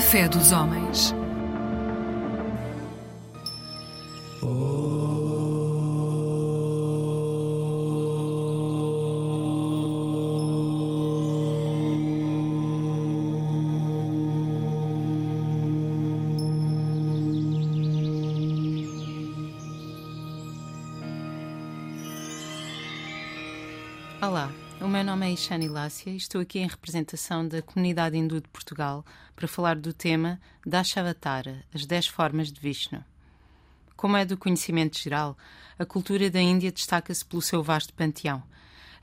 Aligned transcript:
Fé 0.00 0.28
dos 0.28 0.52
homens. 0.52 1.14
Nome 25.36 25.42
Ishani 25.42 25.68
Lácia 25.68 26.10
e 26.10 26.16
estou 26.16 26.40
aqui 26.40 26.58
em 26.58 26.66
representação 26.66 27.46
da 27.46 27.60
comunidade 27.60 28.16
hindu 28.16 28.40
de 28.40 28.48
Portugal 28.48 29.04
para 29.34 29.46
falar 29.46 29.76
do 29.76 29.92
tema 29.92 30.40
Dashavatara, 30.64 31.62
as 31.74 31.84
10 31.84 32.06
formas 32.08 32.50
de 32.50 32.58
Vishnu. 32.58 33.04
Como 33.94 34.16
é 34.16 34.24
do 34.24 34.38
conhecimento 34.38 34.98
geral, 34.98 35.36
a 35.78 35.84
cultura 35.84 36.30
da 36.30 36.40
Índia 36.40 36.72
destaca-se 36.72 37.22
pelo 37.24 37.42
seu 37.42 37.62
vasto 37.62 37.92
panteão. 37.92 38.42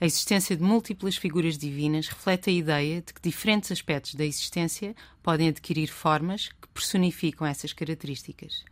A 0.01 0.05
existência 0.05 0.57
de 0.57 0.63
múltiplas 0.63 1.15
figuras 1.15 1.55
divinas 1.55 2.07
reflete 2.07 2.49
a 2.49 2.53
ideia 2.53 3.01
de 3.01 3.13
que 3.13 3.21
diferentes 3.21 3.71
aspectos 3.71 4.15
da 4.15 4.25
existência 4.25 4.95
podem 5.21 5.49
adquirir 5.49 5.87
formas 5.87 6.47
que 6.47 6.67
personificam 6.73 7.45
essas 7.45 7.73
características. 7.73 8.65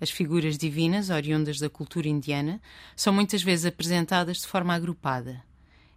As 0.00 0.10
figuras 0.10 0.56
divinas, 0.56 1.10
oriundas 1.10 1.58
da 1.58 1.68
cultura 1.68 2.08
indiana, 2.08 2.60
são 2.94 3.12
muitas 3.12 3.42
vezes 3.42 3.66
apresentadas 3.66 4.38
de 4.38 4.46
forma 4.46 4.74
agrupada. 4.74 5.42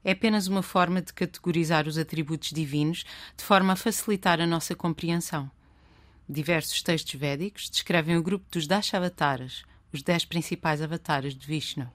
É 0.03 0.11
apenas 0.11 0.47
uma 0.47 0.63
forma 0.63 1.01
de 1.01 1.13
categorizar 1.13 1.87
os 1.87 1.97
atributos 1.97 2.49
divinos 2.49 3.03
de 3.37 3.43
forma 3.43 3.73
a 3.73 3.75
facilitar 3.75 4.41
a 4.41 4.47
nossa 4.47 4.75
compreensão. 4.75 5.49
Diversos 6.27 6.81
textos 6.81 7.19
védicos 7.19 7.69
descrevem 7.69 8.17
o 8.17 8.23
grupo 8.23 8.45
dos 8.51 8.65
Dashavataras, 8.65 9.63
os 9.93 10.01
dez 10.01 10.25
principais 10.25 10.81
avatares 10.81 11.35
de 11.35 11.45
Vishnu. 11.45 11.91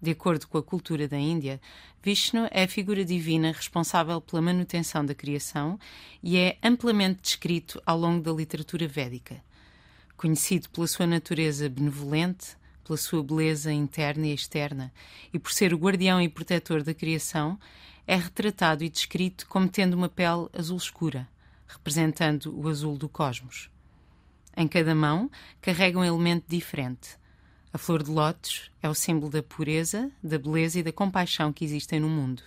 De 0.00 0.10
acordo 0.10 0.46
com 0.46 0.58
a 0.58 0.62
cultura 0.62 1.08
da 1.08 1.18
Índia, 1.18 1.60
Vishnu 2.02 2.46
é 2.50 2.64
a 2.64 2.68
figura 2.68 3.04
divina 3.04 3.52
responsável 3.52 4.20
pela 4.20 4.42
manutenção 4.42 5.04
da 5.04 5.14
criação 5.14 5.78
e 6.22 6.36
é 6.36 6.58
amplamente 6.62 7.22
descrito 7.22 7.82
ao 7.86 7.98
longo 7.98 8.22
da 8.22 8.30
literatura 8.30 8.86
védica. 8.86 9.42
Conhecido 10.16 10.68
pela 10.68 10.86
sua 10.86 11.06
natureza 11.06 11.68
benevolente, 11.68 12.56
pela 12.84 12.96
sua 12.96 13.22
beleza 13.24 13.72
interna 13.72 14.26
e 14.26 14.34
externa, 14.34 14.92
e 15.32 15.38
por 15.38 15.52
ser 15.52 15.72
o 15.72 15.78
guardião 15.78 16.20
e 16.20 16.28
protetor 16.28 16.82
da 16.82 16.94
criação, 16.94 17.58
é 18.06 18.14
retratado 18.14 18.84
e 18.84 18.90
descrito 18.90 19.46
como 19.48 19.68
tendo 19.68 19.94
uma 19.94 20.08
pele 20.08 20.48
azul 20.52 20.76
escura, 20.76 21.26
representando 21.66 22.54
o 22.56 22.68
azul 22.68 22.96
do 22.96 23.08
cosmos. 23.08 23.70
Em 24.56 24.68
cada 24.68 24.94
mão 24.94 25.30
carrega 25.60 25.98
um 25.98 26.04
elemento 26.04 26.44
diferente. 26.46 27.16
A 27.72 27.78
flor 27.78 28.02
de 28.04 28.10
lótus 28.10 28.70
é 28.80 28.88
o 28.88 28.94
símbolo 28.94 29.32
da 29.32 29.42
pureza, 29.42 30.12
da 30.22 30.38
beleza 30.38 30.78
e 30.78 30.82
da 30.82 30.92
compaixão 30.92 31.52
que 31.52 31.64
existem 31.64 31.98
no 31.98 32.08
mundo. 32.08 32.42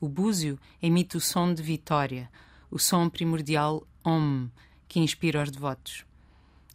O 0.00 0.08
búzio 0.08 0.58
emite 0.80 1.16
o 1.16 1.20
som 1.20 1.52
de 1.52 1.62
vitória, 1.62 2.30
o 2.70 2.78
som 2.78 3.08
primordial 3.08 3.84
Om, 4.04 4.48
que 4.86 5.00
inspira 5.00 5.42
os 5.42 5.50
devotos. 5.50 6.04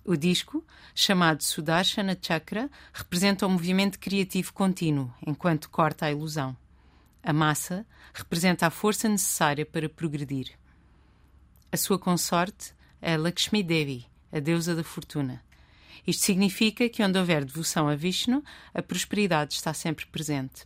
O 0.09 0.17
disco, 0.17 0.65
chamado 0.95 1.43
Sudarshana 1.43 2.17
Chakra, 2.19 2.67
representa 2.91 3.45
o 3.45 3.49
movimento 3.49 3.99
criativo 3.99 4.51
contínuo, 4.51 5.13
enquanto 5.23 5.69
corta 5.69 6.07
a 6.07 6.11
ilusão. 6.11 6.57
A 7.21 7.31
massa 7.31 7.85
representa 8.11 8.65
a 8.65 8.71
força 8.71 9.07
necessária 9.07 9.67
para 9.67 9.87
progredir. 9.87 10.57
A 11.71 11.77
sua 11.77 11.99
consorte 11.99 12.73
é 12.99 13.15
Lakshmi 13.15 13.61
Devi, 13.61 14.07
a 14.31 14.39
deusa 14.39 14.75
da 14.75 14.83
fortuna. 14.83 15.43
Isto 16.07 16.25
significa 16.25 16.89
que 16.89 17.03
onde 17.03 17.19
houver 17.19 17.45
devoção 17.45 17.87
a 17.87 17.93
Vishnu, 17.93 18.43
a 18.73 18.81
prosperidade 18.81 19.53
está 19.53 19.75
sempre 19.75 20.07
presente. 20.07 20.65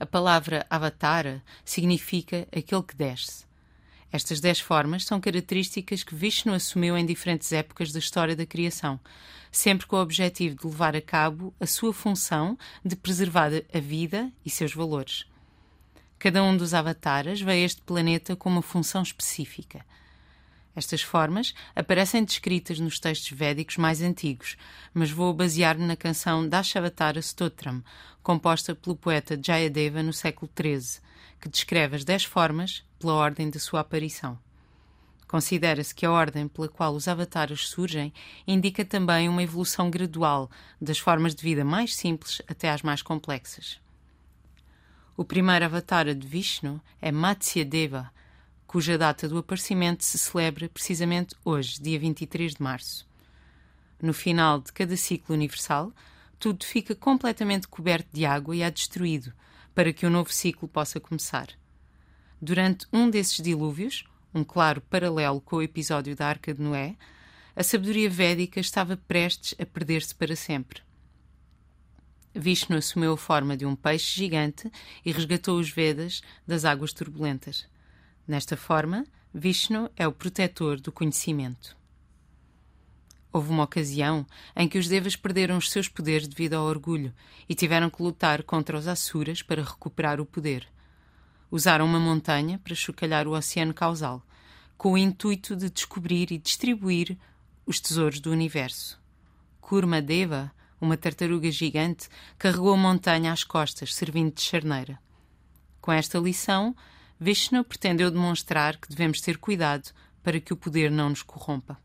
A 0.00 0.04
palavra 0.04 0.66
avatara 0.68 1.40
significa 1.64 2.48
aquele 2.50 2.82
que 2.82 2.96
desce. 2.96 3.47
Estas 4.10 4.40
dez 4.40 4.58
formas 4.58 5.04
são 5.04 5.20
características 5.20 6.02
que 6.02 6.14
Vishnu 6.14 6.54
assumiu 6.54 6.96
em 6.96 7.04
diferentes 7.04 7.52
épocas 7.52 7.92
da 7.92 7.98
história 7.98 8.34
da 8.34 8.46
criação, 8.46 8.98
sempre 9.52 9.86
com 9.86 9.96
o 9.96 10.02
objetivo 10.02 10.56
de 10.56 10.66
levar 10.66 10.96
a 10.96 11.00
cabo 11.00 11.54
a 11.60 11.66
sua 11.66 11.92
função 11.92 12.58
de 12.84 12.96
preservar 12.96 13.50
a 13.72 13.80
vida 13.80 14.32
e 14.44 14.50
seus 14.50 14.72
valores. 14.72 15.26
Cada 16.18 16.42
um 16.42 16.56
dos 16.56 16.74
avataras 16.74 17.40
veio 17.40 17.62
a 17.62 17.66
este 17.66 17.82
planeta 17.82 18.34
com 18.34 18.48
uma 18.48 18.62
função 18.62 19.02
específica. 19.02 19.84
Estas 20.74 21.02
formas 21.02 21.54
aparecem 21.74 22.24
descritas 22.24 22.78
nos 22.80 22.98
textos 22.98 23.36
védicos 23.36 23.76
mais 23.76 24.00
antigos, 24.00 24.56
mas 24.94 25.10
vou 25.10 25.34
basear-me 25.34 25.84
na 25.84 25.96
canção 25.96 26.48
Dashavatara 26.48 27.20
Stotram, 27.20 27.82
composta 28.22 28.74
pelo 28.74 28.96
poeta 28.96 29.38
Jayadeva 29.40 30.02
no 30.02 30.12
século 30.12 30.50
XIII, 30.56 31.00
que 31.40 31.48
descreve 31.48 31.96
as 31.96 32.04
dez 32.04 32.24
formas 32.24 32.84
pela 32.98 33.14
ordem 33.14 33.50
da 33.50 33.58
sua 33.58 33.80
aparição. 33.80 34.38
Considera-se 35.28 35.94
que 35.94 36.06
a 36.06 36.10
ordem 36.10 36.48
pela 36.48 36.68
qual 36.68 36.94
os 36.94 37.06
avatares 37.06 37.68
surgem 37.68 38.12
indica 38.46 38.84
também 38.84 39.28
uma 39.28 39.42
evolução 39.42 39.90
gradual, 39.90 40.50
das 40.80 40.98
formas 40.98 41.34
de 41.34 41.42
vida 41.42 41.64
mais 41.64 41.94
simples 41.94 42.40
até 42.48 42.70
às 42.70 42.80
mais 42.82 43.02
complexas. 43.02 43.78
O 45.16 45.24
primeiro 45.24 45.66
avatar 45.66 46.14
de 46.14 46.26
Vishnu 46.26 46.80
é 47.00 47.12
Matsya 47.12 47.64
Deva, 47.64 48.10
cuja 48.66 48.96
data 48.96 49.28
do 49.28 49.38
aparecimento 49.38 50.02
se 50.02 50.16
celebra 50.16 50.68
precisamente 50.68 51.34
hoje, 51.44 51.80
dia 51.80 51.98
23 51.98 52.54
de 52.54 52.62
março. 52.62 53.06
No 54.00 54.14
final 54.14 54.60
de 54.60 54.72
cada 54.72 54.96
ciclo 54.96 55.34
universal, 55.34 55.92
tudo 56.38 56.64
fica 56.64 56.94
completamente 56.94 57.66
coberto 57.66 58.08
de 58.12 58.24
água 58.24 58.54
e 58.54 58.62
é 58.62 58.70
destruído, 58.70 59.32
para 59.78 59.92
que 59.92 60.04
um 60.04 60.10
novo 60.10 60.32
ciclo 60.32 60.66
possa 60.66 60.98
começar. 60.98 61.50
Durante 62.42 62.84
um 62.92 63.08
desses 63.08 63.40
dilúvios, 63.40 64.02
um 64.34 64.42
claro 64.42 64.80
paralelo 64.80 65.40
com 65.40 65.54
o 65.54 65.62
episódio 65.62 66.16
da 66.16 66.26
Arca 66.26 66.52
de 66.52 66.60
Noé, 66.60 66.96
a 67.54 67.62
sabedoria 67.62 68.10
védica 68.10 68.58
estava 68.58 68.96
prestes 68.96 69.54
a 69.56 69.64
perder-se 69.64 70.16
para 70.16 70.34
sempre. 70.34 70.82
Vishnu 72.34 72.76
assumiu 72.76 73.12
a 73.12 73.16
forma 73.16 73.56
de 73.56 73.64
um 73.64 73.76
peixe 73.76 74.16
gigante 74.16 74.68
e 75.04 75.12
resgatou 75.12 75.56
os 75.60 75.70
Vedas 75.70 76.22
das 76.44 76.64
águas 76.64 76.92
turbulentas. 76.92 77.64
Nesta 78.26 78.56
forma, 78.56 79.06
Vishnu 79.32 79.88
é 79.96 80.08
o 80.08 80.12
protetor 80.12 80.80
do 80.80 80.90
conhecimento. 80.90 81.77
Houve 83.32 83.50
uma 83.50 83.64
ocasião 83.64 84.26
em 84.56 84.68
que 84.68 84.78
os 84.78 84.88
Devas 84.88 85.14
perderam 85.14 85.58
os 85.58 85.70
seus 85.70 85.88
poderes 85.88 86.26
devido 86.26 86.54
ao 86.54 86.64
orgulho 86.64 87.12
e 87.48 87.54
tiveram 87.54 87.90
que 87.90 88.02
lutar 88.02 88.42
contra 88.42 88.76
os 88.76 88.88
Asuras 88.88 89.42
para 89.42 89.62
recuperar 89.62 90.20
o 90.20 90.26
poder. 90.26 90.66
Usaram 91.50 91.84
uma 91.84 92.00
montanha 92.00 92.58
para 92.58 92.74
chocalhar 92.74 93.26
o 93.26 93.32
oceano 93.32 93.74
causal, 93.74 94.22
com 94.76 94.92
o 94.92 94.98
intuito 94.98 95.56
de 95.56 95.68
descobrir 95.68 96.30
e 96.30 96.38
distribuir 96.38 97.18
os 97.66 97.80
tesouros 97.80 98.20
do 98.20 98.30
universo. 98.30 98.98
Kurma 99.60 100.00
Deva, 100.00 100.50
uma 100.80 100.96
tartaruga 100.96 101.50
gigante, 101.50 102.08
carregou 102.38 102.72
a 102.72 102.76
montanha 102.76 103.32
às 103.32 103.44
costas, 103.44 103.94
servindo 103.94 104.34
de 104.34 104.40
charneira. 104.40 104.98
Com 105.80 105.92
esta 105.92 106.18
lição, 106.18 106.74
Vishnu 107.20 107.64
pretendeu 107.64 108.10
demonstrar 108.10 108.76
que 108.78 108.88
devemos 108.88 109.20
ter 109.20 109.36
cuidado 109.38 109.90
para 110.22 110.40
que 110.40 110.52
o 110.52 110.56
poder 110.56 110.90
não 110.90 111.10
nos 111.10 111.22
corrompa. 111.22 111.78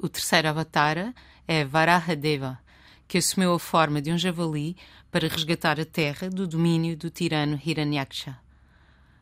O 0.00 0.08
terceiro 0.08 0.48
avatara 0.48 1.12
é 1.46 1.64
Varahadeva, 1.64 2.60
que 3.08 3.18
assumiu 3.18 3.52
a 3.52 3.58
forma 3.58 4.00
de 4.00 4.12
um 4.12 4.18
javali 4.18 4.76
para 5.10 5.26
resgatar 5.26 5.80
a 5.80 5.84
terra 5.84 6.30
do 6.30 6.46
domínio 6.46 6.96
do 6.96 7.10
tirano 7.10 7.60
Hiranyaksha. 7.64 8.38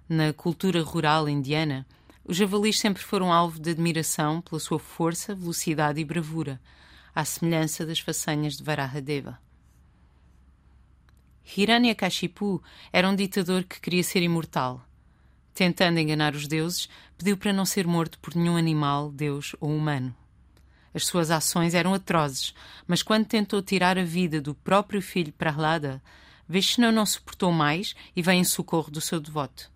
Na 0.07 0.35
cultura 0.35 0.83
rural 0.83 1.31
indiana, 1.31 1.87
os 2.23 2.37
javalis 2.37 2.79
sempre 2.79 3.03
foram 3.03 3.33
alvo 3.33 3.59
de 3.59 3.71
admiração 3.71 4.43
pela 4.43 4.61
sua 4.61 4.79
força, 4.79 5.35
velocidade 5.35 5.99
e 5.99 6.05
bravura, 6.05 6.61
à 7.15 7.25
semelhança 7.25 7.87
das 7.87 8.01
façanhas 8.01 8.59
de 8.59 8.63
Varahadeva. 8.63 9.39
Hiranyakashipu 11.57 12.63
era 12.93 13.09
um 13.09 13.17
ditador 13.17 13.65
que 13.65 13.81
queria 13.81 14.03
ser 14.03 14.23
imortal. 14.23 14.85
Tentando 15.55 15.99
enganar 15.99 16.35
os 16.35 16.47
deuses, 16.47 16.87
pediu 17.17 17.39
para 17.39 17.53
não 17.53 17.65
ser 17.65 17.87
morto 17.87 18.19
por 18.19 18.35
nenhum 18.35 18.59
animal, 18.59 19.11
deus 19.11 19.57
ou 19.59 19.75
humano. 19.75 20.15
As 20.97 21.05
suas 21.05 21.31
ações 21.31 21.75
eram 21.75 21.93
atrozes, 21.93 22.55
mas 22.89 23.03
quando 23.03 23.27
tentou 23.27 23.61
tirar 23.61 23.99
a 23.99 24.05
vida 24.05 24.41
do 24.41 24.55
próprio 24.55 25.03
filho 25.03 25.33
Prahlada, 25.33 26.03
Vishnu 26.49 26.91
não 26.91 27.05
suportou 27.05 27.53
mais 27.53 27.95
e 28.17 28.23
veio 28.23 28.41
em 28.41 28.45
socorro 28.45 28.91
do 28.91 29.01
seu 29.01 29.21
devoto. 29.21 29.71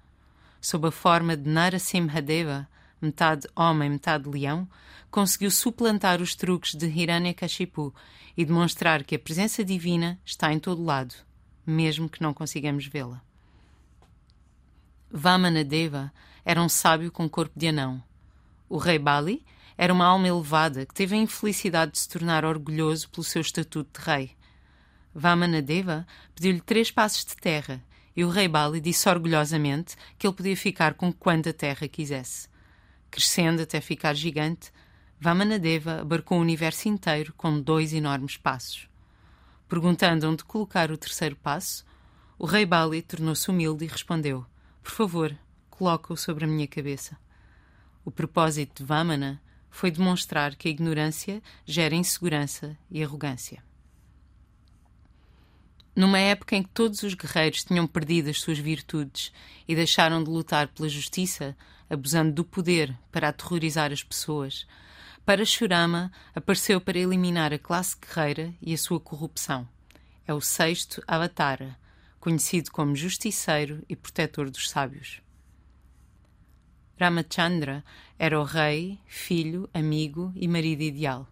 Sob 0.61 0.88
a 0.88 0.90
forma 0.90 1.37
de 1.37 1.49
Narasimhadeva, 1.49 2.67
metade 3.02 3.46
homem, 3.55 3.90
metade 3.90 4.28
leão, 4.28 4.67
conseguiu 5.11 5.50
suplantar 5.50 6.22
os 6.22 6.34
truques 6.34 6.75
de 6.75 6.87
Hiranyakashipu 6.87 7.94
e 8.37 8.44
demonstrar 8.44 9.05
que 9.05 9.14
a 9.14 9.19
presença 9.19 9.62
divina 9.62 10.19
está 10.25 10.50
em 10.50 10.58
todo 10.58 10.82
lado 10.82 11.14
mesmo 11.70 12.08
que 12.08 12.22
não 12.22 12.34
consigamos 12.34 12.87
vê-la. 12.87 13.22
Vamanadeva 15.11 16.12
era 16.44 16.61
um 16.61 16.69
sábio 16.69 17.11
com 17.11 17.28
corpo 17.28 17.58
de 17.58 17.69
anão. 17.69 18.02
O 18.69 18.76
rei 18.76 18.99
Bali 18.99 19.44
era 19.82 19.94
uma 19.94 20.05
alma 20.05 20.29
elevada 20.29 20.85
que 20.85 20.93
teve 20.93 21.17
a 21.17 21.19
infelicidade 21.19 21.93
de 21.93 22.00
se 22.00 22.09
tornar 22.11 22.44
orgulhoso 22.44 23.09
pelo 23.09 23.25
seu 23.25 23.41
estatuto 23.41 23.99
de 23.99 24.06
rei. 24.06 24.37
Vamanadeva 25.15 26.06
pediu-lhe 26.35 26.61
três 26.61 26.91
passos 26.91 27.25
de 27.25 27.35
terra 27.35 27.82
e 28.15 28.23
o 28.23 28.29
rei 28.29 28.47
Bali 28.47 28.79
disse 28.79 29.09
orgulhosamente 29.09 29.97
que 30.19 30.27
ele 30.27 30.37
podia 30.37 30.55
ficar 30.55 30.93
com 30.93 31.11
quanta 31.11 31.55
terra 31.55 31.88
quisesse. 31.88 32.47
Crescendo 33.11 33.62
até 33.62 33.81
ficar 33.81 34.12
gigante, 34.12 34.71
Vamanadeva 35.19 36.03
abarcou 36.03 36.37
o 36.37 36.43
universo 36.43 36.87
inteiro 36.87 37.32
com 37.35 37.59
dois 37.59 37.94
enormes 37.94 38.37
passos. 38.37 38.87
Perguntando 39.67 40.29
onde 40.29 40.44
colocar 40.44 40.91
o 40.91 40.99
terceiro 40.99 41.37
passo, 41.37 41.87
o 42.38 42.44
rei 42.44 42.67
Bali 42.67 43.00
tornou-se 43.00 43.49
humilde 43.49 43.87
e 43.87 43.88
respondeu: 43.88 44.44
Por 44.82 44.93
favor, 44.93 45.35
coloca-o 45.71 46.19
sobre 46.19 46.44
a 46.44 46.49
minha 46.49 46.69
cabeça. 46.69 47.17
O 48.05 48.11
propósito 48.11 48.82
de 48.82 48.85
Vamana 48.87 49.41
foi 49.70 49.90
demonstrar 49.90 50.56
que 50.56 50.69
a 50.69 50.70
ignorância 50.70 51.43
gera 51.64 51.94
insegurança 51.94 52.76
e 52.90 53.02
arrogância. 53.02 53.62
Numa 55.94 56.19
época 56.19 56.56
em 56.56 56.62
que 56.62 56.69
todos 56.70 57.02
os 57.02 57.14
guerreiros 57.14 57.64
tinham 57.64 57.87
perdido 57.87 58.31
as 58.31 58.40
suas 58.40 58.58
virtudes 58.58 59.32
e 59.67 59.75
deixaram 59.75 60.22
de 60.22 60.31
lutar 60.31 60.69
pela 60.69 60.88
justiça, 60.88 61.56
abusando 61.88 62.32
do 62.32 62.44
poder 62.44 62.96
para 63.11 63.28
aterrorizar 63.28 63.93
as 63.93 64.02
pessoas, 64.02 64.67
Parashurama 65.25 66.11
apareceu 66.34 66.81
para 66.81 66.99
eliminar 66.99 67.52
a 67.52 67.58
classe 67.58 67.96
guerreira 67.96 68.55
e 68.62 68.72
a 68.72 68.78
sua 68.78 68.99
corrupção. 68.99 69.69
É 70.26 70.32
o 70.32 70.40
sexto 70.40 71.02
Avatara, 71.06 71.76
conhecido 72.19 72.70
como 72.70 72.96
justiceiro 72.96 73.82
e 73.88 73.94
protetor 73.94 74.50
dos 74.50 74.70
sábios. 74.70 75.20
Ramachandra 77.00 77.82
era 78.19 78.38
o 78.38 78.44
rei, 78.44 78.99
filho, 79.06 79.70
amigo 79.73 80.31
e 80.37 80.47
marido 80.47 80.82
ideal. 80.82 81.26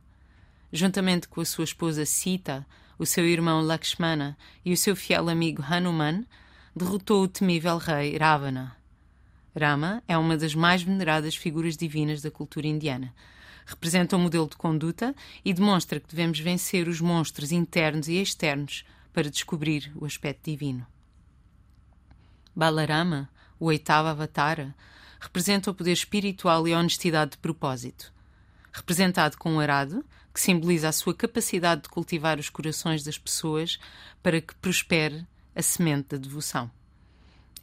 Juntamente 0.73 1.29
com 1.29 1.43
a 1.43 1.44
sua 1.44 1.65
esposa 1.65 2.06
Sita, 2.06 2.67
o 2.99 3.05
seu 3.05 3.26
irmão 3.26 3.61
Lakshmana 3.61 4.35
e 4.65 4.73
o 4.73 4.76
seu 4.79 4.97
fiel 4.97 5.29
amigo 5.29 5.62
Hanuman, 5.62 6.25
derrotou 6.75 7.23
o 7.23 7.29
temível 7.29 7.76
rei 7.76 8.17
Ravana. 8.17 8.75
Rama 9.55 10.03
é 10.09 10.17
uma 10.17 10.38
das 10.38 10.55
mais 10.55 10.82
veneradas 10.82 11.37
figuras 11.37 11.76
divinas 11.76 12.23
da 12.23 12.31
cultura 12.31 12.67
indiana. 12.67 13.12
Representa 13.67 14.17
um 14.17 14.21
modelo 14.21 14.49
de 14.49 14.56
conduta 14.56 15.14
e 15.44 15.53
demonstra 15.53 16.00
que 16.00 16.09
devemos 16.09 16.41
vencer 16.41 16.88
os 16.88 16.99
monstros 16.99 17.53
internos 17.53 18.09
e 18.09 18.14
externos 18.14 18.87
para 19.12 19.29
descobrir 19.29 19.93
o 19.94 20.06
aspecto 20.06 20.50
divino. 20.50 20.87
Balarama, 22.56 23.29
o 23.61 23.67
oitavo 23.67 24.09
avatara, 24.09 24.75
representa 25.20 25.70
o 25.70 25.75
poder 25.75 25.93
espiritual 25.93 26.67
e 26.67 26.73
a 26.73 26.79
honestidade 26.79 27.32
de 27.32 27.38
propósito. 27.38 28.12
Representado 28.73 29.37
com 29.37 29.53
um 29.53 29.61
arado, 29.61 30.05
que 30.32 30.41
simboliza 30.41 30.88
a 30.88 30.93
sua 30.93 31.15
capacidade 31.15 31.82
de 31.82 31.88
cultivar 31.88 32.38
os 32.38 32.49
corações 32.49 33.03
das 33.03 33.19
pessoas 33.19 33.79
para 34.23 34.41
que 34.41 34.55
prospere 34.55 35.26
a 35.55 35.62
semente 35.62 36.11
da 36.11 36.17
devoção. 36.17 36.70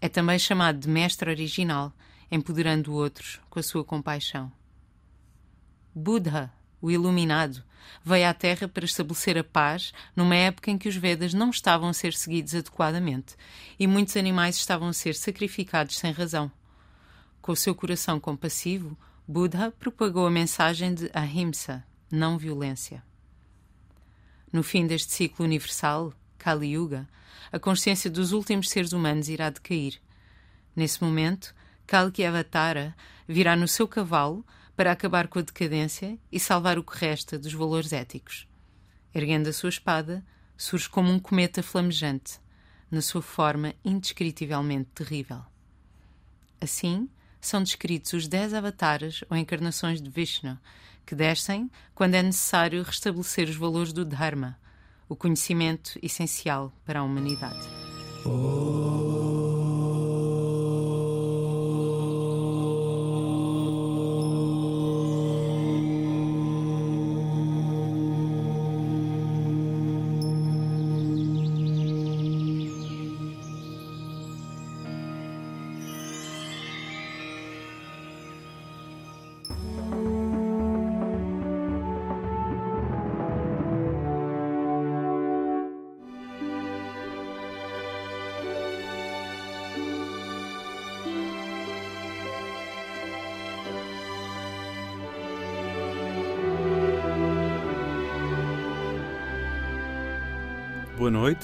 É 0.02 0.10
também 0.10 0.38
chamado 0.38 0.80
de 0.80 0.90
mestre 0.90 1.30
original, 1.30 1.94
empoderando 2.30 2.94
outros 2.94 3.40
com 3.50 3.60
a 3.60 3.64
sua 3.64 3.84
compaixão. 3.84 4.52
Buddha, 5.94 6.52
o 6.82 6.92
iluminado, 6.92 7.64
veio 8.04 8.28
à 8.28 8.34
Terra 8.34 8.68
para 8.68 8.84
estabelecer 8.84 9.38
a 9.38 9.44
paz 9.44 9.94
numa 10.16 10.36
época 10.36 10.70
em 10.70 10.78
que 10.78 10.90
os 10.90 10.96
Vedas 10.96 11.34
não 11.34 11.50
estavam 11.50 11.88
a 11.88 11.94
ser 11.94 12.14
seguidos 12.14 12.54
adequadamente 12.54 13.36
e 13.80 13.88
muitos 13.88 14.18
animais 14.18 14.58
estavam 14.58 14.90
a 14.90 14.94
ser 14.94 15.16
sacrificados 15.16 15.98
sem 15.98 16.12
razão. 16.12 16.52
Com 17.46 17.52
o 17.52 17.56
seu 17.56 17.76
coração 17.76 18.20
compassivo, 18.20 18.98
Buddha 19.28 19.72
propagou 19.72 20.26
a 20.26 20.32
mensagem 20.32 20.96
de 20.96 21.12
Ahimsa, 21.14 21.86
não 22.10 22.40
violência. 22.40 23.04
No 24.52 24.64
fim 24.64 24.88
deste 24.88 25.14
ciclo 25.14 25.46
universal, 25.46 26.12
Kali 26.40 26.72
Yuga, 26.72 27.08
a 27.52 27.60
consciência 27.60 28.10
dos 28.10 28.32
últimos 28.32 28.68
seres 28.68 28.94
humanos 28.94 29.30
irá 29.30 29.52
decair. 29.52 30.02
Nesse 30.76 31.04
momento, 31.04 31.54
Kalki 31.86 32.26
Avatara 32.26 32.96
virá 33.28 33.56
no 33.56 33.68
seu 33.68 33.88
cavalo 33.88 34.44
para 34.76 34.92
acabar 34.92 35.28
com 35.28 35.38
a 35.38 35.44
decadência 35.44 36.18
e 36.32 36.40
salvar 36.40 36.80
o 36.80 36.84
que 36.84 36.98
resta 36.98 37.38
dos 37.38 37.54
valores 37.54 37.94
éticos. 37.94 38.48
Erguendo 39.14 39.50
a 39.50 39.54
sua 39.54 39.70
espada, 39.70 40.26
surge 40.58 40.90
como 40.90 41.12
um 41.12 41.20
cometa 41.20 41.62
flamejante, 41.62 42.40
na 42.90 43.04
sua 43.04 43.22
forma 43.22 43.76
indescritivelmente 43.86 44.90
terrível. 44.96 45.44
Assim, 46.60 47.08
são 47.48 47.62
descritos 47.62 48.14
os 48.14 48.28
dez 48.28 48.54
avatares 48.54 49.24
ou 49.30 49.38
encarnações 49.38 50.02
de 50.02 50.10
Vishnu, 50.10 50.58
que 51.06 51.16
descem 51.16 51.70
quando 51.94 52.16
é 52.16 52.24
necessário 52.24 52.84
restabelecer 52.84 53.48
os 53.48 53.56
valores 53.56 53.94
do 53.94 54.04
Dharma, 54.04 54.58
o 55.08 55.16
conhecimento 55.16 56.00
essencial 56.02 56.74
para 56.86 57.00
a 57.00 57.04
humanidade. 57.04 57.68
Oh. 58.26 59.05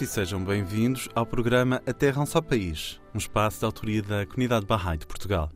E 0.01 0.07
sejam 0.07 0.43
bem-vindos 0.43 1.07
ao 1.13 1.27
programa 1.27 1.79
A 1.85 1.93
Terra 1.93 2.21
é 2.21 2.23
um 2.23 2.25
Só 2.25 2.41
País, 2.41 2.99
um 3.13 3.19
espaço 3.19 3.59
de 3.59 3.65
autoria 3.65 4.01
da 4.01 4.25
Comunidade 4.25 4.65
Bahá'í 4.65 4.97
de 4.97 5.05
Portugal. 5.05 5.51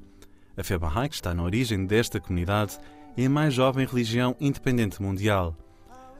A 0.56 0.64
fé 0.64 0.78
Bahá'í, 0.78 1.10
que 1.10 1.16
está 1.16 1.34
na 1.34 1.42
origem 1.42 1.84
desta 1.84 2.20
comunidade, 2.20 2.78
é 3.18 3.26
a 3.26 3.30
mais 3.30 3.56
jovem 3.56 3.88
religião 3.88 4.36
independente 4.40 5.02
mundial. 5.02 5.58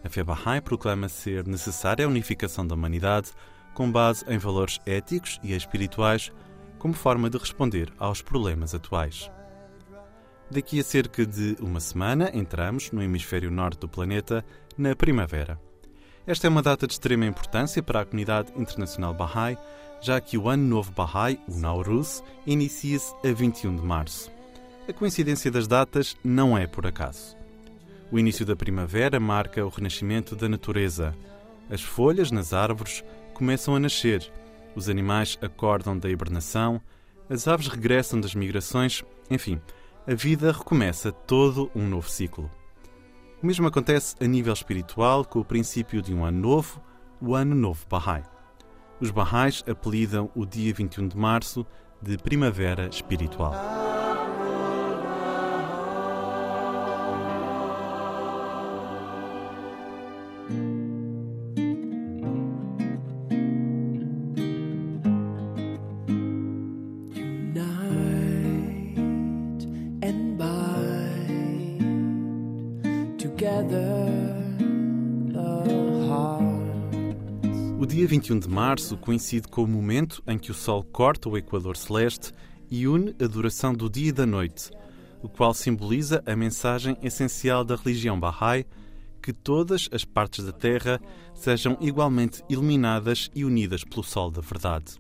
A 0.04 0.10
fé 0.10 0.24
Bahá'í 0.24 0.60
proclama 0.60 1.08
ser 1.08 1.46
necessária 1.46 2.04
a 2.04 2.10
unificação 2.10 2.66
da 2.66 2.74
humanidade 2.74 3.30
com 3.76 3.92
base 3.92 4.26
em 4.28 4.40
valores 4.40 4.80
éticos 4.88 5.40
e 5.44 5.54
espirituais 5.54 6.32
como 6.80 6.96
forma 6.96 7.30
de 7.30 7.38
responder 7.38 7.94
aos 8.00 8.24
problemas 8.24 8.74
atuais. 8.74 9.30
Daqui 10.50 10.80
a 10.80 10.84
cerca 10.84 11.28
de 11.28 11.56
uma 11.60 11.80
semana 11.80 12.32
entramos 12.34 12.92
no 12.92 13.04
hemisfério 13.04 13.52
norte 13.52 13.82
do 13.82 13.88
planeta 13.88 14.44
na 14.76 14.96
primavera. 14.96 15.60
Esta 16.28 16.48
é 16.48 16.50
uma 16.50 16.64
data 16.64 16.88
de 16.88 16.94
extrema 16.94 17.28
importância 17.28 17.84
para 17.84 18.02
a 18.02 18.06
comunidade 18.06 18.52
internacional 18.56 19.14
Bahá'í, 19.14 19.60
já 20.02 20.20
que 20.20 20.40
o 20.40 20.50
Ano 20.50 20.66
Novo 20.66 20.92
Bahá'í, 20.92 21.40
o 21.48 21.56
Nauruz, 21.56 22.24
inicia-se 22.48 23.14
a 23.24 23.32
21 23.32 23.76
de 23.76 23.84
março. 23.84 24.32
A 24.90 24.94
coincidência 24.94 25.52
das 25.52 25.68
datas 25.68 26.18
não 26.24 26.58
é 26.58 26.66
por 26.66 26.88
acaso. 26.88 27.38
O 28.12 28.18
início 28.18 28.44
da 28.44 28.56
primavera 28.56 29.20
marca 29.20 29.64
o 29.64 29.70
renascimento 29.70 30.36
da 30.36 30.50
natureza. 30.50 31.16
As 31.70 31.82
folhas 31.82 32.32
nas 32.32 32.54
árvores 32.54 33.04
começam 33.36 33.76
a 33.76 33.80
nascer, 33.80 34.32
os 34.76 34.90
animais 34.90 35.38
acordam 35.44 35.96
da 35.96 36.10
hibernação, 36.10 36.82
as 37.30 37.48
aves 37.48 37.68
regressam 37.68 38.20
das 38.20 38.34
migrações, 38.34 39.04
enfim, 39.30 39.62
a 40.08 40.16
vida 40.16 40.52
recomeça 40.52 41.12
todo 41.12 41.70
um 41.76 41.88
novo 41.88 42.10
ciclo. 42.10 42.50
O 43.46 43.48
mesmo 43.48 43.68
acontece 43.68 44.16
a 44.20 44.26
nível 44.26 44.52
espiritual 44.52 45.24
com 45.24 45.38
o 45.38 45.46
princípio 45.46 46.02
de 46.02 46.12
um 46.12 46.26
ano 46.26 46.40
novo, 46.40 46.82
o 47.22 47.36
Ano 47.36 47.54
Novo 47.54 47.86
Bahá'í. 47.88 48.24
Os 49.00 49.12
Bahá'ís 49.12 49.64
apelidam 49.70 50.32
o 50.34 50.48
dia 50.48 50.74
21 50.74 51.10
de 51.10 51.16
março 51.16 51.64
de 52.02 52.18
Primavera 52.18 52.88
Espiritual. 52.88 53.54
21 78.16 78.40
de 78.40 78.48
março 78.48 78.96
coincide 78.96 79.46
com 79.50 79.62
o 79.64 79.68
momento 79.68 80.24
em 80.26 80.38
que 80.38 80.50
o 80.50 80.54
Sol 80.54 80.82
corta 80.82 81.28
o 81.28 81.38
equador 81.38 81.76
celeste 81.76 82.32
e 82.72 82.88
une 82.88 83.14
a 83.22 83.28
duração 83.28 83.74
do 83.74 83.90
dia 83.90 84.08
e 84.08 84.12
da 84.14 84.26
noite, 84.26 84.72
o 85.22 85.28
qual 85.28 85.54
simboliza 85.54 86.24
a 86.26 86.34
mensagem 86.34 86.96
essencial 87.04 87.66
da 87.66 87.76
religião 87.76 88.18
Bahá'í 88.18 88.66
que 89.22 89.34
todas 89.34 89.90
as 89.92 90.06
partes 90.06 90.46
da 90.46 90.54
Terra 90.54 91.02
sejam 91.34 91.78
igualmente 91.82 92.42
iluminadas 92.48 93.30
e 93.36 93.44
unidas 93.44 93.84
pelo 93.84 94.02
sol 94.02 94.32
da 94.32 94.40
verdade. 94.40 94.98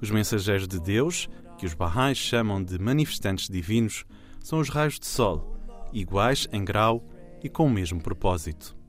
Os 0.00 0.08
mensageiros 0.08 0.68
de 0.68 0.78
Deus, 0.78 1.28
que 1.58 1.66
os 1.66 1.74
Bahá'ís 1.74 2.18
chamam 2.18 2.62
de 2.62 2.78
manifestantes 2.78 3.48
divinos, 3.48 4.04
são 4.38 4.60
os 4.60 4.68
raios 4.68 5.00
de 5.00 5.06
sol, 5.06 5.56
iguais 5.92 6.46
em 6.52 6.64
grau 6.64 7.04
e 7.42 7.48
com 7.48 7.66
o 7.66 7.70
mesmo 7.70 8.00
propósito. 8.00 8.80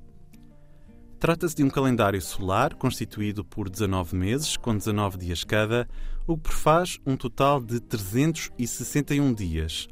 Trata-se 1.24 1.56
de 1.56 1.64
um 1.64 1.70
calendário 1.70 2.22
solar 2.22 2.74
constituído 2.74 3.46
por 3.46 3.70
19 3.70 4.14
meses, 4.14 4.58
com 4.58 4.76
19 4.76 5.18
dias 5.18 5.46
cada, 5.46 5.88
o 6.28 6.36
que 6.36 6.44
prefaz 6.44 7.00
um 7.06 7.16
total 7.16 7.62
de 7.62 7.80
361 7.80 9.34
dias. 9.34 9.88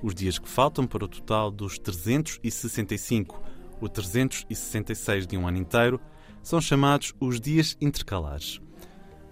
Os 0.00 0.14
dias 0.14 0.38
que 0.38 0.48
faltam 0.48 0.86
para 0.86 1.04
o 1.04 1.08
total 1.08 1.50
dos 1.50 1.80
365 1.80 3.42
o 3.80 3.88
366 3.88 5.26
de 5.26 5.36
um 5.36 5.48
ano 5.48 5.58
inteiro, 5.58 6.00
são 6.44 6.60
chamados 6.60 7.12
os 7.18 7.40
dias 7.40 7.76
intercalares. 7.80 8.60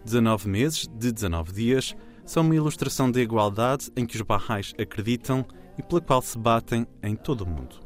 19 0.04 0.48
meses 0.48 0.88
de 0.98 1.12
19 1.12 1.52
dias 1.52 1.94
são 2.24 2.42
uma 2.42 2.56
ilustração 2.56 3.08
da 3.08 3.20
igualdade 3.20 3.88
em 3.96 4.04
que 4.04 4.16
os 4.16 4.22
Bahá'ís 4.22 4.74
acreditam 4.80 5.46
e 5.78 5.82
pela 5.84 6.00
qual 6.00 6.20
se 6.20 6.36
batem 6.36 6.88
em 7.04 7.14
todo 7.14 7.42
o 7.42 7.46
mundo. 7.46 7.85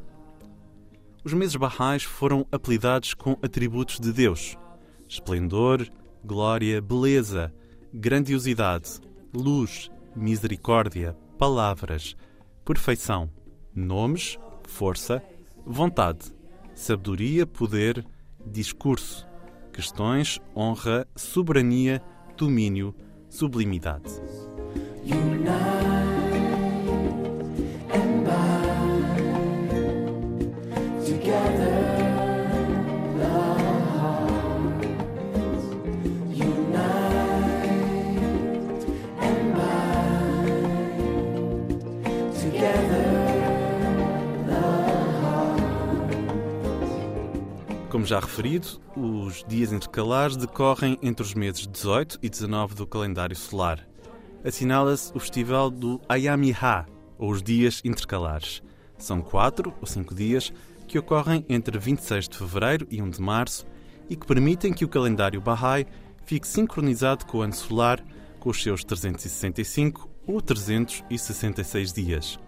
Os 1.23 1.33
meses 1.35 1.57
Bahá'ís 1.57 2.03
foram 2.03 2.47
apelidados 2.50 3.12
com 3.15 3.37
atributos 3.43 4.00
de 4.00 4.12
Deus: 4.12 4.57
esplendor, 5.09 5.87
glória, 6.25 6.81
beleza, 6.81 7.53
grandiosidade, 7.93 9.00
luz, 9.33 9.91
misericórdia, 10.17 11.17
palavras, 11.39 12.17
perfeição, 12.65 13.31
nomes, 13.75 14.39
força, 14.65 15.23
vontade, 15.67 16.33
sabedoria, 16.75 17.47
poder, 17.47 18.05
discurso, 18.47 19.27
questões, 19.73 20.41
honra, 20.57 21.07
soberania, 21.15 22.03
domínio, 22.37 22.95
sublimidade. 23.29 24.11
Como 48.00 48.09
já 48.09 48.19
referido, 48.19 48.80
os 48.97 49.45
dias 49.47 49.75
intercalares 49.75 50.35
decorrem 50.35 50.99
entre 51.02 51.23
os 51.23 51.35
meses 51.35 51.66
18 51.66 52.19
e 52.23 52.30
19 52.30 52.75
do 52.75 52.87
calendário 52.87 53.37
solar. 53.37 53.87
Assinala-se 54.42 55.14
o 55.14 55.21
festival 55.21 55.71
do 55.71 56.00
Ayami 56.09 56.50
Ha, 56.50 56.87
ou 57.19 57.30
os 57.30 57.42
dias 57.42 57.83
intercalares. 57.85 58.62
São 58.97 59.21
quatro 59.21 59.75
ou 59.83 59.87
cinco 59.87 60.14
dias 60.14 60.50
que 60.88 60.99
ocorrem 60.99 61.45
entre 61.47 61.78
26 61.78 62.26
de 62.26 62.38
fevereiro 62.38 62.87
e 62.90 63.02
1 63.02 63.11
de 63.11 63.21
março 63.21 63.66
e 64.09 64.16
que 64.16 64.26
permitem 64.26 64.73
que 64.73 64.87
o 64.87 64.88
calendário 64.88 65.38
Bahá'í 65.38 65.87
fique 66.25 66.49
sincronizado 66.49 67.26
com 67.26 67.37
o 67.37 67.42
ano 67.42 67.52
solar, 67.52 68.02
com 68.38 68.49
os 68.49 68.62
seus 68.62 68.83
365 68.83 70.09
ou 70.26 70.40
366 70.40 71.92
dias. 71.92 72.40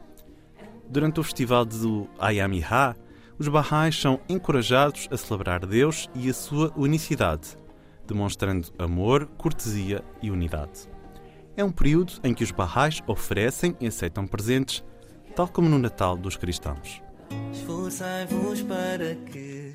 Durante 0.89 1.21
o 1.21 1.23
festival 1.23 1.67
do 1.67 2.09
Ayami 2.19 2.65
Ha, 2.65 2.97
os 3.43 3.49
Bahá'ís 3.49 4.01
são 4.01 4.21
encorajados 4.29 5.09
a 5.11 5.17
celebrar 5.17 5.67
Deus 5.67 6.09
e 6.15 6.31
a 6.31 6.33
sua 6.33 6.73
unicidade, 6.77 7.59
demonstrando 8.07 8.69
amor, 8.79 9.27
cortesia 9.37 10.05
e 10.23 10.31
unidade. 10.31 10.89
É 11.57 11.65
um 11.65 11.73
período 11.73 12.13
em 12.23 12.33
que 12.33 12.45
os 12.45 12.53
Bahá'ís 12.53 13.03
oferecem 13.05 13.77
e 13.81 13.89
aceitam 13.89 14.29
presentes, 14.29 14.85
tal 15.35 15.49
como 15.49 15.69
no 15.69 15.77
Natal 15.77 16.17
dos 16.17 16.37
cristãos. 16.37 17.03
Esforçai-vos 17.53 18.63
para 18.63 19.17
que 19.17 19.75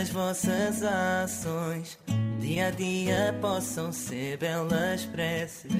as 0.00 0.10
vossas 0.10 0.82
ações 0.82 1.98
dia 2.40 2.66
a 2.66 2.70
dia 2.70 3.38
possam 3.40 3.90
ser 3.90 4.36
belas 4.36 5.06
preces. 5.06 5.72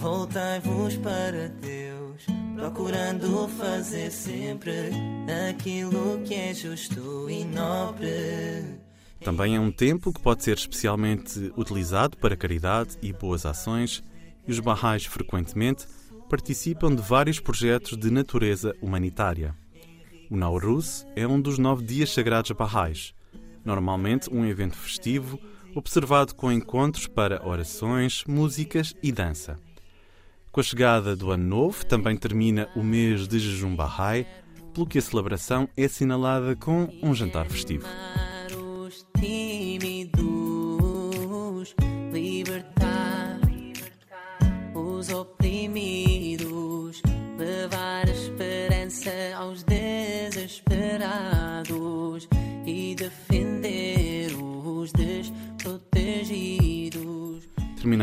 Voltai-vos 0.00 0.96
para 0.96 1.48
Deus 1.48 2.04
procurando 2.54 3.46
fazer 3.48 4.10
sempre 4.10 4.90
aquilo 5.50 6.22
que 6.24 6.34
é 6.34 6.54
justo 6.54 7.28
e 7.28 7.44
nobre. 7.44 8.80
Também 9.22 9.56
é 9.56 9.60
um 9.60 9.70
tempo 9.70 10.12
que 10.12 10.20
pode 10.20 10.42
ser 10.44 10.56
especialmente 10.56 11.52
utilizado 11.56 12.16
para 12.16 12.36
caridade 12.36 12.96
e 13.02 13.12
boas 13.12 13.44
ações, 13.44 14.02
e 14.46 14.50
os 14.50 14.60
Bahá'ís 14.60 15.06
frequentemente 15.06 15.86
participam 16.28 16.94
de 16.94 17.02
vários 17.02 17.40
projetos 17.40 17.96
de 17.96 18.10
natureza 18.10 18.74
humanitária. 18.80 19.54
O 20.30 20.36
Nauruz 20.36 21.06
é 21.14 21.26
um 21.26 21.40
dos 21.40 21.58
nove 21.58 21.84
dias 21.84 22.12
sagrados 22.12 22.50
Bahá'ís, 22.52 23.14
normalmente 23.64 24.32
um 24.32 24.46
evento 24.46 24.76
festivo 24.76 25.38
observado 25.74 26.34
com 26.34 26.52
encontros 26.52 27.06
para 27.06 27.46
orações, 27.46 28.24
músicas 28.26 28.94
e 29.02 29.12
dança. 29.12 29.58
Com 30.54 30.60
a 30.60 30.62
chegada 30.62 31.16
do 31.16 31.32
Ano 31.32 31.44
Novo, 31.44 31.84
também 31.84 32.16
termina 32.16 32.68
o 32.76 32.82
mês 32.84 33.26
de 33.26 33.40
jejum 33.40 33.74
Bahá'í, 33.74 34.24
pelo 34.72 34.86
que 34.86 34.98
a 34.98 35.02
celebração 35.02 35.68
é 35.76 35.86
assinalada 35.86 36.54
com 36.54 36.88
um 37.02 37.12
jantar 37.12 37.46
festivo. 37.46 37.88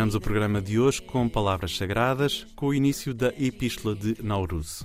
Terminamos 0.01 0.15
o 0.15 0.19
programa 0.19 0.59
de 0.59 0.79
hoje 0.79 0.99
com 0.99 1.29
palavras 1.29 1.77
sagradas, 1.77 2.47
com 2.55 2.69
o 2.69 2.73
início 2.73 3.13
da 3.13 3.27
Epístola 3.37 3.93
de 3.95 4.17
Nauruz. 4.23 4.83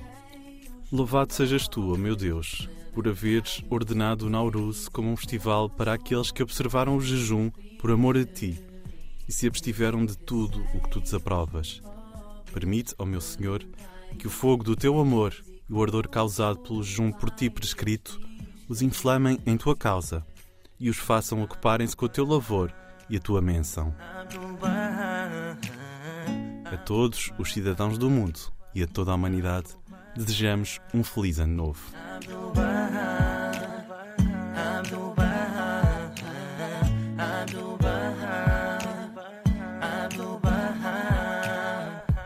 Louvado 0.92 1.32
sejas 1.32 1.66
tu, 1.66 1.96
meu 1.96 2.14
Deus, 2.14 2.68
por 2.92 3.08
haveres 3.08 3.64
ordenado 3.70 4.26
o 4.26 4.28
Nauruz 4.28 4.90
como 4.90 5.10
um 5.10 5.16
festival 5.16 5.70
para 5.70 5.94
aqueles 5.94 6.30
que 6.30 6.42
observaram 6.42 6.98
o 6.98 7.00
jejum 7.00 7.50
por 7.80 7.90
amor 7.90 8.18
a 8.18 8.26
ti 8.26 8.62
e 9.26 9.32
se 9.32 9.46
abstiveram 9.46 10.04
de 10.04 10.18
tudo 10.18 10.62
o 10.74 10.82
que 10.82 10.90
tu 10.90 11.00
desaprovas. 11.00 11.80
Permite, 12.52 12.94
ó 12.98 13.06
meu 13.06 13.22
Senhor, 13.22 13.64
que 14.18 14.26
o 14.26 14.30
fogo 14.30 14.62
do 14.62 14.76
teu 14.76 15.00
amor 15.00 15.34
e 15.66 15.72
o 15.72 15.82
ardor 15.82 16.10
causado 16.10 16.58
pelo 16.58 16.82
jejum 16.82 17.10
por 17.10 17.30
ti 17.30 17.48
prescrito 17.48 18.20
os 18.68 18.82
inflamem 18.82 19.38
em 19.46 19.56
tua 19.56 19.74
causa 19.74 20.22
e 20.78 20.90
os 20.90 20.98
façam 20.98 21.42
ocuparem-se 21.42 21.96
com 21.96 22.04
o 22.04 22.10
teu 22.10 22.26
lavor 22.26 22.70
e 23.08 23.16
a 23.16 23.20
tua 23.20 23.40
menção. 23.40 23.94
A 26.64 26.76
todos 26.78 27.32
os 27.38 27.52
cidadãos 27.52 27.96
do 27.98 28.10
mundo 28.10 28.40
e 28.74 28.82
a 28.82 28.86
toda 28.86 29.12
a 29.12 29.14
humanidade, 29.14 29.68
desejamos 30.14 30.80
um 30.92 31.04
feliz 31.04 31.38
ano 31.38 31.54
novo. 31.54 31.80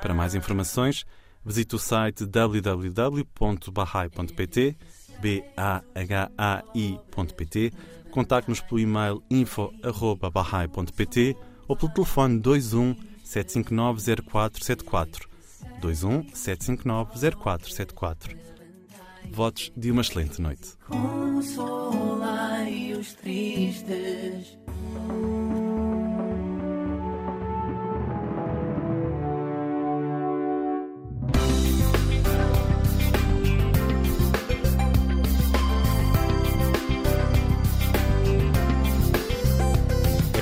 Para 0.01 0.15
mais 0.15 0.35
informações, 0.35 1.05
visite 1.45 1.77
o 1.77 1.79
site 1.79 2.25
www.bahai.pt, 2.27 3.27
b 5.21 5.45
a 5.57 5.83
h 5.95 6.31
a 6.39 6.65
i.pt 6.75 7.73
Contacte-nos 8.11 8.61
pelo 8.61 8.81
e-mail 8.81 9.23
info.bahai.pt 9.31 11.37
ou 11.69 11.77
pelo 11.77 11.93
telefone 11.93 12.41
21 12.41 12.97
759 13.25 14.23
0474. 14.23 15.29
21 15.83 16.35
759 16.35 17.37
0474. 17.37 18.37
Votos 19.31 19.73
de 19.77 19.91
uma 19.91 20.03
excelente 20.03 20.43
noite. 20.43 20.75
Consolai 20.89 22.93
os 22.93 23.15
tristes. 23.15 24.10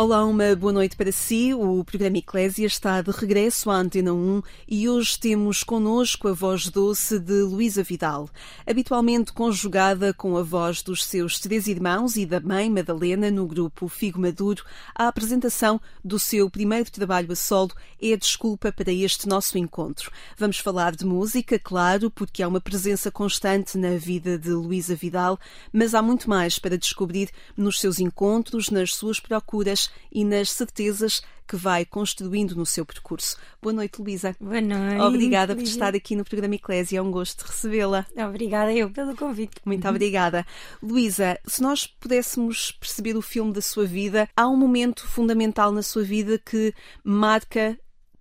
Olá, 0.00 0.24
uma 0.24 0.54
boa 0.54 0.72
noite 0.72 0.94
para 0.94 1.10
si. 1.10 1.52
O 1.52 1.82
programa 1.82 2.18
Eclésia 2.18 2.64
está 2.64 3.02
de 3.02 3.10
regresso 3.10 3.68
à 3.68 3.78
Antena 3.78 4.12
1 4.12 4.42
e 4.68 4.88
hoje 4.88 5.18
temos 5.18 5.64
connosco 5.64 6.28
a 6.28 6.32
voz 6.32 6.68
doce 6.68 7.18
de 7.18 7.42
Luísa 7.42 7.82
Vidal, 7.82 8.30
habitualmente 8.64 9.32
conjugada 9.32 10.14
com 10.14 10.36
a 10.36 10.42
voz 10.44 10.82
dos 10.82 11.04
seus 11.04 11.40
três 11.40 11.66
irmãos 11.66 12.16
e 12.16 12.24
da 12.24 12.38
mãe 12.38 12.70
Madalena 12.70 13.28
no 13.28 13.44
grupo 13.44 13.88
Figo 13.88 14.20
Maduro. 14.20 14.62
A 14.94 15.08
apresentação 15.08 15.80
do 16.04 16.16
seu 16.16 16.48
primeiro 16.48 16.92
trabalho 16.92 17.32
a 17.32 17.34
solo 17.34 17.72
é 18.00 18.12
a 18.12 18.16
desculpa 18.16 18.70
para 18.70 18.92
este 18.92 19.26
nosso 19.26 19.58
encontro. 19.58 20.12
Vamos 20.36 20.58
falar 20.58 20.94
de 20.94 21.04
música, 21.04 21.58
claro, 21.58 22.08
porque 22.08 22.40
há 22.40 22.46
uma 22.46 22.60
presença 22.60 23.10
constante 23.10 23.76
na 23.76 23.96
vida 23.96 24.38
de 24.38 24.50
Luísa 24.50 24.94
Vidal, 24.94 25.40
mas 25.72 25.92
há 25.92 26.00
muito 26.00 26.30
mais 26.30 26.56
para 26.56 26.78
descobrir 26.78 27.30
nos 27.56 27.80
seus 27.80 27.98
encontros, 27.98 28.70
nas 28.70 28.94
suas 28.94 29.18
procuras 29.18 29.87
e 30.10 30.24
nas 30.24 30.50
certezas 30.50 31.22
que 31.48 31.56
vai 31.56 31.86
construindo 31.86 32.54
no 32.54 32.66
seu 32.66 32.84
percurso. 32.84 33.38
Boa 33.60 33.72
noite, 33.72 34.02
Luísa. 34.02 34.36
Boa 34.38 34.60
noite. 34.60 35.00
Obrigada 35.00 35.56
por 35.56 35.62
estar 35.62 35.94
aqui 35.94 36.14
no 36.14 36.24
programa 36.24 36.54
Eclésia. 36.54 36.98
É 36.98 37.02
um 37.02 37.10
gosto 37.10 37.42
recebê-la. 37.42 38.06
Obrigada 38.28 38.72
eu 38.72 38.90
pelo 38.90 39.16
convite. 39.16 39.56
Muito 39.64 39.88
obrigada. 39.88 40.46
Luísa, 40.82 41.40
se 41.46 41.62
nós 41.62 41.86
pudéssemos 41.86 42.72
perceber 42.72 43.16
o 43.16 43.22
filme 43.22 43.52
da 43.52 43.62
sua 43.62 43.86
vida, 43.86 44.28
há 44.36 44.46
um 44.46 44.56
momento 44.56 45.06
fundamental 45.06 45.72
na 45.72 45.82
sua 45.82 46.02
vida 46.02 46.38
que 46.38 46.74
marca 47.02 47.78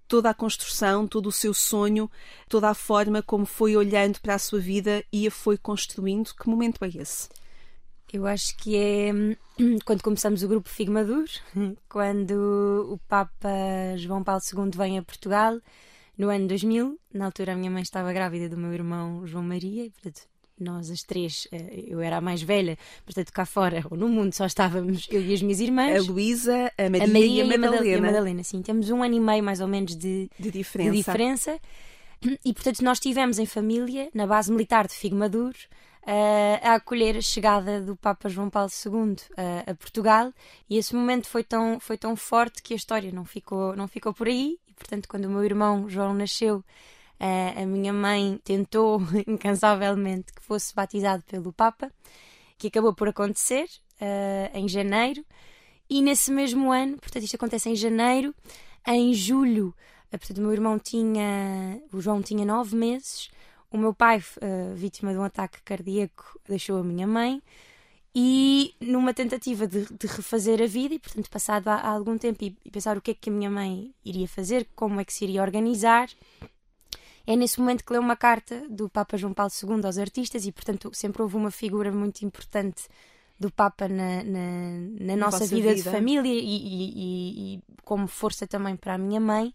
toda 0.08 0.30
a 0.30 0.34
construção, 0.34 1.06
todo 1.06 1.28
o 1.28 1.32
seu 1.32 1.54
sonho, 1.54 2.10
toda 2.48 2.70
a 2.70 2.74
forma 2.74 3.22
como 3.22 3.46
foi 3.46 3.76
olhando 3.76 4.22
para 4.22 4.36
a 4.36 4.40
sua 4.40 4.60
vida 4.60 5.04
e 5.12 5.28
a 5.28 5.32
foi 5.32 5.58
construindo. 5.58 6.34
Que 6.34 6.48
momento 6.48 6.84
é 6.86 6.88
esse? 6.88 7.28
Eu 8.12 8.26
acho 8.26 8.56
que 8.58 8.76
é 8.76 9.14
hum, 9.14 9.36
quando 9.86 10.02
começamos 10.02 10.44
o 10.44 10.48
grupo 10.48 10.70
Figo 10.70 10.92
Maduro, 10.92 11.30
quando 11.90 12.90
o 12.92 12.98
Papa 13.08 13.50
João 13.98 14.24
Paulo 14.24 14.42
II 14.42 14.72
vem 14.76 14.98
a 14.98 15.04
Portugal, 15.04 15.60
no 16.18 16.30
ano 16.30 16.48
2000. 16.48 17.00
Na 17.14 17.26
altura, 17.26 17.54
a 17.54 17.56
minha 17.56 17.70
mãe 17.70 17.82
estava 17.82 18.12
grávida 18.14 18.50
do 18.50 18.58
meu 18.58 18.74
irmão 18.74 19.26
João 19.28 19.44
Maria, 19.44 19.86
e, 19.86 19.90
portanto, 19.90 20.22
nós 20.60 20.90
as 20.90 21.04
três, 21.04 21.48
eh, 21.52 21.84
eu 21.88 22.02
era 22.02 22.18
a 22.18 22.22
mais 22.22 22.42
velha, 22.42 22.78
portanto, 23.06 23.32
cá 23.32 23.46
fora 23.46 23.84
ou 23.92 23.98
no 23.98 24.08
mundo 24.08 24.34
só 24.34 24.46
estávamos 24.46 25.08
eu 25.12 25.22
e 25.22 25.34
as 25.34 25.42
minhas 25.42 25.60
irmãs. 25.60 26.08
A 26.08 26.12
Luísa, 26.12 26.72
a 26.78 26.90
Maria, 26.90 27.04
a 27.04 27.08
Maria 27.08 27.44
e 27.44 27.54
a 27.54 27.58
Madalena. 27.58 27.86
E 27.86 27.94
a 27.94 28.02
Madalena, 28.02 28.44
sim. 28.44 28.62
Temos 28.62 28.90
um 28.90 29.04
ano 29.04 29.16
e 29.16 29.20
meio 29.20 29.44
mais 29.44 29.62
ou 29.62 29.68
menos 29.68 29.96
de, 29.96 30.30
de 30.40 30.52
diferença. 30.52 30.92
de 30.92 30.98
diferença. 30.98 31.60
E, 32.44 32.52
portanto, 32.52 32.84
nós 32.84 33.00
tivemos 33.00 33.38
em 33.38 33.46
família, 33.46 34.10
na 34.14 34.26
base 34.26 34.52
militar 34.52 34.88
de 34.88 35.14
Maduro, 35.14 35.58
uh, 36.08 36.60
a 36.68 36.76
acolher 36.76 37.18
a 37.18 37.22
chegada 37.22 37.82
do 37.82 37.96
Papa 37.96 38.30
João 38.30 38.50
Paulo 38.50 38.72
II 38.72 39.12
uh, 39.12 39.72
a 39.72 39.76
Portugal. 39.76 40.34
E 40.70 40.78
esse 40.78 40.96
momento 40.96 41.28
foi 41.28 41.44
tão, 41.44 41.80
foi 41.80 41.98
tão 41.98 42.16
forte 42.16 42.64
que 42.64 42.74
a 42.74 42.78
história 42.78 43.12
não 43.12 43.26
ficou, 43.26 43.76
não 43.76 43.88
ficou 43.88 44.14
por 44.14 44.28
aí. 44.28 44.58
E, 44.68 44.74
portanto, 44.74 45.08
quando 45.10 45.26
o 45.26 45.30
meu 45.30 45.44
irmão 45.44 45.90
João 45.90 46.14
nasceu, 46.14 46.58
uh, 46.58 47.62
a 47.62 47.66
minha 47.66 47.92
mãe 47.92 48.40
tentou 48.44 49.02
incansavelmente 49.28 50.32
que 50.34 50.42
fosse 50.42 50.74
batizado 50.74 51.24
pelo 51.24 51.52
Papa, 51.52 51.92
que 52.58 52.68
acabou 52.68 52.94
por 52.94 53.10
acontecer 53.10 53.68
em 54.54 54.68
janeiro. 54.68 55.26
E 55.90 56.04
nesse 56.04 56.32
mesmo 56.32 56.72
ano, 56.72 56.98
portanto, 56.98 57.24
isto 57.24 57.36
acontece 57.36 57.68
em 57.70 57.76
janeiro, 57.76 58.34
em 58.86 59.12
julho, 59.14 59.74
portanto, 60.12 60.38
o 60.38 60.42
meu 60.42 60.54
irmão 60.54 60.78
tinha, 60.78 61.82
o 61.92 62.00
João 62.00 62.22
tinha 62.22 62.46
nove 62.46 62.76
meses 62.76 63.30
o 63.78 63.80
meu 63.80 63.94
pai, 63.94 64.18
uh, 64.18 64.76
vítima 64.76 65.12
de 65.12 65.20
um 65.20 65.24
ataque 65.24 65.62
cardíaco, 65.64 66.40
deixou 66.48 66.80
a 66.80 66.84
minha 66.84 67.08
mãe 67.08 67.42
e 68.14 68.74
numa 68.82 69.14
tentativa 69.14 69.68
de, 69.68 69.86
de 69.86 70.08
refazer 70.08 70.62
a 70.62 70.66
vida 70.66 70.96
e, 70.96 71.00
portanto, 71.00 71.30
passado 71.30 71.68
há, 71.68 71.76
há 71.76 71.90
algum 71.90 72.18
tempo 72.18 72.44
e, 72.44 72.58
e, 72.66 72.72
pensar 72.72 72.98
o 72.98 73.02
que 73.02 73.12
é 73.12 73.14
que 73.14 73.30
a 73.30 73.34
minha 73.34 73.50
mãe 73.50 73.94
iria 74.04 74.28
fazer, 74.28 74.68
como 74.76 75.00
é 75.00 75.06
que 75.06 75.14
se 75.14 75.26
iria 75.26 75.42
organizar, 75.42 76.10
é 77.28 77.36
nesse 77.36 77.60
momento 77.60 77.86
que 77.86 77.94
leu 77.94 78.02
uma 78.02 78.16
carta 78.16 78.64
do 78.70 78.90
Papa 78.90 79.18
João 79.18 79.34
Paulo 79.34 79.52
II 79.52 79.86
aos 79.86 80.00
artistas 80.00 80.46
e, 80.46 80.52
portanto, 80.52 80.90
sempre 80.94 81.22
houve 81.22 81.36
uma 81.36 81.52
figura 81.52 81.92
muito 81.92 82.24
importante 82.24 82.88
do 83.40 83.52
Papa 83.52 83.88
na, 83.88 84.24
na, 84.24 84.46
na 85.00 85.16
nossa 85.16 85.46
vida, 85.46 85.74
vida, 85.74 85.76
de 85.76 85.84
família 85.84 86.34
e, 86.34 86.40
e, 86.40 87.56
e 87.56 87.62
como 87.84 88.08
força 88.08 88.48
também 88.48 88.76
para 88.76 88.96
a 88.96 88.98
minha 88.98 89.20
mãe. 89.20 89.54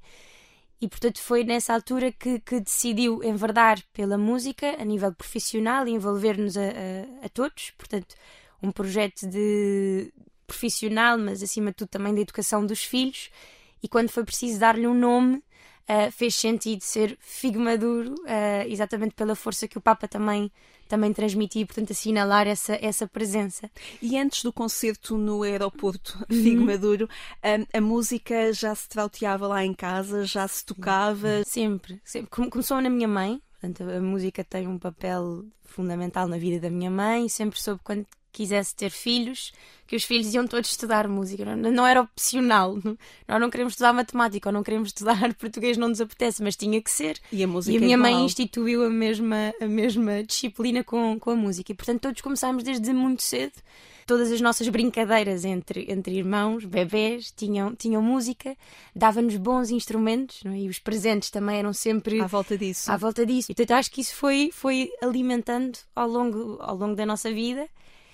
E 0.82 0.88
portanto 0.88 1.20
foi 1.20 1.44
nessa 1.44 1.72
altura 1.72 2.10
que, 2.10 2.40
que 2.40 2.58
decidiu 2.58 3.22
enverdar 3.22 3.80
pela 3.92 4.18
música 4.18 4.82
a 4.82 4.84
nível 4.84 5.14
profissional 5.14 5.86
e 5.86 5.92
envolver-nos 5.92 6.56
a, 6.56 6.60
a, 6.60 7.26
a, 7.26 7.28
todos. 7.28 7.70
Portanto, 7.78 8.16
um 8.60 8.72
projeto 8.72 9.24
de 9.28 10.12
profissional, 10.44 11.16
mas 11.16 11.40
acima 11.40 11.70
de 11.70 11.76
tudo 11.76 11.88
também 11.88 12.12
da 12.12 12.20
educação 12.20 12.66
dos 12.66 12.82
filhos. 12.82 13.30
E 13.80 13.86
quando 13.86 14.08
foi 14.08 14.24
preciso 14.24 14.58
dar-lhe 14.58 14.84
um 14.84 14.92
nome, 14.92 15.40
uh, 15.88 16.10
fez 16.10 16.34
sentido 16.34 16.82
ser 16.82 17.16
Figo 17.20 17.58
Maduro, 17.58 18.14
uh, 18.14 18.68
exatamente 18.68 19.14
pela 19.14 19.34
força 19.34 19.68
que 19.68 19.78
o 19.78 19.80
Papa 19.80 20.08
também 20.08 20.50
também 20.88 21.10
transmitir, 21.10 21.66
portanto, 21.66 21.92
assinalar 21.92 22.46
essa, 22.46 22.78
essa 22.82 23.06
presença. 23.06 23.70
E 24.02 24.18
antes 24.18 24.42
do 24.42 24.52
concerto 24.52 25.16
no 25.16 25.42
aeroporto 25.42 26.18
Figo 26.28 26.60
uhum. 26.60 26.66
Maduro, 26.66 27.08
a, 27.42 27.78
a, 27.78 27.80
música 27.80 28.52
já 28.52 28.74
se 28.74 28.90
trauteava 28.90 29.46
lá 29.46 29.64
em 29.64 29.72
casa, 29.72 30.26
já 30.26 30.46
se 30.46 30.62
tocava? 30.62 31.42
Sempre, 31.46 31.98
sempre. 32.04 32.28
Começou 32.50 32.78
na 32.82 32.90
minha 32.90 33.08
mãe, 33.08 33.40
portanto, 33.52 33.90
a 33.90 34.02
música 34.02 34.44
tem 34.44 34.68
um 34.68 34.78
papel 34.78 35.46
fundamental 35.64 36.28
na 36.28 36.36
vida 36.36 36.60
da 36.60 36.68
minha 36.68 36.90
mãe, 36.90 37.26
sempre 37.26 37.58
soube 37.58 37.80
quando 37.82 38.06
quisesse 38.32 38.74
ter 38.74 38.90
filhos, 38.90 39.52
que 39.86 39.96
os 39.96 40.04
filhos 40.04 40.32
iam 40.32 40.46
todos 40.46 40.70
estudar 40.70 41.06
música. 41.06 41.44
Não, 41.44 41.70
não 41.70 41.86
era 41.86 42.00
opcional. 42.00 42.78
Não, 42.82 42.96
nós 43.28 43.40
não 43.40 43.50
queremos 43.50 43.74
estudar 43.74 43.92
matemática 43.92 44.48
ou 44.48 44.52
não 44.52 44.62
queremos 44.62 44.88
estudar 44.88 45.32
português, 45.36 45.76
não 45.76 45.88
nos 45.88 46.00
apetece, 46.00 46.42
mas 46.42 46.56
tinha 46.56 46.80
que 46.80 46.90
ser. 46.90 47.18
E 47.30 47.44
a 47.44 47.46
música 47.46 47.74
E 47.74 47.78
a 47.78 47.80
minha 47.80 47.98
mãe 47.98 48.24
instituiu 48.24 48.84
a 48.84 48.90
mesma, 48.90 49.52
a 49.60 49.66
mesma 49.66 50.24
disciplina 50.24 50.82
com, 50.82 51.18
com 51.20 51.30
a 51.30 51.36
música. 51.36 51.72
E 51.72 51.74
portanto 51.74 52.00
todos 52.00 52.22
começámos 52.22 52.64
desde 52.64 52.92
muito 52.92 53.22
cedo. 53.22 53.52
Todas 54.06 54.32
as 54.32 54.40
nossas 54.40 54.68
brincadeiras 54.68 55.44
entre, 55.44 55.86
entre 55.88 56.16
irmãos, 56.16 56.64
bebés, 56.64 57.30
tinham, 57.30 57.74
tinham 57.74 58.02
música, 58.02 58.56
dava-nos 58.96 59.36
bons 59.36 59.70
instrumentos 59.70 60.42
é? 60.44 60.56
e 60.56 60.68
os 60.68 60.78
presentes 60.78 61.30
também 61.30 61.58
eram 61.58 61.72
sempre 61.72 62.20
à 62.20 62.26
volta 62.26 62.58
disso. 62.58 62.90
À 62.90 62.96
volta 62.96 63.24
disso. 63.24 63.52
E, 63.52 63.54
portanto, 63.54 63.78
acho 63.78 63.90
que 63.90 64.00
isso 64.00 64.16
foi, 64.16 64.50
foi 64.52 64.90
alimentando 65.00 65.78
ao 65.94 66.08
longo, 66.08 66.58
ao 66.60 66.76
longo 66.76 66.96
da 66.96 67.06
nossa 67.06 67.32
vida 67.32 67.68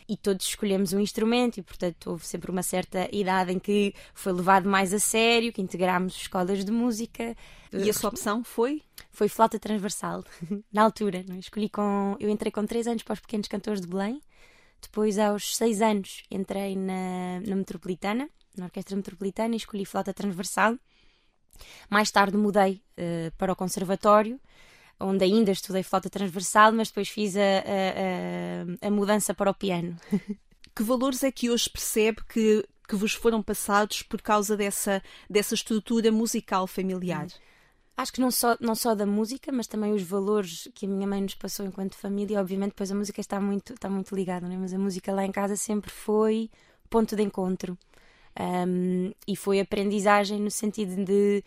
e 0.09 0.17
todos 0.17 0.47
escolhemos 0.47 0.93
um 0.95 1.01
instrumento 1.01 1.59
e, 1.59 1.63
portanto, 1.63 2.11
houve 2.11 2.27
sempre 2.27 2.51
uma 2.51 2.63
certa 2.63 3.09
idade 3.15 3.53
em 3.53 3.59
que 3.59 3.95
foi 4.15 4.33
levado 4.33 4.69
mais 4.69 4.95
a 4.95 4.99
sério, 4.99 5.53
que 5.53 5.61
integrámos 5.61 6.17
escolas 6.17 6.65
de 6.65 6.73
música. 6.73 7.37
E 7.73 7.91
a 7.91 7.93
sua 7.93 8.09
opção 8.09 8.43
foi? 8.43 8.83
Foi 9.11 9.29
flauta 9.29 9.59
transversal, 9.59 10.25
na 10.73 10.83
altura. 10.83 11.23
Não? 11.29 11.37
É? 11.37 11.39
Escolhi 11.39 11.69
com... 11.69 12.17
Eu 12.19 12.31
entrei 12.31 12.51
com 12.51 12.65
3 12.65 12.87
anos 12.87 13.03
para 13.03 13.13
os 13.13 13.21
Pequenos 13.21 13.49
Cantores 13.49 13.83
de 13.83 13.87
Belém, 13.87 14.21
depois, 14.81 15.19
aos 15.19 15.57
6 15.57 15.83
anos, 15.83 16.23
entrei 16.31 16.75
na, 16.75 17.41
na 17.47 17.57
Metropolitana, 17.57 18.31
na 18.57 18.67
Orquestra 18.67 18.97
Metropolitana, 18.97 19.55
e 19.55 19.59
escolhi 19.59 19.85
flauta 19.85 20.15
transversal. 20.15 20.79
Mais 21.91 22.11
tarde 22.11 22.37
mudei 22.37 22.81
uh, 22.97 23.31
para 23.37 23.53
o 23.53 23.57
Conservatório 23.57 24.41
onde 25.01 25.25
ainda 25.25 25.51
estudei 25.51 25.83
flauta 25.83 26.11
transversal, 26.11 26.73
mas 26.73 26.89
depois 26.89 27.09
fiz 27.09 27.37
a, 27.37 27.41
a, 27.41 28.85
a, 28.85 28.89
a 28.89 28.91
mudança 28.91 29.33
para 29.33 29.51
o 29.51 29.55
piano. 29.55 29.97
que 30.75 30.83
valores 30.83 31.23
é 31.23 31.31
que 31.31 31.51
hoje 31.51 31.69
percebe 31.71 32.23
que, 32.29 32.65
que 32.89 32.97
vos 32.97 33.13
foram 33.13 33.43
passados 33.43 34.03
por 34.03 34.21
causa 34.21 34.57
dessa, 34.57 35.03
dessa 35.29 35.55
estrutura 35.55 36.11
musical 36.11 36.67
familiar? 36.67 37.29
Acho 37.97 38.13
que 38.13 38.21
não 38.21 38.31
só, 38.31 38.57
não 38.61 38.77
só 38.77 38.95
da 38.95 39.05
música, 39.05 39.51
mas 39.51 39.67
também 39.67 39.93
os 39.93 40.03
valores 40.03 40.69
que 40.73 40.87
a 40.87 40.89
minha 40.89 41.07
mãe 41.07 41.21
nos 41.21 41.35
passou 41.35 41.67
enquanto 41.67 41.97
família. 41.97 42.41
Obviamente, 42.41 42.71
depois 42.71 42.93
a 42.93 42.95
música 42.95 43.21
está 43.21 43.41
muito, 43.41 43.75
está 43.75 43.91
muito 43.91 44.15
ligada, 44.15 44.47
é? 44.47 44.57
mas 44.57 44.73
a 44.73 44.79
música 44.79 45.13
lá 45.13 45.25
em 45.25 45.33
casa 45.33 45.57
sempre 45.57 45.91
foi 45.91 46.49
ponto 46.89 47.17
de 47.17 47.23
encontro. 47.23 47.77
Um, 48.39 49.13
e 49.27 49.35
foi 49.35 49.59
aprendizagem 49.59 50.41
no 50.41 50.51
sentido 50.51 51.05
de 51.05 51.43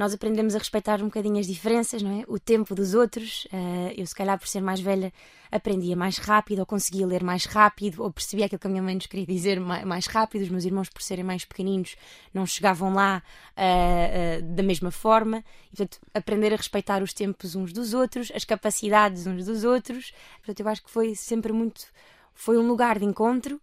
nós 0.00 0.14
aprendemos 0.14 0.54
a 0.54 0.58
respeitar 0.58 1.02
um 1.02 1.08
bocadinho 1.08 1.38
as 1.38 1.46
diferenças, 1.46 2.00
não 2.00 2.20
é? 2.20 2.24
O 2.26 2.38
tempo 2.38 2.74
dos 2.74 2.94
outros. 2.94 3.44
Uh, 3.52 3.92
eu, 3.94 4.06
se 4.06 4.14
calhar, 4.14 4.38
por 4.38 4.48
ser 4.48 4.62
mais 4.62 4.80
velha, 4.80 5.12
aprendia 5.52 5.94
mais 5.94 6.16
rápido, 6.16 6.60
ou 6.60 6.64
conseguia 6.64 7.06
ler 7.06 7.22
mais 7.22 7.44
rápido, 7.44 8.02
ou 8.02 8.10
percebia 8.10 8.46
aquilo 8.46 8.58
que 8.58 8.66
a 8.66 8.70
minha 8.70 8.82
mãe 8.82 8.94
nos 8.94 9.04
queria 9.04 9.26
dizer 9.26 9.60
mais, 9.60 10.06
rápido. 10.06 10.40
Os 10.40 10.48
meus 10.48 10.64
irmãos, 10.64 10.88
por 10.88 11.02
serem 11.02 11.22
mais 11.22 11.44
pequeninos, 11.44 11.96
não 12.32 12.46
chegavam 12.46 12.94
lá 12.94 13.22
uh, 13.58 14.40
uh, 14.40 14.54
da 14.54 14.62
mesma 14.62 14.90
forma. 14.90 15.44
E, 15.70 15.76
portanto, 15.76 15.98
aprender 16.14 16.54
a 16.54 16.56
respeitar 16.56 17.02
os 17.02 17.12
tempos 17.12 17.54
uns 17.54 17.70
dos 17.70 17.92
outros, 17.92 18.32
as 18.34 18.42
capacidades 18.46 19.26
uns 19.26 19.44
dos 19.44 19.64
outros. 19.64 20.14
Portanto, 20.38 20.60
eu 20.60 20.68
acho 20.68 20.82
que 20.82 20.90
foi 20.90 21.14
sempre 21.14 21.52
muito. 21.52 21.84
Foi 22.32 22.56
um 22.56 22.66
lugar 22.66 22.98
de 22.98 23.04
encontro. 23.04 23.60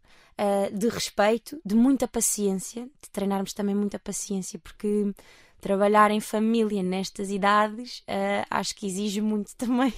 De 0.72 0.88
respeito, 0.88 1.60
de 1.66 1.74
muita 1.74 2.08
paciência, 2.08 2.84
de 3.02 3.10
treinarmos 3.10 3.54
também 3.54 3.74
muita 3.74 3.98
paciência, 3.98 4.60
porque 4.60 5.12
trabalhar 5.60 6.12
em 6.12 6.20
família 6.20 6.84
nestas 6.84 7.30
idades 7.30 8.00
uh, 8.00 8.46
acho 8.50 8.76
que 8.76 8.86
exige 8.86 9.22
muito 9.22 9.56
também 9.58 9.94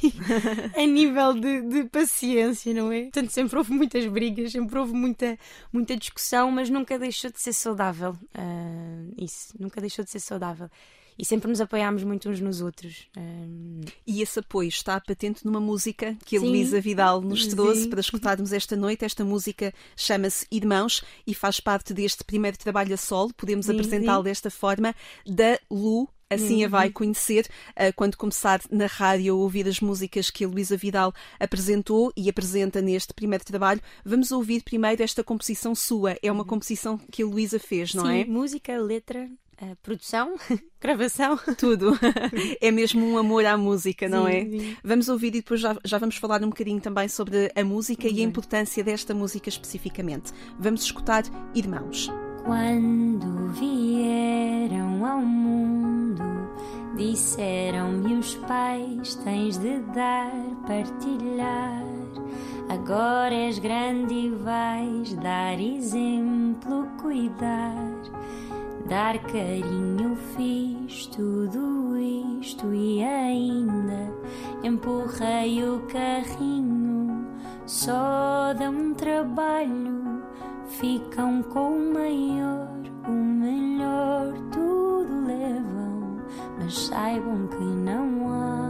a 0.76 0.86
nível 0.86 1.34
de, 1.34 1.62
de, 1.62 1.84
paciência, 1.86 2.74
não 2.74 2.92
é? 2.92 3.04
Portanto, 3.04 3.30
sempre 3.30 3.58
houve 3.58 3.74
muitas 3.74 4.06
brigas, 4.06 4.52
sempre 4.52 4.78
houve 4.78 4.94
muita, 4.94 5.38
muita 5.72 5.96
discussão, 5.96 6.52
mas 6.52 6.70
nunca 6.70 6.98
deixou 6.98 7.32
de 7.32 7.42
ser 7.42 7.54
saudável. 7.54 8.12
Uh, 8.36 9.14
isso, 9.18 9.54
nunca 9.60 9.82
deixou 9.82 10.04
de 10.04 10.12
ser 10.12 10.20
saudável 10.20 10.70
e 11.20 11.26
sempre 11.26 11.50
nos 11.50 11.60
apoiámos 11.60 12.02
muito 12.04 12.30
uns 12.30 12.40
nos 12.40 12.62
outros. 12.62 13.10
Um... 13.18 13.82
E 14.08 14.22
esse 14.22 14.40
apoio 14.40 14.70
está 14.70 15.00
patente 15.02 15.46
numa 15.46 15.60
música 15.60 16.16
que 16.26 16.38
a 16.38 16.40
Luísa 16.40 16.80
Vidal 16.80 17.22
nos 17.22 17.46
trouxe 17.48 17.84
Sim. 17.84 17.90
para 17.90 18.00
escutarmos 18.00 18.54
esta 18.54 18.78
noite. 18.78 19.04
Esta 19.04 19.26
música 19.26 19.74
chama-se 19.98 20.48
Irmãos 20.50 21.04
e 21.28 21.34
faz 21.34 21.60
parte 21.60 21.94
deste 21.94 22.24
primeiro 22.24 22.58
trabalho 22.58 22.94
a 22.94 22.98
solo, 22.98 23.34
podemos 23.34 23.70
apresentá-lo 23.70 24.24
desta 24.24 24.50
forma, 24.50 24.96
da 25.28 25.60
Lu, 25.70 26.08
assim 26.30 26.60
uhum. 26.60 26.66
a 26.66 26.70
vai 26.70 26.90
conhecer 26.90 27.48
uh, 27.72 27.94
quando 27.96 28.16
começar 28.16 28.62
na 28.72 28.86
rádio 28.86 29.34
a 29.34 29.38
ouvir 29.38 29.68
as 29.68 29.82
músicas 29.82 30.30
que 30.30 30.46
a 30.46 30.48
Luísa 30.48 30.78
Vidal 30.78 31.14
apresentou 31.38 32.14
e 32.16 32.30
apresenta 32.30 32.82
neste 32.82 33.14
primeiro 33.14 33.44
trabalho. 33.44 33.82
Vamos 34.06 34.32
ouvir 34.32 34.64
primeiro 34.64 35.04
esta 35.04 35.22
composição 35.22 35.76
sua. 35.76 36.18
É 36.22 36.32
uma 36.32 36.44
uhum. 36.44 36.48
composição 36.48 36.98
que 37.12 37.24
a 37.24 37.26
Luísa 37.26 37.60
fez, 37.60 37.94
não 37.94 38.06
Sim, 38.06 38.22
é? 38.22 38.26
música, 38.26 38.78
letra, 38.78 39.30
Uh, 39.62 39.76
produção, 39.84 40.36
gravação, 40.80 41.38
tudo. 41.58 41.92
é 42.62 42.72
mesmo 42.72 43.06
um 43.06 43.18
amor 43.18 43.46
à 43.46 43.58
música, 43.58 44.08
não 44.08 44.26
sim, 44.26 44.32
é? 44.32 44.46
Sim. 44.46 44.78
Vamos 44.82 45.10
ouvir 45.10 45.36
e 45.36 45.42
depois 45.42 45.60
já, 45.60 45.76
já 45.84 45.98
vamos 45.98 46.16
falar 46.16 46.42
um 46.42 46.48
bocadinho 46.48 46.80
também 46.80 47.10
sobre 47.10 47.52
a 47.54 47.62
música 47.62 48.08
e 48.08 48.22
a 48.22 48.24
importância 48.24 48.82
desta 48.82 49.14
música 49.14 49.50
especificamente. 49.50 50.32
Vamos 50.58 50.84
escutar 50.84 51.24
Irmãos. 51.54 52.10
Quando 52.46 53.52
vieram 53.52 55.06
ao 55.06 55.20
mundo, 55.20 56.24
disseram-me 56.96 58.14
os 58.14 58.36
pais: 58.36 59.16
tens 59.16 59.58
de 59.58 59.80
dar, 59.94 60.32
partilhar. 60.66 61.84
Agora 62.70 63.36
és 63.36 63.60
grande 63.60 64.14
e 64.14 64.30
vais 64.30 65.14
dar 65.16 65.60
exemplo, 65.60 66.88
cuidar 67.02 68.00
Dar 68.90 69.20
carinho 69.20 70.16
fiz 70.36 71.06
tudo 71.06 71.96
isto 72.42 72.74
e 72.74 73.04
ainda 73.04 74.12
empurrei 74.64 75.64
o 75.64 75.80
carrinho. 75.82 77.28
Só 77.68 78.52
dão 78.58 78.96
trabalho, 78.96 80.24
ficam 80.66 81.44
com 81.44 81.70
o 81.72 81.94
maior, 81.94 82.80
o 83.08 83.12
melhor, 83.12 84.34
tudo 84.52 85.28
levam, 85.28 86.18
mas 86.58 86.88
saibam 86.88 87.46
que 87.46 87.64
não 87.64 88.28
há 88.28 88.70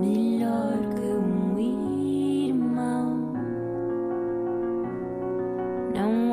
melhor 0.00 0.78
que 0.94 1.06
um 1.14 1.44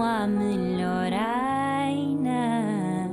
não 0.01 0.07
há 0.07 0.25
melhor, 0.25 1.13
ai 1.13 2.17
não, 2.19 3.11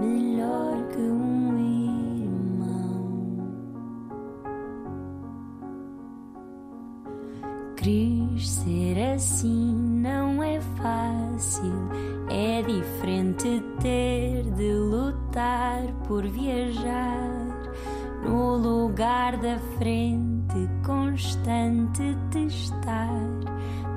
melhor 0.00 0.82
que 0.88 0.98
um 0.98 1.58
irmão. 2.24 3.44
Crescer 7.76 9.12
assim 9.14 9.74
não 9.74 10.42
é 10.42 10.58
fácil, 10.58 11.74
é 12.30 12.62
diferente 12.62 13.62
ter 13.82 14.44
de 14.54 14.72
lutar 14.72 15.82
por 16.08 16.26
viajar 16.26 17.28
no 18.24 18.56
lugar 18.56 19.36
da 19.36 19.58
frente, 19.76 20.66
constante 20.82 22.16
testar 22.30 23.10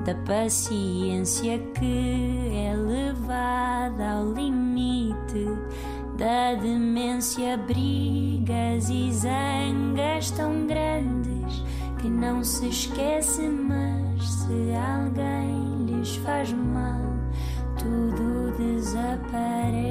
da 0.04 0.14
paciência 0.14 1.58
que 1.78 2.52
é 2.52 2.74
levada 2.76 4.10
ao 4.10 4.32
limite, 4.32 5.46
da 6.18 6.54
demência, 6.54 7.56
brigas 7.56 8.90
e 8.90 9.10
zangas 9.12 10.30
tão 10.32 10.66
grandes 10.66 11.64
que 12.00 12.08
não 12.08 12.44
se 12.44 12.68
esquece, 12.68 13.48
mas 13.48 14.22
se 14.28 14.74
alguém 14.74 15.86
lhes 15.86 16.16
faz 16.16 16.52
mal, 16.52 17.00
tudo 17.78 18.52
desaparece. 18.58 19.84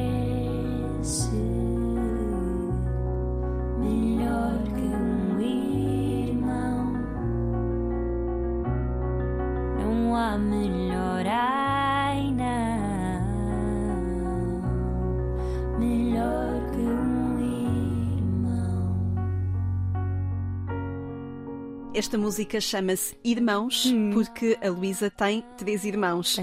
Esta 21.94 22.18
música 22.18 22.60
chama-se 22.60 23.16
Irmãos, 23.24 23.86
hum. 23.86 24.10
porque 24.12 24.58
a 24.64 24.70
Luísa 24.70 25.12
tem 25.12 25.46
três 25.56 25.86
irmãos. 25.86 26.38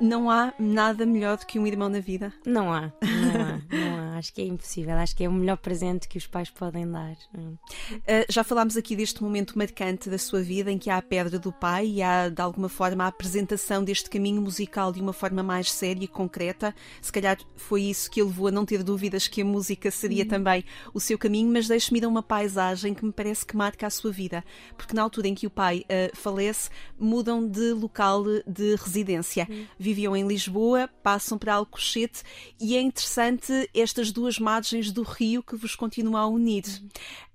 Não 0.00 0.28
há 0.28 0.52
nada 0.58 1.06
melhor 1.06 1.38
do 1.38 1.46
que 1.46 1.56
um 1.56 1.66
irmão 1.66 1.88
na 1.88 2.00
vida? 2.00 2.32
Não 2.44 2.72
há, 2.72 2.80
não 2.80 3.40
há, 3.40 3.60
não 3.70 3.91
há. 3.91 3.91
Acho 4.22 4.32
que 4.32 4.40
é 4.40 4.46
impossível. 4.46 4.94
Acho 4.94 5.16
que 5.16 5.24
é 5.24 5.28
o 5.28 5.32
melhor 5.32 5.56
presente 5.56 6.06
que 6.06 6.16
os 6.16 6.28
pais 6.28 6.48
podem 6.48 6.88
dar. 6.88 7.16
Uh, 7.34 7.98
já 8.28 8.44
falámos 8.44 8.76
aqui 8.76 8.94
deste 8.94 9.20
momento 9.20 9.58
marcante 9.58 10.08
da 10.08 10.16
sua 10.16 10.40
vida 10.40 10.70
em 10.70 10.78
que 10.78 10.88
há 10.88 10.98
a 10.98 11.02
pedra 11.02 11.40
do 11.40 11.50
pai 11.52 11.86
e 11.86 12.02
há, 12.02 12.28
de 12.28 12.40
alguma 12.40 12.68
forma, 12.68 13.02
a 13.02 13.08
apresentação 13.08 13.82
deste 13.82 14.08
caminho 14.08 14.40
musical 14.40 14.92
de 14.92 15.00
uma 15.00 15.12
forma 15.12 15.42
mais 15.42 15.72
séria 15.72 16.04
e 16.04 16.06
concreta. 16.06 16.72
Se 17.00 17.10
calhar 17.10 17.36
foi 17.56 17.82
isso 17.82 18.08
que 18.08 18.20
ele 18.20 18.28
levou 18.28 18.46
a 18.46 18.52
não 18.52 18.64
ter 18.64 18.84
dúvidas 18.84 19.26
que 19.26 19.42
a 19.42 19.44
música 19.44 19.90
seria 19.90 20.22
hum. 20.22 20.28
também 20.28 20.64
o 20.94 21.00
seu 21.00 21.18
caminho, 21.18 21.50
mas 21.52 21.66
deixe-me 21.66 21.98
ir 21.98 22.04
a 22.04 22.08
uma 22.08 22.22
paisagem 22.22 22.94
que 22.94 23.04
me 23.04 23.12
parece 23.12 23.44
que 23.44 23.56
marca 23.56 23.88
a 23.88 23.90
sua 23.90 24.12
vida 24.12 24.44
porque 24.76 24.94
na 24.94 25.02
altura 25.02 25.28
em 25.28 25.34
que 25.34 25.46
o 25.46 25.50
pai 25.50 25.84
uh, 25.84 26.16
falece, 26.16 26.70
mudam 26.98 27.46
de 27.46 27.72
local 27.72 28.24
de 28.46 28.76
residência. 28.76 29.46
Uhum. 29.50 29.66
Viviam 29.78 30.16
em 30.16 30.26
Lisboa, 30.26 30.88
passam 31.02 31.38
para 31.38 31.54
Alcochete 31.54 32.22
e 32.60 32.76
é 32.76 32.80
interessante 32.80 33.68
estas 33.74 34.11
duas 34.12 34.38
margens 34.38 34.92
do 34.92 35.02
rio 35.02 35.42
que 35.42 35.56
vos 35.56 35.74
continuam 35.74 36.16
a 36.16 36.26
unir. 36.26 36.64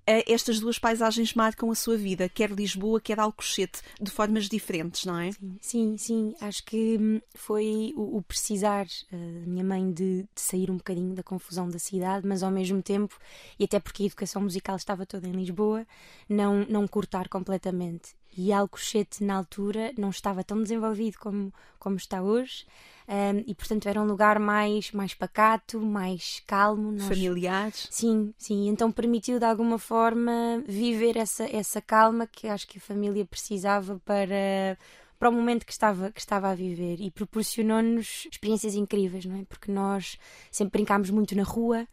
Estas 0.06 0.62
duas 0.62 0.80
paisagens 0.80 1.34
marcam 1.34 1.70
a 1.70 1.76
sua 1.76 1.98
vida, 1.98 2.30
quer 2.30 2.50
Lisboa, 2.50 3.02
quer 3.02 3.20
Alcochete, 3.20 3.82
de 4.00 4.10
formas 4.10 4.48
diferentes, 4.48 5.04
não 5.04 5.20
é? 5.20 5.32
Sim, 5.34 5.60
sim. 5.62 5.98
sim. 5.98 6.36
Acho 6.40 6.64
que 6.64 6.98
hum, 6.98 7.20
foi 7.36 7.92
o, 7.94 8.16
o 8.16 8.22
precisar 8.22 8.86
uh, 8.86 9.42
da 9.42 9.46
minha 9.46 9.66
mãe 9.66 9.92
de, 9.92 10.22
de, 10.22 10.28
sair 10.42 10.72
um 10.72 10.78
bocadinho 10.78 11.14
da 11.14 11.24
confusão 11.24 11.70
da 11.70 11.78
cidade, 11.78 12.26
mas 12.26 12.42
ao 12.42 12.50
mesmo 12.50 12.82
tempo, 12.82 13.20
e 13.60 13.66
até 13.66 13.82
porque 13.82 14.04
a 14.04 14.06
educação 14.06 14.42
musical 14.42 14.78
estava 14.78 15.06
toda 15.06 15.28
em 15.28 15.34
Lisboa, 15.34 15.86
não, 16.30 16.66
não 16.70 16.88
cortar 16.88 17.28
completamente. 17.28 18.16
E 18.38 18.54
Alcochete, 18.54 19.24
na 19.24 19.36
altura, 19.36 19.92
não 19.98 20.10
estava 20.10 20.44
tão 20.44 20.62
desenvolvido 20.62 21.18
como, 21.18 21.54
como 21.80 21.98
está 21.98 22.22
hoje 22.22 22.66
um, 23.08 23.42
e 23.48 23.56
portanto 23.56 23.88
era 23.88 24.02
um 24.02 24.06
lugar 24.06 24.38
mais, 24.38 24.92
mais 24.92 25.14
pacato, 25.14 25.80
mais 25.80 26.44
calmo. 26.46 26.92
Nós... 26.92 27.08
Familiares. 27.08 27.88
Sim, 27.90 28.34
sim. 28.38 28.68
Então 28.68 28.92
permitiu 28.92 29.40
de 29.40 29.46
alguma 29.46 29.80
forma 29.80 30.62
viver 30.68 31.16
essa, 31.16 31.46
essa 31.46 31.82
calma 31.82 32.28
que 32.28 32.48
acho 32.48 32.68
que 32.68 32.78
a 32.78 32.82
família 32.82 33.26
precisava 33.26 34.00
para 34.04 34.78
para 35.18 35.30
o 35.30 35.34
momento 35.34 35.66
que 35.66 35.72
estava, 35.72 36.12
que 36.12 36.20
estava 36.20 36.50
a 36.50 36.54
viver 36.54 37.02
e 37.02 37.10
proporcionou-nos 37.10 38.28
experiências 38.32 38.76
incríveis, 38.76 39.26
não 39.26 39.40
é? 39.40 39.46
Porque 39.46 39.72
nós 39.72 40.16
sempre 40.52 40.74
brincámos 40.74 41.10
muito 41.10 41.36
na 41.36 41.42
rua, 41.42 41.88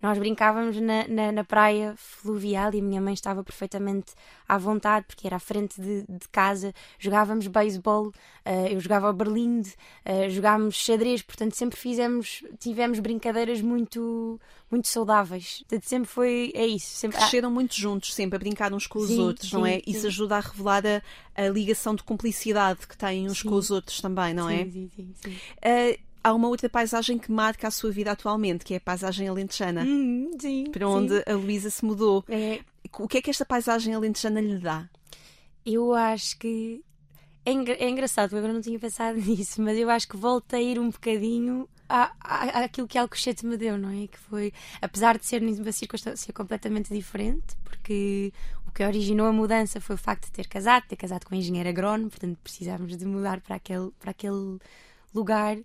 nós 0.00 0.16
brincávamos 0.16 0.80
na, 0.80 1.08
na, 1.08 1.32
na, 1.32 1.44
praia 1.44 1.94
fluvial 1.96 2.72
e 2.72 2.78
a 2.78 2.82
minha 2.82 3.00
mãe 3.00 3.14
estava 3.14 3.42
perfeitamente 3.42 4.12
à 4.48 4.56
vontade, 4.56 5.06
porque 5.06 5.26
era 5.26 5.36
à 5.36 5.40
frente 5.40 5.80
de, 5.80 6.02
de 6.02 6.28
casa. 6.30 6.72
Jogávamos 6.98 7.48
beisebol, 7.48 8.08
uh, 8.08 8.66
eu 8.70 8.78
jogava 8.78 9.12
berlinde, 9.12 9.74
uh, 10.06 10.30
jogávamos 10.30 10.76
xadrez, 10.76 11.22
portanto 11.22 11.54
sempre 11.56 11.76
fizemos, 11.76 12.44
tivemos 12.60 13.00
brincadeiras 13.00 13.60
muito, 13.60 14.40
muito 14.70 14.86
saudáveis. 14.86 15.64
Portanto, 15.68 15.84
sempre 15.84 16.08
foi, 16.08 16.52
é 16.54 16.66
isso. 16.66 16.96
Sempre... 16.96 17.18
Cresceram 17.18 17.50
muito 17.50 17.74
juntos, 17.74 18.14
sempre 18.14 18.36
a 18.36 18.38
brincar 18.38 18.72
uns 18.72 18.86
com 18.86 19.00
os 19.00 19.08
sim, 19.08 19.20
outros, 19.20 19.50
sim, 19.50 19.56
não 19.56 19.66
é? 19.66 19.82
Isso 19.84 20.06
ajuda 20.06 20.36
a 20.36 20.40
revelar 20.40 20.84
a, 20.86 21.02
a, 21.34 21.48
ligação 21.48 21.96
de 21.96 22.04
cumplicidade 22.04 22.86
que 22.86 22.96
têm 22.96 23.28
uns 23.28 23.42
com 23.42 23.54
os 23.54 23.70
outros 23.70 24.00
também, 24.00 24.32
não 24.32 24.48
é? 24.48 24.64
Sim, 24.64 24.90
sim, 24.94 25.14
sim. 25.24 25.30
Uh, 25.32 26.07
há 26.22 26.32
uma 26.34 26.48
outra 26.48 26.68
paisagem 26.68 27.18
que 27.18 27.30
marca 27.30 27.68
a 27.68 27.70
sua 27.70 27.90
vida 27.90 28.12
atualmente, 28.12 28.64
que 28.64 28.74
é 28.74 28.76
a 28.78 28.80
paisagem 28.80 29.28
alentejana. 29.28 29.82
Hum, 29.84 30.30
sim, 30.38 30.64
para 30.70 30.88
onde 30.88 31.16
sim. 31.16 31.22
a 31.26 31.32
Luísa 31.34 31.70
se 31.70 31.84
mudou. 31.84 32.24
É. 32.28 32.60
O 32.98 33.06
que 33.08 33.18
é 33.18 33.22
que 33.22 33.30
esta 33.30 33.44
paisagem 33.44 33.94
alentejana 33.94 34.40
lhe 34.40 34.58
dá? 34.58 34.88
Eu 35.64 35.92
acho 35.94 36.38
que 36.38 36.82
É, 37.44 37.52
engra 37.52 37.74
é 37.74 37.88
engraçado, 37.88 38.32
eu 38.32 38.38
agora 38.38 38.52
não 38.52 38.60
tinha 38.60 38.78
pensado 38.78 39.18
nisso, 39.20 39.60
mas 39.62 39.76
eu 39.78 39.88
acho 39.90 40.08
que 40.08 40.16
volto 40.16 40.54
a 40.54 40.60
ir 40.60 40.78
um 40.78 40.90
bocadinho 40.90 41.68
à, 41.88 42.12
à, 42.20 42.64
àquilo 42.64 42.86
que 42.86 42.98
Alcochete 42.98 43.46
me 43.46 43.56
deu, 43.56 43.78
não 43.78 43.90
é? 43.90 44.06
Que 44.06 44.18
foi, 44.18 44.52
apesar 44.80 45.18
de 45.18 45.26
ser 45.26 45.40
numa 45.40 45.72
circunstância 45.72 46.32
completamente 46.32 46.92
diferente, 46.92 47.56
porque 47.64 48.32
o 48.66 48.70
que 48.70 48.84
originou 48.84 49.26
a 49.26 49.32
mudança 49.32 49.80
foi 49.80 49.94
o 49.94 49.98
facto 49.98 50.26
de 50.26 50.32
ter 50.32 50.46
casado, 50.46 50.84
ter 50.86 50.96
casado 50.96 51.24
com 51.24 51.34
um 51.34 51.38
engenheiro 51.38 51.68
agrónomo, 51.68 52.10
portanto 52.10 52.38
precisávamos 52.42 52.96
de 52.96 53.06
mudar 53.06 53.40
para 53.40 53.56
aquele, 53.56 53.90
para 53.98 54.10
aquele 54.10 54.58
lugar, 55.14 55.56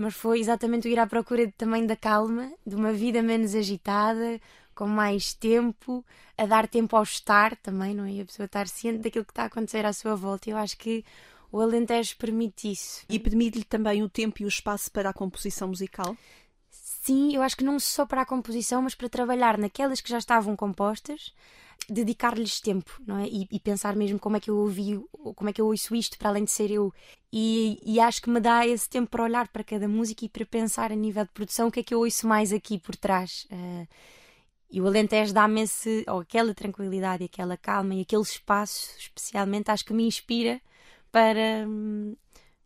mas 0.00 0.14
foi 0.14 0.40
exatamente 0.40 0.88
o 0.88 0.90
ir 0.90 0.98
à 0.98 1.06
procura 1.06 1.52
também 1.58 1.84
da 1.84 1.94
calma, 1.94 2.50
de 2.66 2.74
uma 2.74 2.90
vida 2.90 3.22
menos 3.22 3.54
agitada, 3.54 4.40
com 4.74 4.86
mais 4.86 5.34
tempo, 5.34 6.02
a 6.38 6.46
dar 6.46 6.66
tempo 6.66 6.96
ao 6.96 7.02
estar 7.02 7.54
também, 7.56 7.94
não 7.94 8.06
é? 8.06 8.12
E 8.12 8.20
a 8.22 8.24
pessoa 8.24 8.46
estar 8.46 8.66
ciente 8.66 9.00
daquilo 9.00 9.26
que 9.26 9.32
está 9.32 9.42
a 9.42 9.46
acontecer 9.46 9.84
à 9.84 9.92
sua 9.92 10.16
volta. 10.16 10.48
Eu 10.48 10.56
acho 10.56 10.78
que 10.78 11.04
o 11.52 11.60
Alentejo 11.60 12.16
permite 12.16 12.72
isso. 12.72 13.04
E 13.10 13.18
permite-lhe 13.18 13.62
também 13.62 14.02
o 14.02 14.08
tempo 14.08 14.40
e 14.40 14.46
o 14.46 14.48
espaço 14.48 14.90
para 14.90 15.10
a 15.10 15.12
composição 15.12 15.68
musical? 15.68 16.16
Sim, 17.10 17.34
eu 17.34 17.42
acho 17.42 17.56
que 17.56 17.64
não 17.64 17.80
só 17.80 18.06
para 18.06 18.22
a 18.22 18.24
composição, 18.24 18.82
mas 18.82 18.94
para 18.94 19.08
trabalhar 19.08 19.58
naquelas 19.58 20.00
que 20.00 20.08
já 20.08 20.18
estavam 20.18 20.54
compostas, 20.54 21.34
dedicar-lhes 21.88 22.60
tempo, 22.60 23.02
não 23.04 23.18
é? 23.18 23.26
E, 23.26 23.48
e, 23.50 23.58
pensar 23.58 23.96
mesmo 23.96 24.16
como 24.16 24.36
é 24.36 24.40
que 24.40 24.48
eu 24.48 24.56
ouvi, 24.56 24.96
como 25.34 25.50
é 25.50 25.52
que 25.52 25.60
eu 25.60 25.66
ouço 25.66 25.92
isto 25.96 26.16
para 26.16 26.28
além 26.28 26.44
de 26.44 26.52
ser 26.52 26.70
eu. 26.70 26.94
E, 27.32 27.80
e, 27.84 27.98
acho 27.98 28.22
que 28.22 28.30
me 28.30 28.38
dá 28.38 28.64
esse 28.64 28.88
tempo 28.88 29.10
para 29.10 29.24
olhar 29.24 29.48
para 29.48 29.64
cada 29.64 29.88
música 29.88 30.24
e 30.24 30.28
para 30.28 30.46
pensar 30.46 30.92
a 30.92 30.94
nível 30.94 31.24
de 31.24 31.32
produção 31.32 31.66
o 31.66 31.72
que 31.72 31.80
é 31.80 31.82
que 31.82 31.92
eu 31.92 31.98
ouço 31.98 32.28
mais 32.28 32.52
aqui 32.52 32.78
por 32.78 32.94
trás. 32.94 33.44
Uh, 33.50 33.88
e 34.70 34.80
o 34.80 34.86
Alentejo 34.86 35.34
dá-me 35.34 35.62
esse, 35.62 36.04
ou 36.06 36.20
aquela 36.20 36.54
tranquilidade, 36.54 37.24
aquela 37.24 37.56
calma 37.56 37.96
e 37.96 38.02
aquele 38.02 38.22
espaço, 38.22 38.94
especialmente, 38.96 39.68
acho 39.68 39.84
que 39.84 39.92
me 39.92 40.04
inspira 40.06 40.60
para, 41.10 41.66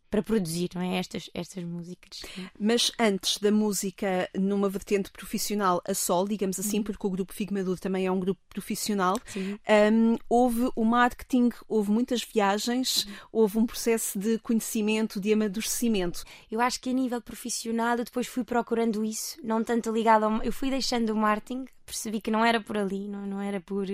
para 0.09 0.21
produzir 0.21 0.69
não 0.73 0.81
é? 0.81 0.97
estas, 0.97 1.29
estas 1.33 1.63
músicas. 1.63 2.21
Mas 2.59 2.91
antes 2.99 3.37
da 3.37 3.51
música 3.51 4.29
numa 4.37 4.69
vertente 4.69 5.11
profissional 5.11 5.81
a 5.87 5.93
sol, 5.93 6.27
digamos 6.27 6.59
assim, 6.59 6.77
uhum. 6.77 6.83
porque 6.83 7.07
o 7.07 7.09
grupo 7.09 7.33
Figmador 7.33 7.79
também 7.79 8.05
é 8.05 8.11
um 8.11 8.19
grupo 8.19 8.41
profissional, 8.49 9.17
um, 9.35 10.17
houve 10.29 10.69
o 10.75 10.83
marketing, 10.83 11.49
houve 11.67 11.91
muitas 11.91 12.23
viagens, 12.23 13.05
uhum. 13.05 13.13
houve 13.31 13.57
um 13.57 13.65
processo 13.65 14.17
de 14.17 14.39
conhecimento, 14.39 15.19
de 15.19 15.33
amadurecimento. 15.33 16.23
Eu 16.49 16.61
acho 16.61 16.79
que 16.79 16.89
a 16.89 16.93
nível 16.93 17.21
profissional 17.21 17.97
eu 17.97 18.05
depois 18.05 18.27
fui 18.27 18.43
procurando 18.43 19.03
isso, 19.03 19.37
não 19.43 19.63
tanto 19.63 19.91
ligado 19.91 20.23
ao... 20.23 20.43
Eu 20.43 20.51
fui 20.51 20.69
deixando 20.69 21.09
o 21.09 21.15
marketing, 21.15 21.65
percebi 21.85 22.19
que 22.19 22.31
não 22.31 22.43
era 22.43 22.59
por 22.59 22.77
ali, 22.77 23.07
não, 23.07 23.25
não 23.25 23.41
era 23.41 23.59
por 23.59 23.85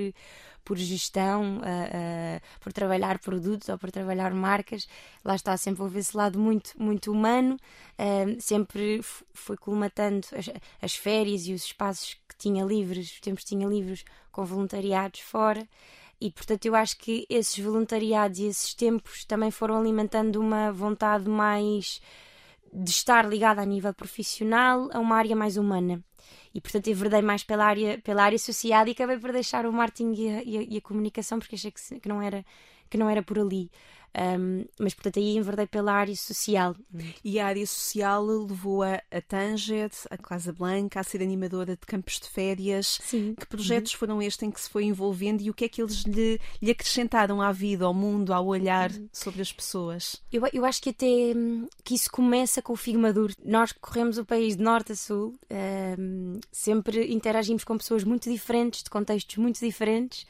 por 0.63 0.77
gestão, 0.77 1.57
uh, 1.57 1.59
uh, 1.59 2.41
por 2.59 2.71
trabalhar 2.71 3.19
produtos 3.19 3.69
ou 3.69 3.77
por 3.77 3.91
trabalhar 3.91 4.33
marcas. 4.33 4.87
Lá 5.23 5.35
está, 5.35 5.55
sempre 5.57 5.83
houve 5.83 5.99
esse 5.99 6.15
lado 6.15 6.39
muito, 6.39 6.71
muito 6.77 7.11
humano, 7.11 7.57
uh, 7.97 8.41
sempre 8.41 9.01
foi 9.33 9.57
colmatando 9.57 10.27
as, 10.37 10.49
as, 10.81 10.95
férias 10.95 11.47
e 11.47 11.53
os 11.53 11.63
espaços 11.65 12.15
que 12.27 12.35
tinha 12.37 12.63
livres, 12.63 13.11
os 13.11 13.19
tempos 13.19 13.43
que 13.43 13.49
tinha 13.49 13.67
livres 13.67 14.03
com 14.31 14.45
voluntariados 14.45 15.19
fora. 15.19 15.67
E 16.19 16.29
portanto, 16.29 16.65
eu 16.65 16.75
acho 16.75 16.97
que 16.97 17.25
esses 17.29 17.57
voluntariados 17.57 18.39
e 18.39 18.45
esses 18.45 18.73
tempos 18.75 19.25
também 19.25 19.49
foram 19.49 19.79
alimentando 19.79 20.39
uma 20.39 20.71
vontade 20.71 21.27
mais 21.27 21.99
de 22.71 22.89
estar 22.89 23.27
ligada 23.27 23.61
a 23.61 23.65
nível 23.65 23.93
profissional 23.93 24.87
a 24.93 24.99
uma 24.99 25.15
área 25.17 25.35
mais 25.35 25.57
humana 25.57 26.01
e 26.53 26.61
portanto 26.61 26.87
enverdei 26.87 27.21
mais 27.21 27.43
pela 27.43 27.65
área, 27.65 27.99
pela 27.99 28.23
área 28.23 28.35
associada 28.35 28.89
e 28.89 28.93
acabei 28.93 29.17
por 29.17 29.31
deixar 29.31 29.65
o 29.65 29.73
marketing 29.73 30.13
e 30.13 30.29
a, 30.29 30.43
e 30.43 30.57
a, 30.57 30.61
e 30.73 30.77
a 30.77 30.81
comunicação 30.81 31.39
porque 31.39 31.55
achei 31.55 31.71
que, 31.71 31.99
que, 31.99 32.09
não 32.09 32.21
era, 32.21 32.45
que 32.89 32.97
não 32.97 33.09
era 33.09 33.21
por 33.21 33.39
ali. 33.39 33.69
Um, 34.17 34.65
mas 34.77 34.93
portanto 34.93 35.19
aí 35.19 35.37
enverdei 35.37 35.65
pela 35.65 35.93
área 35.93 36.15
social. 36.15 36.75
E 37.23 37.39
a 37.39 37.47
área 37.47 37.65
social 37.65 38.25
levou-a 38.25 39.01
a 39.09 39.21
Tanger, 39.21 39.89
a 40.09 40.17
Casa 40.17 40.51
Blanca, 40.51 40.99
a 40.99 41.03
ser 41.03 41.21
animadora 41.21 41.75
de 41.75 41.85
campos 41.85 42.19
de 42.19 42.27
férias. 42.27 42.99
Sim. 43.01 43.35
Que 43.39 43.45
projetos 43.45 43.93
uhum. 43.93 43.99
foram 43.99 44.21
estes 44.21 44.43
em 44.43 44.51
que 44.51 44.59
se 44.59 44.69
foi 44.69 44.85
envolvendo 44.85 45.41
e 45.41 45.49
o 45.49 45.53
que 45.53 45.65
é 45.65 45.69
que 45.69 45.81
eles 45.81 46.03
lhe, 46.03 46.39
lhe 46.61 46.71
acrescentaram 46.71 47.41
à 47.41 47.51
vida, 47.51 47.85
ao 47.85 47.93
mundo, 47.93 48.33
ao 48.33 48.45
olhar 48.45 48.91
uhum. 48.91 49.07
sobre 49.11 49.41
as 49.41 49.51
pessoas? 49.51 50.21
Eu, 50.31 50.43
eu 50.51 50.65
acho 50.65 50.81
que 50.81 50.89
até 50.89 51.05
hum, 51.35 51.67
que 51.83 51.95
isso 51.95 52.11
começa 52.11 52.61
com 52.61 52.73
o 52.73 52.77
Figo 52.77 52.99
Maduro. 52.99 53.33
Nós 53.43 53.71
corremos 53.71 54.17
o 54.17 54.25
país 54.25 54.57
de 54.57 54.63
norte 54.63 54.91
a 54.91 54.95
sul, 54.95 55.35
um, 55.97 56.39
sempre 56.51 57.11
interagimos 57.13 57.63
com 57.63 57.77
pessoas 57.77 58.03
muito 58.03 58.29
diferentes, 58.29 58.83
de 58.83 58.89
contextos 58.89 59.37
muito 59.37 59.59
diferentes 59.59 60.25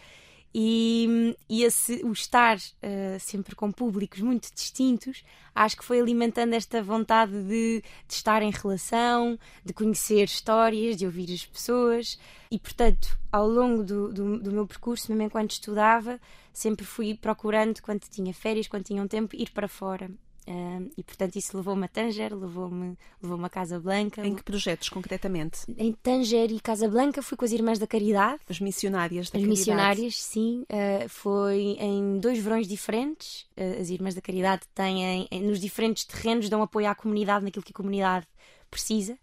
e, 0.53 1.35
e 1.49 1.63
esse, 1.63 2.01
o 2.03 2.11
estar 2.11 2.57
uh, 2.57 3.19
sempre 3.19 3.55
com 3.55 3.71
públicos 3.71 4.19
muito 4.19 4.53
distintos, 4.53 5.23
acho 5.55 5.77
que 5.77 5.85
foi 5.85 5.99
alimentando 5.99 6.53
esta 6.53 6.83
vontade 6.83 7.31
de, 7.31 7.81
de, 8.07 8.13
estar 8.13 8.41
em 8.41 8.51
relação, 8.51 9.39
de 9.63 9.73
conhecer 9.73 10.25
histórias, 10.25 10.97
de 10.97 11.05
ouvir 11.05 11.33
as 11.33 11.45
pessoas. 11.45 12.19
E, 12.49 12.59
portanto, 12.59 13.17
ao 13.31 13.47
longo 13.47 13.83
do, 13.83 14.11
do, 14.11 14.39
do 14.39 14.51
meu 14.51 14.67
percurso, 14.67 15.09
mesmo 15.09 15.23
enquanto 15.23 15.51
estudava, 15.51 16.19
sempre 16.51 16.85
fui 16.85 17.15
procurando, 17.15 17.81
quando 17.81 18.01
tinha 18.01 18.33
férias, 18.33 18.67
quando 18.67 18.83
tinha 18.83 19.01
um 19.01 19.07
tempo, 19.07 19.35
ir 19.35 19.51
para 19.51 19.69
fora. 19.69 20.11
Uh, 20.47 20.91
e 20.97 21.03
portanto 21.03 21.35
isso 21.35 21.55
levou-me 21.55 21.85
a 21.85 21.87
Tanger, 21.87 22.35
levou-me 22.35 22.97
levou 23.21 23.43
a 23.45 23.49
Casa 23.49 23.79
Blanca. 23.79 24.25
Em 24.25 24.33
que 24.33 24.43
projetos 24.43 24.89
concretamente? 24.89 25.59
Em 25.77 25.93
Tanger 25.93 26.51
e 26.51 26.59
Casa 26.59 26.89
Blanca 26.89 27.21
fui 27.21 27.37
com 27.37 27.45
as 27.45 27.51
Irmãs 27.51 27.77
da 27.77 27.85
Caridade. 27.85 28.41
As 28.49 28.59
missionárias 28.59 29.29
da 29.29 29.37
as 29.37 29.43
Caridade. 29.43 29.49
missionárias, 29.49 30.21
sim. 30.21 30.63
Uh, 30.63 31.07
foi 31.07 31.77
em 31.79 32.17
dois 32.19 32.39
verões 32.39 32.67
diferentes. 32.67 33.43
Uh, 33.55 33.79
as 33.79 33.89
Irmãs 33.89 34.15
da 34.15 34.21
Caridade 34.21 34.63
têm, 34.73 35.27
em, 35.29 35.41
nos 35.43 35.59
diferentes 35.59 36.05
terrenos, 36.05 36.49
dão 36.49 36.63
apoio 36.63 36.87
à 36.87 36.95
comunidade 36.95 37.45
naquilo 37.45 37.63
que 37.63 37.71
a 37.71 37.75
comunidade 37.75 38.27
precisa. 38.69 39.17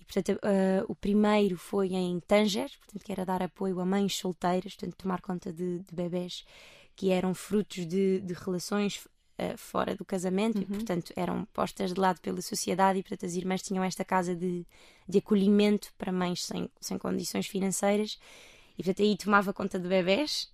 E 0.00 0.04
portanto 0.04 0.38
o 0.88 0.94
primeiro 0.94 1.56
foi 1.56 1.88
em 1.88 2.20
Tanger, 2.20 2.70
portanto, 2.78 3.04
que 3.04 3.10
era 3.10 3.24
dar 3.24 3.42
apoio 3.42 3.80
a 3.80 3.84
mães 3.84 4.16
solteiras, 4.16 4.76
portanto, 4.76 4.94
tomar 4.96 5.20
conta 5.20 5.52
de, 5.52 5.80
de 5.80 5.94
bebés 5.94 6.44
que 6.94 7.10
eram 7.10 7.34
frutos 7.34 7.86
de, 7.86 8.20
de 8.20 8.32
relações 8.32 9.06
uh, 9.38 9.56
fora 9.56 9.94
do 9.94 10.04
casamento 10.04 10.56
uhum. 10.56 10.62
e, 10.62 10.66
portanto, 10.66 11.12
eram 11.16 11.46
postas 11.52 11.92
de 11.92 12.00
lado 12.00 12.20
pela 12.20 12.40
sociedade 12.40 12.98
e, 12.98 13.02
portanto, 13.02 13.26
as 13.26 13.34
irmãs 13.34 13.62
tinham 13.62 13.82
esta 13.84 14.04
casa 14.04 14.34
de, 14.34 14.66
de 15.08 15.18
acolhimento 15.18 15.92
para 15.98 16.12
mães 16.12 16.44
sem, 16.44 16.68
sem 16.80 16.98
condições 16.98 17.46
financeiras 17.46 18.18
e, 18.78 18.82
portanto, 18.82 19.02
aí 19.02 19.16
tomava 19.16 19.52
conta 19.52 19.78
de 19.78 19.88
bebés. 19.88 20.50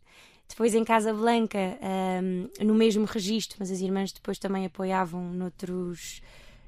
Depois 0.49 0.75
em 0.75 0.85
Casa 0.85 1.15
Blanca, 1.15 1.79
um, 2.23 2.65
no 2.65 2.75
mesmo 2.75 3.07
registro, 3.07 3.57
mas 3.59 3.71
as 3.71 3.81
irmãs 3.81 4.13
depois 4.13 4.39
também 4.39 4.67
apoiavam 4.67 5.33
noutros, 5.33 6.21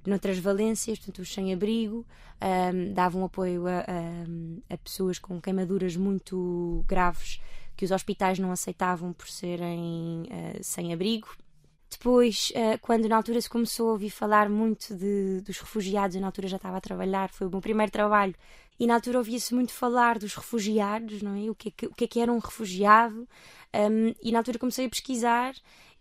noutras 0.07 0.39
valências, 0.39 0.99
portanto, 0.99 1.19
os 1.21 1.33
sem-abrigo, 1.33 2.07
um, 2.41 2.93
davam 2.95 3.25
apoio 3.25 3.67
a, 3.67 3.81
a, 3.81 4.75
a, 4.75 4.79
pessoas 4.79 5.19
com 5.19 5.41
queimaduras 5.41 5.97
muito 5.97 6.83
graves 6.89 7.41
que 7.77 7.85
os 7.85 7.91
hospitais 7.91 8.39
não 8.39 8.53
aceitavam 8.53 9.13
por 9.13 9.29
serem 9.29 10.23
uh, 10.23 10.63
sem-abrigo. 10.63 11.29
Depois, 11.95 12.51
uh, 12.51 12.79
quando 12.81 13.09
na 13.09 13.17
altura 13.17 13.41
se 13.41 13.49
começou 13.49 13.89
a 13.89 13.93
ouvir 13.93 14.11
falar 14.11 14.49
muito 14.49 14.95
de, 14.95 15.41
dos 15.43 15.59
refugiados, 15.59 16.17
eu 16.17 16.21
na 16.21 16.27
altura 16.27 16.49
já 16.49 16.57
estava 16.57 16.77
a 16.77 16.81
trabalhar, 16.81 17.31
foi 17.31 17.47
o 17.47 17.51
meu 17.51 17.61
primeiro 17.61 17.93
trabalho, 17.93 18.35
e 18.81 18.87
na 18.87 18.95
altura 18.95 19.19
ouvia-se 19.19 19.55
muito 19.55 19.73
falar 19.73 20.19
dos 20.19 20.35
refugiados, 20.35 21.23
não 21.23 21.37
é? 21.37 21.49
O 21.49 21.55
que 21.55 21.69
é 21.69 21.71
que, 21.71 21.87
o 21.87 21.95
que, 21.95 22.05
é 22.05 22.07
que 22.09 22.21
era 22.21 22.33
um 22.33 22.39
refugiado, 22.39 23.29
um, 23.73 24.15
e 24.21 24.33
na 24.33 24.39
altura 24.39 24.59
comecei 24.59 24.87
a 24.87 24.89
pesquisar 24.89 25.55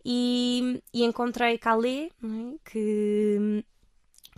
e, 0.03 0.81
e 0.91 1.03
encontrei 1.03 1.57
Calais, 1.59 2.09
é? 2.23 2.55
que, 2.65 3.63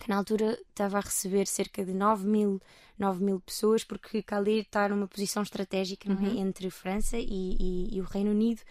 que 0.01 0.09
na 0.09 0.17
altura 0.17 0.59
estava 0.69 0.97
a 0.97 1.01
receber 1.01 1.47
cerca 1.47 1.85
de 1.85 1.93
9 1.93 2.27
mil 2.27 2.61
9 2.97 3.23
mil 3.23 3.39
pessoas, 3.41 3.83
porque 3.83 4.23
Calais 4.23 4.61
está 4.65 4.87
numa 4.87 5.07
posição 5.07 5.43
estratégica 5.43 6.09
é? 6.09 6.13
uhum. 6.13 6.39
entre 6.39 6.69
França 6.69 7.17
e, 7.17 7.57
e, 7.59 7.97
e, 7.97 8.01
o 8.01 8.05
Reino 8.05 8.31
Unido. 8.31 8.61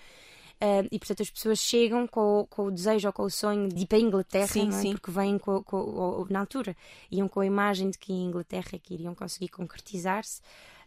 Uh, 0.63 0.87
e 0.91 0.99
portanto 0.99 1.23
as 1.23 1.31
pessoas 1.31 1.59
chegam 1.59 2.07
com, 2.07 2.47
com, 2.49 2.67
o 2.67 2.71
desejo 2.71 3.09
ou 3.09 3.13
com 3.13 3.25
o 3.25 3.31
sonho 3.31 3.69
de 3.69 3.83
ir 3.83 3.87
para 3.87 3.99
a 3.99 4.01
Inglaterra, 4.01 4.47
sim, 4.47 4.71
é? 4.71 4.93
porque 4.93 5.11
vêm 5.11 5.37
com, 5.37 5.63
com, 5.63 6.27
na 6.31 6.41
altura, 6.41 6.77
iam 7.11 7.29
com 7.29 7.41
a 7.41 7.47
imagem 7.47 7.91
de 7.91 7.99
que 7.99 8.13
em 8.13 8.27
Inglaterra 8.27 8.69
é 8.73 8.79
que 8.79 8.95
iriam 8.95 9.15
conseguir 9.15 9.49
concretizar-se 9.49 10.41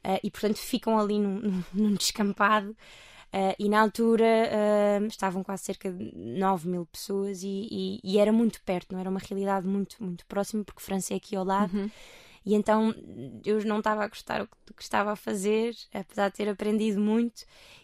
uh, 0.06 0.20
e 0.24 0.32
portanto 0.32 0.58
ficam 0.58 0.98
ali 0.98 1.20
num, 1.20 1.64
num, 1.74 1.94
descampado. 1.94 2.76
Uh, 3.28 3.54
e 3.60 3.68
na 3.68 3.82
altura 3.82 4.26
estavam 5.10 5.44
quase 5.44 5.64
cerca 5.64 5.92
de 5.92 6.16
9 6.16 6.70
mil 6.70 6.86
pessoas 6.86 7.44
e, 7.44 7.68
e, 7.70 8.00
e, 8.02 8.18
era 8.18 8.32
muito 8.32 8.62
perto, 8.62 8.94
não 8.94 9.02
era 9.02 9.10
uma 9.10 9.20
realidade 9.20 9.68
muito, 9.68 10.02
muito 10.02 10.26
próxima, 10.26 10.64
porque 10.64 10.82
França 10.82 11.14
é 11.14 11.18
aqui 11.18 11.36
ao 11.36 11.44
lado. 11.44 11.78
Uhum. 11.78 11.90
E 12.48 12.54
então 12.54 12.96
eu 13.44 13.62
não 13.66 13.80
estava 13.80 14.06
a 14.06 14.08
gostar 14.08 14.48
do 14.66 14.74
que 14.74 14.82
estava 14.82 15.12
a 15.12 15.16
fazer, 15.18 15.76
apesar 15.94 16.30
de 16.30 16.36
ter 16.36 16.48
aprendido 16.48 16.98
muito, 16.98 17.44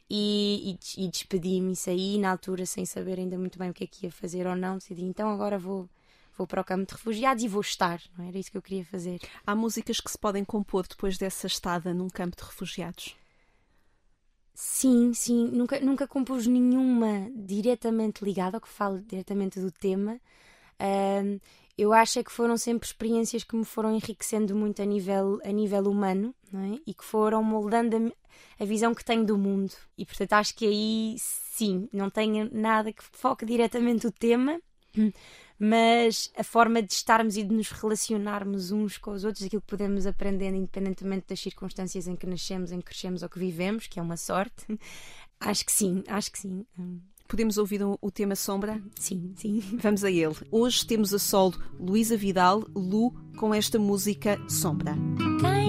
e, 0.09 0.79
e, 0.97 1.03
e 1.03 1.09
despedi-me 1.09 1.73
e 1.73 1.75
saí 1.75 2.17
na 2.17 2.31
altura 2.31 2.65
sem 2.65 2.85
saber 2.85 3.19
ainda 3.19 3.37
muito 3.37 3.59
bem 3.59 3.71
o 3.71 3.73
que 3.73 3.83
é 3.83 3.87
que 3.87 4.05
ia 4.05 4.11
fazer 4.11 4.47
ou 4.47 4.55
não. 4.55 4.77
Decidi 4.77 5.03
então 5.03 5.29
agora 5.29 5.59
vou 5.59 5.89
vou 6.37 6.47
para 6.47 6.61
o 6.61 6.63
campo 6.63 6.85
de 6.87 6.93
refugiados 6.93 7.43
e 7.43 7.47
vou 7.49 7.59
estar, 7.59 8.01
não 8.17 8.25
era 8.25 8.37
isso 8.39 8.49
que 8.49 8.57
eu 8.57 8.61
queria 8.61 8.85
fazer. 8.85 9.19
Há 9.45 9.53
músicas 9.53 9.99
que 9.99 10.09
se 10.09 10.17
podem 10.17 10.45
compor 10.45 10.87
depois 10.87 11.17
dessa 11.17 11.45
estada 11.45 11.93
num 11.93 12.09
campo 12.09 12.37
de 12.37 12.43
refugiados? 12.43 13.17
Sim, 14.55 15.13
sim, 15.13 15.49
nunca, 15.51 15.79
nunca 15.81 16.07
compus 16.07 16.47
nenhuma 16.47 17.29
diretamente 17.35 18.23
ligada, 18.23 18.57
ou 18.57 18.61
que 18.61 18.69
fale 18.69 19.01
diretamente 19.01 19.59
do 19.59 19.71
tema. 19.71 20.19
Um, 20.79 21.39
eu 21.77 21.91
acho 21.91 22.19
é 22.19 22.23
que 22.23 22.31
foram 22.31 22.55
sempre 22.57 22.87
experiências 22.87 23.43
que 23.43 23.55
me 23.55 23.65
foram 23.65 23.95
enriquecendo 23.95 24.55
muito 24.55 24.81
a 24.81 24.85
nível, 24.85 25.39
a 25.43 25.51
nível 25.51 25.83
humano 25.83 26.35
é? 26.53 26.79
e 26.85 26.93
que 26.93 27.03
foram 27.03 27.43
moldando 27.43 28.13
a, 28.59 28.63
a, 28.63 28.65
visão 28.65 28.93
que 28.93 29.03
tenho 29.03 29.25
do 29.25 29.37
mundo. 29.37 29.73
E 29.97 30.05
portanto 30.05 30.33
acho 30.33 30.55
que 30.55 30.65
aí 30.65 31.15
sim, 31.17 31.89
não 31.91 32.09
tenho 32.09 32.49
nada 32.53 32.93
que 32.93 33.03
foque 33.03 33.45
diretamente 33.45 34.05
o 34.05 34.11
tema, 34.11 34.61
mas 35.57 36.31
a 36.37 36.43
forma 36.43 36.81
de 36.81 36.93
estarmos 36.93 37.37
e 37.37 37.43
de 37.43 37.53
nos 37.53 37.71
relacionarmos 37.71 38.71
uns 38.71 38.97
com 38.97 39.11
os 39.11 39.23
outros, 39.23 39.43
aquilo 39.43 39.61
que 39.61 39.67
podemos 39.67 40.05
aprender 40.05 40.53
independentemente 40.53 41.27
das 41.27 41.39
circunstâncias 41.39 42.07
em 42.07 42.15
que 42.15 42.27
nascemos, 42.27 42.71
em 42.71 42.79
que 42.79 42.85
crescemos 42.85 43.23
ou 43.23 43.29
que 43.29 43.39
vivemos, 43.39 43.87
que 43.87 43.99
é 43.99 44.01
uma 44.03 44.17
sorte. 44.17 44.65
Acho 45.39 45.65
que 45.65 45.73
sim, 45.73 46.03
acho 46.07 46.31
que 46.31 46.39
sim. 46.39 46.65
Podemos 47.33 47.57
ouvir 47.57 47.81
o, 47.81 48.11
tema 48.11 48.35
Sombra? 48.35 48.79
Sim, 48.93 49.33
sim. 49.35 49.59
Vamos 49.81 50.03
a 50.03 50.11
ele. 50.11 50.35
Hoje 50.51 50.85
temos 50.85 51.15
a 51.15 51.17
solo 51.17 51.55
Luísa 51.79 52.15
Vidal, 52.15 52.63
Lu, 52.75 53.11
com 53.37 53.51
esta 53.51 53.79
música 53.79 54.39
Sombra. 54.47 54.93
Quem 55.41 55.62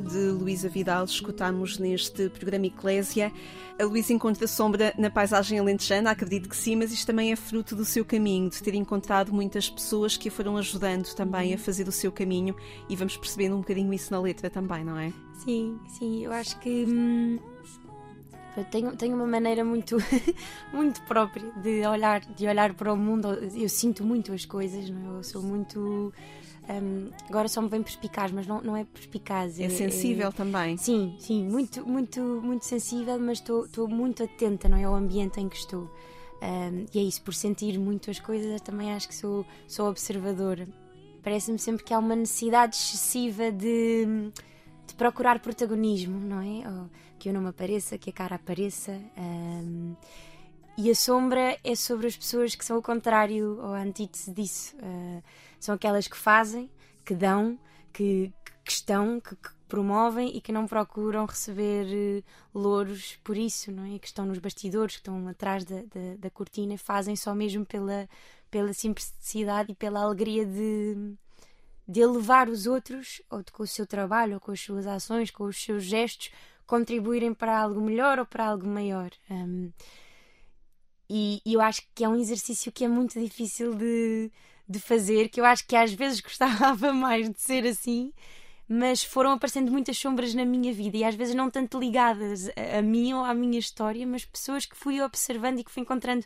De 0.00 0.30
Luísa 0.30 0.68
Vidal, 0.68 1.04
escutamos 1.04 1.78
neste 1.78 2.28
programa 2.28 2.66
Eclésia. 2.66 3.32
A 3.78 3.84
Luísa 3.84 4.12
encontra 4.12 4.46
sombra 4.46 4.92
na 4.96 5.10
paisagem 5.10 5.58
alentejana, 5.58 6.10
acredito 6.10 6.48
que 6.48 6.56
sim, 6.56 6.76
mas 6.76 6.92
isto 6.92 7.06
também 7.06 7.32
é 7.32 7.36
fruto 7.36 7.76
do 7.76 7.84
seu 7.84 8.04
caminho, 8.04 8.48
de 8.48 8.62
ter 8.62 8.74
encontrado 8.74 9.32
muitas 9.32 9.68
pessoas 9.68 10.16
que 10.16 10.28
a 10.28 10.32
foram 10.32 10.56
ajudando 10.56 11.14
também 11.14 11.54
a 11.54 11.58
fazer 11.58 11.86
o 11.88 11.92
seu 11.92 12.10
caminho 12.10 12.54
e 12.88 12.96
vamos 12.96 13.16
percebendo 13.16 13.56
um 13.56 13.60
bocadinho 13.60 13.92
isso 13.92 14.12
na 14.12 14.20
letra 14.20 14.48
também, 14.48 14.84
não 14.84 14.98
é? 14.98 15.12
Sim, 15.44 15.78
sim, 15.98 16.24
eu 16.24 16.32
acho 16.32 16.58
que 16.60 16.84
hum, 16.86 17.38
eu 18.56 18.64
tenho, 18.64 18.96
tenho 18.96 19.14
uma 19.14 19.26
maneira 19.26 19.62
muito, 19.62 19.98
muito 20.72 21.02
própria 21.02 21.50
de 21.62 21.86
olhar, 21.86 22.20
de 22.20 22.46
olhar 22.46 22.72
para 22.72 22.90
o 22.92 22.96
mundo. 22.96 23.28
Eu 23.54 23.68
sinto 23.68 24.02
muito 24.02 24.32
as 24.32 24.46
coisas, 24.46 24.88
não 24.88 25.16
é? 25.16 25.18
Eu 25.18 25.22
sou 25.22 25.42
muito. 25.42 26.12
Hum, 26.68 27.10
agora 27.28 27.48
só 27.48 27.60
me 27.60 27.68
vem 27.68 27.82
perspicaz, 27.82 28.30
mas 28.32 28.46
não, 28.46 28.60
não 28.60 28.76
é 28.76 28.84
perspicaz. 28.84 29.58
É 29.60 29.68
sensível 29.68 30.32
também. 30.32 30.76
Sim, 30.76 31.16
sim, 31.18 31.44
muito, 31.44 31.86
muito, 31.86 32.20
muito 32.20 32.64
sensível, 32.64 33.18
mas 33.18 33.38
estou 33.38 33.64
estou 33.64 33.88
muito 33.88 34.22
atenta, 34.22 34.68
não 34.68 34.76
é? 34.76 34.84
Ao 34.84 34.94
ambiente 34.94 35.40
em 35.40 35.48
que 35.48 35.56
estou. 35.56 35.90
Um, 36.42 36.86
e 36.92 36.98
é 36.98 37.02
isso, 37.02 37.22
por 37.22 37.34
sentir 37.34 37.78
muito 37.78 38.10
as 38.10 38.20
coisas, 38.20 38.60
também 38.60 38.92
acho 38.92 39.08
que 39.08 39.14
sou, 39.14 39.46
sou 39.66 39.88
observadora. 39.88 40.68
Parece-me 41.22 41.58
sempre 41.58 41.82
que 41.82 41.92
há 41.92 41.98
uma 41.98 42.14
necessidade 42.14 42.76
excessiva 42.76 43.50
de, 43.50 44.30
de 44.86 44.94
procurar 44.96 45.40
protagonismo, 45.40 46.20
não 46.20 46.40
é? 46.40 46.68
Ou 46.68 46.90
que 47.18 47.30
eu 47.30 47.32
não 47.32 47.40
me 47.40 47.48
apareça, 47.48 47.98
que 47.98 48.10
a 48.10 48.12
cara 48.12 48.36
apareça. 48.36 49.00
um, 49.16 49.96
e 50.78 50.90
a 50.90 50.94
sombra 50.94 51.56
é 51.64 51.74
sobre 51.74 52.06
as 52.06 52.16
pessoas 52.16 52.54
que 52.54 52.62
são 52.62 52.76
o 52.76 52.82
contrário 52.82 53.58
ou 53.62 53.72
a 53.72 53.80
antítese 53.80 54.30
disso. 54.30 54.76
Uh, 54.76 55.22
são 55.58 55.74
aquelas 55.74 56.06
que 56.08 56.16
fazem, 56.16 56.70
que 57.04 57.14
dão, 57.14 57.58
que, 57.92 58.32
que 58.64 58.72
estão, 58.72 59.20
que, 59.20 59.34
que 59.36 59.50
promovem 59.68 60.36
e 60.36 60.40
que 60.40 60.52
não 60.52 60.66
procuram 60.66 61.26
receber 61.26 61.86
eh, 61.90 62.22
louros 62.54 63.16
por 63.24 63.36
isso, 63.36 63.72
não 63.72 63.84
é? 63.84 63.98
Que 63.98 64.06
estão 64.06 64.24
nos 64.24 64.38
bastidores, 64.38 64.96
que 64.96 65.00
estão 65.00 65.26
atrás 65.28 65.64
da, 65.64 65.76
da, 65.76 66.16
da 66.18 66.30
cortina 66.30 66.74
e 66.74 66.78
fazem 66.78 67.16
só 67.16 67.34
mesmo 67.34 67.64
pela, 67.66 68.08
pela 68.50 68.72
simplicidade 68.72 69.72
e 69.72 69.74
pela 69.74 70.00
alegria 70.00 70.46
de, 70.46 71.14
de 71.86 72.00
elevar 72.00 72.48
os 72.48 72.66
outros, 72.66 73.22
ou 73.30 73.42
de, 73.42 73.50
com 73.52 73.62
o 73.62 73.66
seu 73.66 73.86
trabalho, 73.86 74.34
ou 74.34 74.40
com 74.40 74.52
as 74.52 74.60
suas 74.60 74.86
ações, 74.86 75.30
com 75.30 75.44
os 75.44 75.62
seus 75.62 75.84
gestos, 75.84 76.30
contribuírem 76.66 77.32
para 77.34 77.60
algo 77.60 77.80
melhor 77.80 78.18
ou 78.18 78.26
para 78.26 78.46
algo 78.46 78.66
maior. 78.66 79.10
Um, 79.30 79.70
e, 81.08 81.40
e 81.44 81.54
eu 81.54 81.60
acho 81.60 81.82
que 81.94 82.04
é 82.04 82.08
um 82.08 82.16
exercício 82.16 82.72
que 82.72 82.84
é 82.84 82.88
muito 82.88 83.18
difícil 83.20 83.74
de, 83.74 84.30
de 84.68 84.78
fazer, 84.78 85.28
que 85.28 85.40
eu 85.40 85.44
acho 85.44 85.66
que 85.66 85.76
às 85.76 85.92
vezes 85.92 86.20
gostava 86.22 86.92
mais 86.92 87.28
de 87.30 87.40
ser 87.40 87.66
assim, 87.66 88.12
mas 88.68 89.04
foram 89.04 89.30
aparecendo 89.32 89.70
muitas 89.70 89.96
sombras 89.96 90.34
na 90.34 90.44
minha 90.44 90.72
vida 90.72 90.96
e 90.96 91.04
às 91.04 91.14
vezes 91.14 91.34
não 91.34 91.50
tanto 91.50 91.78
ligadas 91.78 92.48
a, 92.48 92.78
a 92.78 92.82
mim 92.82 93.12
ou 93.12 93.24
à 93.24 93.32
minha 93.32 93.58
história, 93.58 94.06
mas 94.06 94.24
pessoas 94.24 94.66
que 94.66 94.76
fui 94.76 95.00
observando 95.00 95.60
e 95.60 95.64
que 95.64 95.70
fui 95.70 95.82
encontrando 95.82 96.24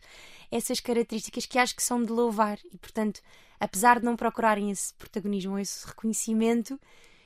essas 0.51 0.80
características 0.80 1.47
que 1.47 1.59
acho 1.59 1.76
que 1.76 1.82
são 1.82 2.03
de 2.03 2.11
louvar 2.11 2.59
e, 2.72 2.78
portanto, 2.78 3.20
apesar 3.59 3.99
de 3.99 4.07
não 4.07 4.16
procurarem 4.16 4.70
esse 4.70 4.93
protagonismo 4.95 5.53
ou 5.53 5.59
esse 5.59 5.86
reconhecimento, 5.86 6.80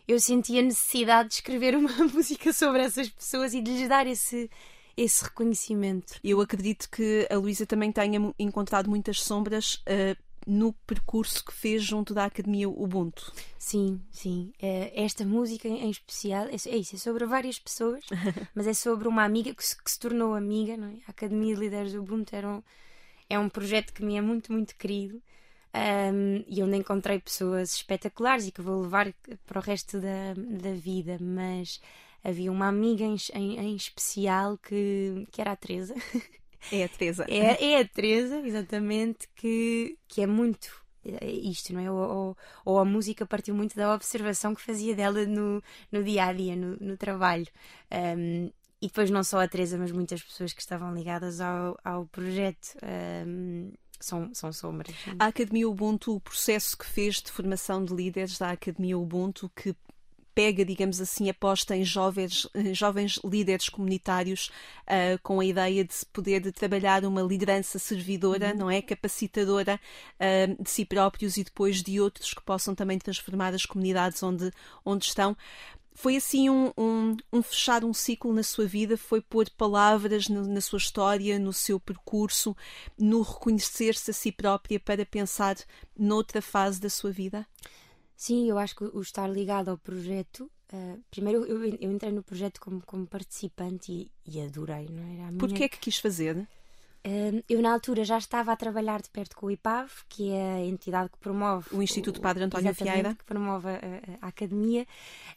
eu 0.06 0.18
senti 0.20 0.58
a 0.58 0.62
necessidade 0.62 1.28
de 1.28 1.34
escrever 1.36 1.74
uma 1.78 1.96
música 2.12 2.52
sobre 2.52 2.82
essas 2.82 3.08
pessoas 3.08 3.54
e 3.54 3.60
de 3.62 3.70
lhes 3.70 3.88
dar 3.88 4.06
esse, 4.06 4.50
esse 4.96 5.24
reconhecimento. 5.24 6.14
Eu 6.22 6.40
acredito 6.40 6.90
que 6.90 7.26
a 7.30 7.36
Luísa 7.36 7.64
também 7.64 7.92
tenha 7.92 8.20
encontrado 8.38 8.90
muitas 8.90 9.22
sombras. 9.22 9.80
eh, 9.86 10.16
no 10.46 10.72
percurso 10.86 11.44
que 11.44 11.52
fez 11.52 11.82
junto 11.82 12.12
da 12.12 12.24
Academia 12.24 12.68
Ubuntu. 12.68 13.32
Sim, 13.58 14.00
sim. 14.10 14.52
Eh, 14.60 14.92
esta 14.94 15.24
música 15.24 15.68
em 15.68 15.90
especial 15.90 16.46
é, 16.46 16.54
é 16.54 16.76
isso, 16.76 16.96
é 16.96 16.98
sobre 16.98 17.24
várias 17.26 17.58
pessoas, 17.58 18.04
mas 18.54 18.66
é 18.66 18.74
sobre 18.74 19.08
uma 19.08 19.24
amiga 19.24 19.54
que 19.54 19.64
se, 19.64 19.76
que 19.82 19.90
se 19.90 19.98
tornou 19.98 20.34
amiga, 20.34 20.76
não 20.76 20.88
é? 20.88 20.96
A 21.06 21.10
Academia 21.10 21.54
de 21.54 21.60
Líderes 21.60 21.92
do 21.92 22.00
Ubuntu 22.00 22.34
era 22.36 22.48
um, 22.48 22.62
é 23.28 23.38
um 23.38 23.48
projeto 23.48 23.92
que 23.92 24.04
me 24.04 24.16
é 24.16 24.20
muito, 24.20 24.52
muito 24.52 24.76
querido. 24.76 25.22
Um, 25.74 26.44
e 26.46 26.62
onde 26.62 26.76
encontrei 26.76 27.18
pessoas 27.18 27.74
espetaculares 27.74 28.46
e 28.46 28.52
que 28.52 28.62
vou 28.62 28.82
levar 28.82 29.12
para 29.44 29.58
o 29.58 29.62
resto 29.62 30.00
da, 30.00 30.34
da 30.36 30.72
vida, 30.72 31.18
mas 31.20 31.80
havia 32.22 32.52
uma 32.52 32.68
amiga 32.68 33.02
em, 33.04 33.16
em, 33.34 33.58
em 33.58 33.74
especial 33.74 34.56
que, 34.56 35.26
que 35.32 35.40
era 35.40 35.52
a 35.52 35.56
Teresa. 35.56 35.94
É 36.72 36.84
a 36.84 36.88
Teresa. 36.88 37.26
É, 37.28 37.72
é 37.72 37.80
a 37.80 37.86
Teresa, 37.86 38.38
exatamente, 38.40 39.28
que, 39.34 39.98
que 40.08 40.20
é 40.22 40.26
muito 40.26 40.84
é 41.04 41.30
isto, 41.30 41.72
não 41.72 41.80
é? 41.80 41.90
Ou, 41.90 41.98
ou, 41.98 42.36
ou, 42.64 42.78
a 42.78 42.84
música 42.84 43.26
partiu 43.26 43.54
muito 43.54 43.76
da 43.76 43.94
observação 43.94 44.54
que 44.54 44.62
fazia 44.62 44.94
dela 44.94 45.26
no, 45.26 45.62
no 45.92 46.02
dia 46.02 46.24
a 46.24 46.32
dia, 46.32 46.56
no, 46.56 46.76
no 46.80 46.96
trabalho. 46.96 47.46
Um, 47.92 48.50
e 48.80 48.86
depois, 48.86 49.10
não 49.10 49.22
só 49.22 49.40
a 49.40 49.48
Teresa, 49.48 49.78
mas 49.78 49.92
muitas 49.92 50.22
pessoas 50.22 50.52
que 50.52 50.60
estavam 50.60 50.94
ligadas 50.94 51.40
ao, 51.40 51.78
ao 51.84 52.06
projeto. 52.06 52.76
Um, 53.26 53.72
são, 54.00 54.34
são 54.34 54.52
sombras. 54.52 54.94
A 55.18 55.26
Academia 55.26 55.68
Ubuntu, 55.68 56.14
o 56.14 56.20
processo 56.20 56.76
que 56.76 56.84
fez 56.84 57.22
de 57.22 57.30
formação 57.30 57.84
de 57.84 57.94
líderes 57.94 58.36
da 58.38 58.50
Academia 58.50 58.98
Ubuntu, 58.98 59.50
que 59.56 59.74
pega, 60.34 60.64
digamos 60.64 61.00
assim, 61.00 61.30
aposta 61.30 61.76
em 61.76 61.84
jovens, 61.84 62.48
jovens 62.72 63.20
líderes 63.24 63.68
comunitários 63.68 64.50
uh, 64.82 65.18
com 65.22 65.40
a 65.40 65.44
ideia 65.44 65.84
de 65.84 65.94
se 65.94 66.06
poder 66.06 66.40
de 66.40 66.52
trabalhar 66.52 67.04
uma 67.04 67.22
liderança 67.22 67.78
servidora, 67.78 68.50
uhum. 68.50 68.58
não 68.58 68.70
é? 68.70 68.82
Capacitadora 68.82 69.80
uh, 70.18 70.62
de 70.62 70.70
si 70.70 70.84
próprios 70.84 71.36
e 71.36 71.44
depois 71.44 71.82
de 71.82 72.00
outros 72.00 72.34
que 72.34 72.42
possam 72.42 72.74
também 72.74 72.98
transformar 72.98 73.54
as 73.54 73.64
comunidades 73.64 74.22
onde, 74.22 74.50
onde 74.84 75.04
estão 75.04 75.36
foi 75.94 76.16
assim 76.16 76.50
um, 76.50 76.72
um, 76.76 77.16
um, 77.32 77.42
fechar 77.42 77.84
um 77.84 77.94
ciclo 77.94 78.32
na 78.32 78.42
sua 78.42 78.66
vida, 78.66 78.96
foi 78.96 79.20
pôr 79.20 79.48
palavras 79.50 80.28
no, 80.28 80.44
na 80.46 80.60
sua 80.60 80.78
história, 80.78 81.38
no 81.38 81.52
seu 81.52 81.78
percurso, 81.78 82.56
no 82.98 83.22
reconhecer-se 83.22 84.10
a 84.10 84.14
si 84.14 84.32
própria 84.32 84.80
para 84.80 85.06
pensar 85.06 85.56
noutra 85.96 86.42
fase 86.42 86.80
da 86.80 86.90
sua 86.90 87.12
vida? 87.12 87.46
Sim, 88.16 88.48
eu 88.48 88.58
acho 88.58 88.76
que 88.76 88.84
o 88.84 89.00
estar 89.00 89.26
ligado 89.28 89.68
ao 89.68 89.78
projeto. 89.78 90.50
Uh, 90.72 91.02
primeiro, 91.10 91.44
eu, 91.44 91.64
eu, 91.64 91.92
entrei 91.92 92.12
no 92.12 92.22
projeto 92.22 92.60
como, 92.60 92.82
como 92.84 93.06
participante 93.06 93.92
e, 93.92 94.10
e 94.26 94.40
adorei, 94.40 94.86
não 94.90 95.02
era? 95.02 95.30
Minha... 95.30 95.38
Porquê 95.38 95.64
é 95.64 95.68
que 95.68 95.78
quis 95.78 95.98
fazer? 95.98 96.48
Eu, 97.50 97.60
na 97.60 97.70
altura, 97.70 98.02
já 98.02 98.16
estava 98.16 98.50
a 98.50 98.56
trabalhar 98.56 99.02
de 99.02 99.10
perto 99.10 99.36
com 99.36 99.46
o 99.46 99.50
IPAV, 99.50 99.90
que 100.08 100.30
é 100.30 100.54
a 100.54 100.64
entidade 100.64 101.10
que 101.10 101.18
promove. 101.18 101.68
O 101.70 101.82
Instituto 101.82 102.18
Padre 102.18 102.44
António 102.44 102.72
Vieira. 102.72 103.14
que 103.14 103.24
promove 103.24 103.68
a, 103.68 103.72
a, 103.72 104.26
a 104.26 104.28
academia. 104.28 104.86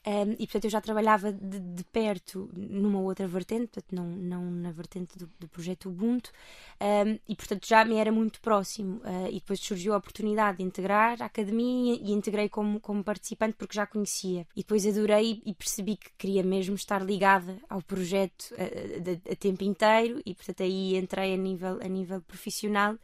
Um, 0.06 0.32
e, 0.40 0.48
portanto, 0.48 0.64
eu 0.64 0.70
já 0.70 0.80
trabalhava 0.80 1.34
de, 1.34 1.60
de, 1.60 1.84
perto 1.84 2.50
numa 2.56 3.02
outra 3.02 3.28
vertente, 3.28 3.68
portanto, 3.68 3.94
não, 3.94 4.08
não 4.08 4.50
na 4.50 4.72
vertente 4.72 5.18
do, 5.18 5.30
do 5.38 5.50
projeto 5.50 5.90
Ubuntu. 5.90 6.32
Um, 6.80 7.20
e, 7.28 7.36
portanto, 7.36 7.68
já 7.68 7.84
me 7.84 7.96
era 7.96 8.14
muito 8.14 8.40
próximo. 8.40 9.02
Uh, 9.04 9.28
e 9.30 9.34
depois 9.34 9.60
surgiu 9.60 9.94
a 9.94 9.98
oportunidade 9.98 10.60
de 10.60 10.64
integrar 10.64 11.22
a 11.22 11.26
academia 11.26 12.00
e 12.02 12.14
integrei 12.14 12.48
como, 12.48 12.80
como 12.80 13.04
participante 13.04 13.56
porque 13.58 13.76
já 13.76 13.86
conhecia. 13.86 14.48
E 14.56 14.62
depois 14.62 14.88
adorei 14.88 15.42
e 15.46 15.54
percebi 15.54 15.98
que 15.98 16.12
queria 16.18 16.44
mesmo 16.44 16.76
estar 16.76 17.04
ligada 17.04 17.58
ao 17.70 17.82
projeto 17.82 18.56
a, 18.58 18.62
a, 18.62 19.34
a 19.34 19.36
tempo 19.36 19.66
inteiro. 19.66 20.22
E, 20.26 20.34
portanto, 20.34 20.64
aí 20.64 20.96
entrei 20.96 21.34
a 21.34 21.38
nível 21.38 21.57
nível, 21.58 21.80
a 21.82 21.88
nível 21.88 22.22
profissional 22.22 22.98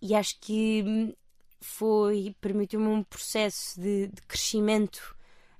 e 0.00 0.14
acho 0.14 0.38
que 0.40 1.14
foi 1.60 2.34
permitiu-me 2.40 2.86
um 2.86 3.02
processo 3.02 3.80
de, 3.80 4.08
de 4.08 4.22
crescimento 4.22 5.16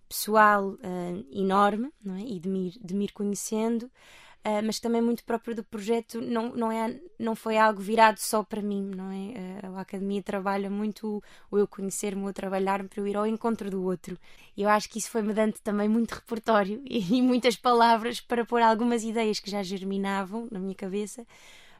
pessoal 0.08 0.70
uh, 0.70 1.26
enorme 1.32 1.92
não 2.02 2.16
é? 2.16 2.20
e 2.20 2.38
de 2.38 2.48
me, 2.48 2.70
de 2.80 2.94
me 2.94 3.04
ir 3.04 3.12
conhecendo 3.12 3.84
uh, 3.84 4.62
mas 4.64 4.78
também 4.78 5.02
muito 5.02 5.24
próprio 5.24 5.56
do 5.56 5.64
projeto 5.64 6.20
não, 6.20 6.54
não, 6.54 6.72
é, 6.72 6.98
não 7.18 7.34
foi 7.34 7.58
algo 7.58 7.80
virado 7.80 8.18
só 8.18 8.42
para 8.44 8.62
mim 8.62 8.92
não 8.94 9.10
é? 9.10 9.66
Uh, 9.68 9.76
a 9.76 9.80
academia 9.80 10.22
trabalha 10.22 10.70
muito 10.70 11.22
o 11.50 11.58
eu 11.58 11.66
conhecer-me, 11.66 12.24
o 12.24 12.32
trabalhar-me 12.32 12.88
para 12.88 13.00
eu 13.00 13.06
ir 13.06 13.16
ao 13.16 13.26
encontro 13.26 13.68
do 13.68 13.82
outro 13.82 14.16
e 14.56 14.62
eu 14.62 14.68
acho 14.68 14.88
que 14.88 14.98
isso 14.98 15.10
foi-me 15.10 15.34
dando 15.34 15.54
também 15.58 15.88
muito 15.88 16.12
repertório 16.12 16.80
e, 16.84 17.00
e 17.18 17.20
muitas 17.20 17.56
palavras 17.56 18.20
para 18.20 18.46
pôr 18.46 18.62
algumas 18.62 19.02
ideias 19.02 19.40
que 19.40 19.50
já 19.50 19.62
germinavam 19.62 20.46
na 20.50 20.60
minha 20.60 20.76
cabeça 20.76 21.26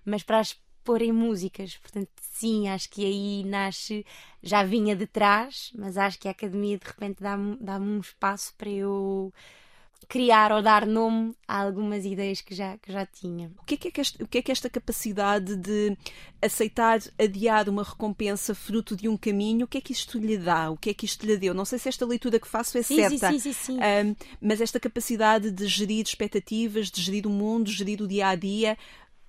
mas 0.08 0.22
para 0.22 0.40
as 0.40 0.56
pôr 0.88 1.02
em 1.02 1.12
músicas. 1.12 1.76
Portanto, 1.76 2.08
sim, 2.32 2.66
acho 2.68 2.88
que 2.88 3.04
aí 3.04 3.44
nasce, 3.44 4.06
já 4.42 4.62
vinha 4.62 4.96
de 4.96 5.06
trás, 5.06 5.70
mas 5.76 5.98
acho 5.98 6.18
que 6.18 6.26
a 6.26 6.30
academia 6.30 6.78
de 6.78 6.86
repente 6.86 7.22
dá-me 7.22 7.56
dá 7.60 7.78
um 7.78 8.00
espaço 8.00 8.54
para 8.56 8.70
eu 8.70 9.30
criar 10.08 10.52
ou 10.52 10.62
dar 10.62 10.86
nome 10.86 11.34
a 11.46 11.60
algumas 11.60 12.06
ideias 12.06 12.40
que 12.40 12.54
já, 12.54 12.78
que 12.78 12.90
já 12.90 13.04
tinha. 13.04 13.50
O 13.60 13.64
que, 13.64 13.74
é 13.74 13.76
que 13.76 13.88
é 13.88 14.00
este, 14.00 14.22
o 14.22 14.26
que 14.26 14.38
é 14.38 14.42
que 14.42 14.50
esta 14.50 14.70
capacidade 14.70 15.54
de 15.56 15.94
aceitar 16.40 17.00
adiar 17.18 17.68
uma 17.68 17.82
recompensa 17.82 18.54
fruto 18.54 18.96
de 18.96 19.08
um 19.08 19.16
caminho, 19.18 19.66
o 19.66 19.68
que 19.68 19.76
é 19.76 19.80
que 19.82 19.92
isto 19.92 20.18
lhe 20.18 20.38
dá? 20.38 20.70
O 20.70 20.78
que 20.78 20.88
é 20.88 20.94
que 20.94 21.04
isto 21.04 21.26
lhe 21.26 21.36
deu? 21.36 21.52
Não 21.52 21.66
sei 21.66 21.78
se 21.78 21.90
esta 21.90 22.06
leitura 22.06 22.40
que 22.40 22.48
faço 22.48 22.78
é 22.78 22.82
sim, 22.82 22.96
certa, 22.96 23.30
sim, 23.32 23.38
sim, 23.38 23.52
sim, 23.52 23.74
sim. 23.74 23.78
Um, 23.78 24.16
mas 24.40 24.62
esta 24.62 24.80
capacidade 24.80 25.50
de 25.50 25.66
gerir 25.66 26.06
expectativas, 26.06 26.90
de 26.90 27.02
gerir 27.02 27.26
o 27.26 27.30
mundo, 27.30 27.70
gerir 27.70 28.00
o 28.00 28.08
dia 28.08 28.28
a 28.28 28.34
dia, 28.34 28.78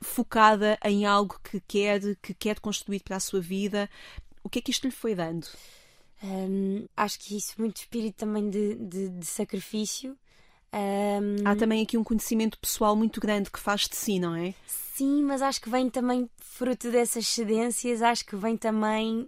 focada 0.02 0.78
em 0.84 1.06
algo 1.06 1.39
que 1.43 1.62
quer, 1.62 2.00
que 2.22 2.34
quer 2.34 2.60
construir 2.60 3.02
para 3.02 3.18
a 3.18 3.20
sua 3.20 3.41
vida. 3.41 3.89
O 4.43 4.50
que 4.50 4.60
é 4.60 4.62
que 4.62 4.72
isto 4.72 4.86
lhe 4.86 4.91
foi 4.91 5.16
dando? 5.16 5.47
Um, 6.24 6.86
acho 6.95 7.20
que 7.20 7.36
isso 7.36 7.56
muito 7.58 7.78
espírito 7.78 8.18
também 8.18 8.50
de, 8.50 8.76
de, 8.76 9.10
de 9.10 9.26
sacrifício. 9.26 10.18
Um... 10.74 11.47
Há 11.47 11.56
também 11.56 11.82
aqui 11.82 11.97
um 11.97 12.04
conhecimento 12.04 12.60
pessoal 12.60 12.95
muito 12.95 13.20
grande 13.20 13.50
que 13.50 13.60
faz 13.60 13.82
de 13.82 13.95
si, 13.95 14.20
não 14.20 14.36
é? 14.36 14.54
Sim, 14.68 15.24
mas 15.24 15.41
acho 15.41 15.62
que 15.62 15.70
vem 15.70 15.89
também 15.89 16.30
fruto 16.38 16.91
dessas 16.91 17.28
cedências, 17.28 18.02
acho 18.02 18.26
que 18.26 18.36
vem 18.36 18.58
também 18.58 19.28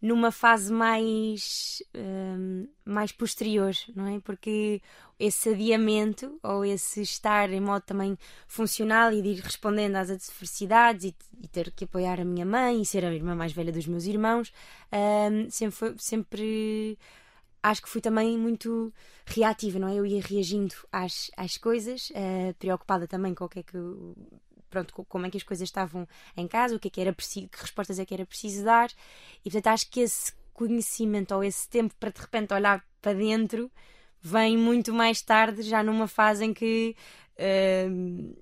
numa 0.00 0.30
fase 0.30 0.72
mais, 0.72 1.82
um, 1.94 2.68
mais 2.84 3.10
posterior, 3.12 3.72
não 3.94 4.06
é? 4.06 4.20
Porque 4.20 4.80
esse 5.18 5.48
adiamento 5.48 6.38
ou 6.42 6.64
esse 6.64 7.02
estar 7.02 7.50
em 7.50 7.60
modo 7.60 7.82
também 7.82 8.16
funcional 8.46 9.12
e 9.12 9.20
de 9.20 9.28
ir 9.30 9.40
respondendo 9.40 9.96
às 9.96 10.10
adversidades 10.10 11.06
e, 11.06 11.16
e 11.42 11.48
ter 11.48 11.72
que 11.72 11.84
apoiar 11.84 12.20
a 12.20 12.24
minha 12.24 12.46
mãe 12.46 12.80
e 12.80 12.86
ser 12.86 13.04
a 13.04 13.12
irmã 13.12 13.34
mais 13.34 13.52
velha 13.52 13.72
dos 13.72 13.86
meus 13.86 14.04
irmãos, 14.04 14.52
um, 14.92 15.50
sempre, 15.50 15.76
foi, 15.76 15.94
sempre 15.98 16.98
acho 17.62 17.82
que 17.82 17.88
fui 17.88 18.00
também 18.00 18.38
muito 18.38 18.92
reativa, 19.26 19.78
não 19.78 19.88
é? 19.88 19.96
Eu 19.96 20.06
ia 20.06 20.22
reagindo 20.22 20.74
às, 20.92 21.30
às 21.36 21.56
coisas, 21.56 22.10
uh, 22.10 22.54
preocupada 22.58 23.06
também 23.08 23.34
com 23.34 23.44
o 23.44 23.48
que 23.48 23.58
é 23.58 23.62
que 23.62 23.76
pronto, 24.68 24.92
como 25.08 25.26
é 25.26 25.30
que 25.30 25.36
as 25.36 25.42
coisas 25.42 25.68
estavam 25.68 26.06
em 26.36 26.46
casa, 26.46 26.76
o 26.76 26.78
que 26.78 26.88
é 26.88 26.90
que 26.90 27.00
era 27.00 27.12
preciso, 27.12 27.48
que 27.48 27.60
respostas 27.60 27.98
é 27.98 28.04
que 28.04 28.14
era 28.14 28.26
preciso 28.26 28.64
dar. 28.64 28.90
E 29.44 29.50
portanto 29.50 29.66
acho 29.68 29.90
que 29.90 30.00
esse 30.00 30.32
conhecimento 30.52 31.34
ou 31.34 31.44
esse 31.44 31.68
tempo 31.68 31.94
para 32.00 32.10
de 32.10 32.20
repente 32.20 32.52
olhar 32.52 32.84
para 33.00 33.14
dentro 33.14 33.70
vem 34.20 34.56
muito 34.56 34.92
mais 34.92 35.22
tarde, 35.22 35.62
já 35.62 35.82
numa 35.82 36.08
fase 36.08 36.44
em 36.44 36.52
que 36.52 36.96
uh, 37.38 38.36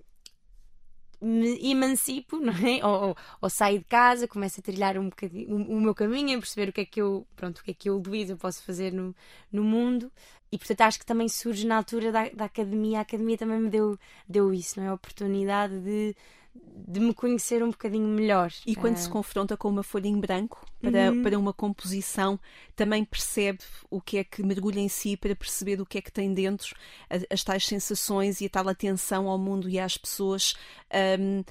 me 1.21 1.59
emancipo, 1.71 2.39
não 2.41 2.53
é? 2.53 2.85
Ou, 2.85 3.09
ou, 3.09 3.17
ou, 3.43 3.51
saio 3.51 3.79
de 3.79 3.85
casa, 3.85 4.29
começo 4.29 4.61
a 4.61 4.63
trilhar 4.63 4.99
um 4.99 5.09
bocadinho 5.09 5.57
o, 5.57 5.77
o, 5.77 5.81
meu 5.81 5.95
caminho, 5.95 6.37
a 6.37 6.41
perceber 6.41 6.69
o 6.71 6.73
que 6.73 6.81
é 6.83 6.85
que 6.85 7.01
eu, 7.01 7.27
pronto, 7.37 7.59
o 7.59 7.65
que 7.65 7.71
é 7.71 7.75
que 7.75 7.89
eu, 7.89 7.99
Luísa, 7.99 8.37
posso 8.37 8.63
fazer 8.63 8.93
no, 8.93 9.15
no 9.51 9.65
mundo. 9.65 10.11
E 10.51 10.59
portanto 10.59 10.83
acho 10.83 10.99
que 10.99 11.07
também 11.07 11.29
surge 11.29 11.67
na 11.67 11.77
altura 11.77 12.13
da, 12.13 12.29
da 12.31 12.45
academia. 12.45 12.99
A 12.99 13.03
academia 13.03 13.37
também 13.37 13.61
me 13.61 13.69
deu, 13.69 13.99
deu 14.29 14.53
isso, 14.55 14.79
não 14.79 14.87
é? 14.87 14.91
A 14.91 14.95
oportunidade 14.95 15.79
de, 15.81 16.15
de 16.89 17.01
me 17.01 17.13
conhecer 17.13 17.63
um 17.63 17.71
bocadinho 17.71 18.07
melhor. 18.07 18.53
E 18.65 18.77
quando 18.77 18.97
se 18.97 19.09
confronta 19.09 19.57
com 19.57 19.69
uma 19.69 19.83
folha 19.83 20.07
em 20.07 20.19
branco 20.19 20.65
para, 20.81 21.11
uhum. 21.11 21.23
para 21.23 21.39
uma 21.39 21.53
composição, 21.53 22.39
também 22.77 23.05
percebe 23.05 23.59
o 23.91 24.01
que 24.01 24.19
é 24.19 24.25
que 24.25 24.43
mergulha 24.43 24.79
em 24.79 24.89
si 24.89 25.17
para 25.17 25.35
perceber 25.35 25.81
o 25.81 25.87
que 25.87 25.99
é 25.99 26.01
que 26.01 26.13
tem 26.13 26.33
dentro, 26.33 26.77
as, 27.31 27.43
tais 27.43 27.67
sensações 27.67 28.41
e 28.41 28.47
a 28.47 28.51
tal 28.51 28.69
atenção 28.69 29.29
ao 29.29 29.39
mundo 29.39 29.69
e 29.69 29.81
às 29.81 29.99
pessoas. 29.99 30.55
Um, 31.19 31.43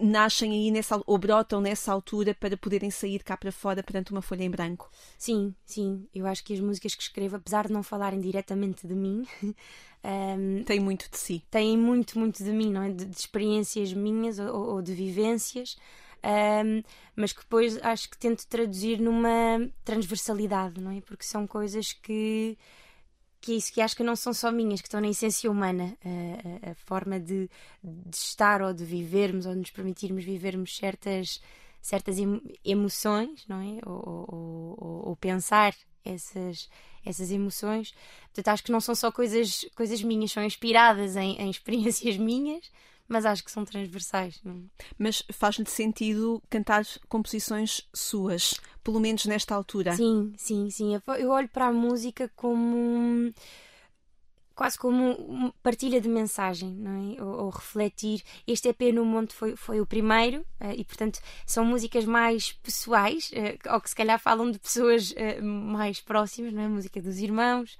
nascem 0.00 0.52
aí 0.52 0.70
nessa, 0.70 1.00
ou 1.06 1.18
brotam 1.18 1.60
nessa 1.60 1.92
altura 1.92 2.34
para 2.34 2.56
poderem 2.56 2.90
sair 2.90 3.22
cá 3.22 3.36
para 3.36 3.52
fora 3.52 3.82
perante 3.82 4.12
uma 4.12 4.22
folha 4.22 4.44
em 4.44 4.50
branco. 4.50 4.90
Sim, 5.16 5.54
sim. 5.64 6.06
Eu 6.14 6.26
acho 6.26 6.44
que 6.44 6.54
as 6.54 6.60
músicas 6.60 6.94
que 6.94 7.02
escrevo, 7.02 7.36
apesar 7.36 7.66
de 7.66 7.72
não 7.72 7.82
falarem 7.82 8.20
diretamente 8.20 8.86
de 8.86 8.94
mim, 8.94 9.26
um, 10.04 10.62
têm 10.66 10.80
muito 10.80 11.10
de 11.10 11.18
si. 11.18 11.42
Têm 11.50 11.76
muito, 11.76 12.18
muito 12.18 12.42
de 12.42 12.50
mim, 12.50 12.72
não 12.72 12.82
é? 12.82 12.90
De, 12.90 13.04
de 13.04 13.16
experiências 13.16 13.92
minhas 13.92 14.38
ou, 14.38 14.74
ou 14.74 14.82
de 14.82 14.92
vivências. 14.92 15.76
Um, 16.24 16.82
mas 17.14 17.32
que 17.32 17.40
depois 17.40 17.78
acho 17.82 18.10
que 18.10 18.18
tento 18.18 18.46
traduzir 18.46 19.00
numa 19.00 19.70
transversalidade, 19.84 20.80
não 20.80 20.90
é? 20.90 21.00
Porque 21.00 21.24
são 21.24 21.46
coisas 21.46 21.92
que 21.92 22.58
que 23.48 23.52
é 23.52 23.56
isso 23.56 23.72
que 23.72 23.80
acho 23.80 23.96
que 23.96 24.02
não 24.02 24.14
são 24.14 24.34
só 24.34 24.52
minhas, 24.52 24.82
que 24.82 24.88
estão 24.88 25.00
na 25.00 25.08
essência 25.08 25.50
humana, 25.50 25.96
a, 26.04 26.70
a, 26.70 26.74
forma 26.74 27.18
de, 27.18 27.48
de, 27.82 28.16
estar 28.16 28.60
ou 28.60 28.74
de 28.74 28.84
vivermos 28.84 29.46
ou 29.46 29.52
de 29.54 29.60
nos 29.60 29.70
permitirmos 29.70 30.22
vivermos 30.22 30.76
certas 30.76 31.40
certas 31.80 32.18
emo 32.18 32.42
emoções, 32.62 33.46
não 33.48 33.60
é? 33.62 33.80
Ou, 33.88 34.02
ou, 34.06 34.76
ou, 34.78 35.08
ou, 35.08 35.16
pensar 35.16 35.74
essas, 36.04 36.68
essas 37.06 37.30
emoções. 37.30 37.94
Portanto, 38.24 38.48
acho 38.48 38.64
que 38.64 38.72
não 38.72 38.80
são 38.80 38.94
só 38.94 39.10
coisas, 39.10 39.64
coisas 39.74 40.02
minhas, 40.02 40.32
são 40.32 40.44
inspiradas 40.44 41.16
em, 41.16 41.40
em 41.40 41.48
experiências 41.48 42.18
minhas, 42.18 42.70
mas 43.08 43.24
acho 43.24 43.42
que 43.42 43.50
são 43.50 43.64
transversais. 43.64 44.40
Não? 44.44 44.56
é? 44.56 44.84
Mas 44.98 45.22
faz-lhe 45.32 45.68
sentido 45.68 46.42
cantar 46.50 46.84
composições 47.08 47.88
suas, 47.94 48.60
pelo 48.84 49.00
menos 49.00 49.24
nesta 49.24 49.54
altura? 49.54 49.96
Sim, 49.96 50.32
sim, 50.36 50.70
sim. 50.70 51.00
Eu 51.18 51.30
olho 51.30 51.48
para 51.48 51.66
a 51.66 51.72
música 51.72 52.30
como 52.36 53.32
quase 54.58 54.76
como 54.76 55.54
partilha 55.62 56.00
de 56.00 56.08
mensagem, 56.08 56.72
não 56.72 57.14
é? 57.14 57.22
Ou, 57.22 57.44
ou, 57.44 57.48
refletir. 57.48 58.24
Este 58.44 58.70
EP 58.70 58.92
no 58.92 59.04
Monte 59.04 59.32
foi, 59.32 59.54
foi 59.54 59.80
o 59.80 59.86
primeiro 59.86 60.40
uh, 60.60 60.72
e, 60.76 60.84
portanto, 60.84 61.20
são 61.46 61.64
músicas 61.64 62.04
mais 62.04 62.50
pessoais, 62.54 63.30
uh, 63.30 63.72
ou 63.72 63.80
que 63.80 63.88
se 63.88 63.94
calhar 63.94 64.18
falam 64.18 64.50
de 64.50 64.58
pessoas 64.58 65.12
uh, 65.12 65.44
mais 65.44 66.00
próximas, 66.00 66.52
não 66.52 66.62
é? 66.62 66.66
A 66.66 66.68
música 66.68 67.00
dos 67.00 67.20
irmãos, 67.20 67.78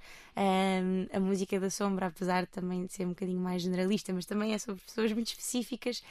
a 1.11 1.19
música 1.19 1.59
da 1.59 1.69
Sombra, 1.69 2.05
apesar 2.05 2.47
também 2.47 2.85
de 2.85 2.93
ser 2.93 3.03
um 3.03 3.09
bocadinho 3.09 3.41
mais 3.41 3.61
generalista, 3.61 4.13
mas 4.13 4.25
também 4.25 4.53
é 4.53 4.57
sobre 4.57 4.81
pessoas 4.85 5.11
muito 5.11 5.27
específicas. 5.27 6.01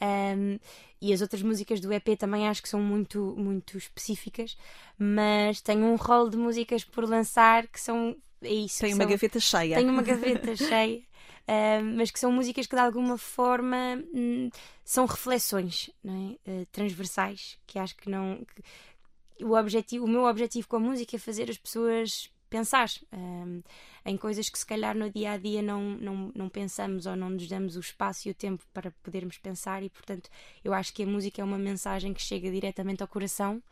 Um, 0.00 0.58
e 1.00 1.10
as 1.10 1.22
outras 1.22 1.42
músicas 1.42 1.80
do 1.80 1.90
EP 1.90 2.18
também 2.18 2.46
acho 2.46 2.62
que 2.62 2.68
são 2.68 2.82
muito, 2.82 3.34
muito 3.38 3.78
específicas, 3.78 4.58
mas 4.98 5.62
tenho 5.62 5.86
um 5.86 5.96
rol 5.96 6.28
de 6.28 6.36
músicas 6.36 6.84
por 6.84 7.08
lançar 7.08 7.66
que 7.66 7.80
são 7.80 8.14
é 8.42 8.52
isso. 8.52 8.80
Tem 8.80 8.94
uma 8.94 9.04
são, 9.04 9.10
gaveta 9.10 9.40
cheia. 9.40 9.76
Tem 9.76 9.88
uma 9.88 10.02
gaveta 10.02 10.54
cheia. 10.56 11.02
Uh, 11.48 11.82
mas 11.96 12.10
que 12.10 12.20
são 12.20 12.30
músicas 12.30 12.66
que 12.66 12.76
de 12.76 12.82
alguma 12.82 13.16
forma 13.16 14.04
hum, 14.12 14.50
são 14.84 15.06
reflexões 15.06 15.88
é? 16.04 16.10
uh, 16.10 16.66
transversais 16.70 17.58
que 17.66 17.78
acho 17.78 17.96
que 17.96 18.10
não 18.10 18.44
que 18.44 19.42
o 19.42 19.58
objetivo 19.58 20.04
o 20.04 20.08
meu 20.08 20.24
objetivo 20.24 20.68
com 20.68 20.76
a 20.76 20.80
música 20.80 21.16
é 21.16 21.18
fazer 21.18 21.48
as 21.48 21.56
pessoas 21.56 22.30
pensar 22.50 22.88
um, 23.10 23.62
em 24.04 24.16
coisas 24.18 24.50
que 24.50 24.58
se 24.58 24.66
calhar 24.66 24.94
no 24.94 25.10
dia 25.10 25.32
a 25.32 25.36
dia 25.38 25.62
não, 25.62 25.80
não, 25.82 26.32
não 26.34 26.48
pensamos 26.50 27.06
ou 27.06 27.16
não 27.16 27.30
nos 27.30 27.48
damos 27.48 27.76
o 27.76 27.80
espaço 27.80 28.28
e 28.28 28.30
o 28.30 28.34
tempo 28.34 28.62
para 28.74 28.90
podermos 29.02 29.38
pensar 29.38 29.82
e 29.82 29.88
portanto 29.88 30.28
eu 30.62 30.74
acho 30.74 30.92
que 30.92 31.02
a 31.02 31.06
música 31.06 31.40
é 31.40 31.44
uma 31.44 31.58
mensagem 31.58 32.12
que 32.12 32.20
chega 32.20 32.50
diretamente 32.50 33.02
ao 33.02 33.08
coração 33.08 33.62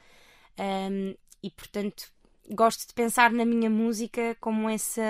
um, 0.59 1.15
e 1.43 1.51
portanto 1.51 2.11
gosto 2.51 2.87
de 2.87 2.95
pensar 2.95 3.33
na 3.33 3.45
minha 3.45 3.71
música 3.71 4.37
como 4.41 4.69
essa 4.69 5.03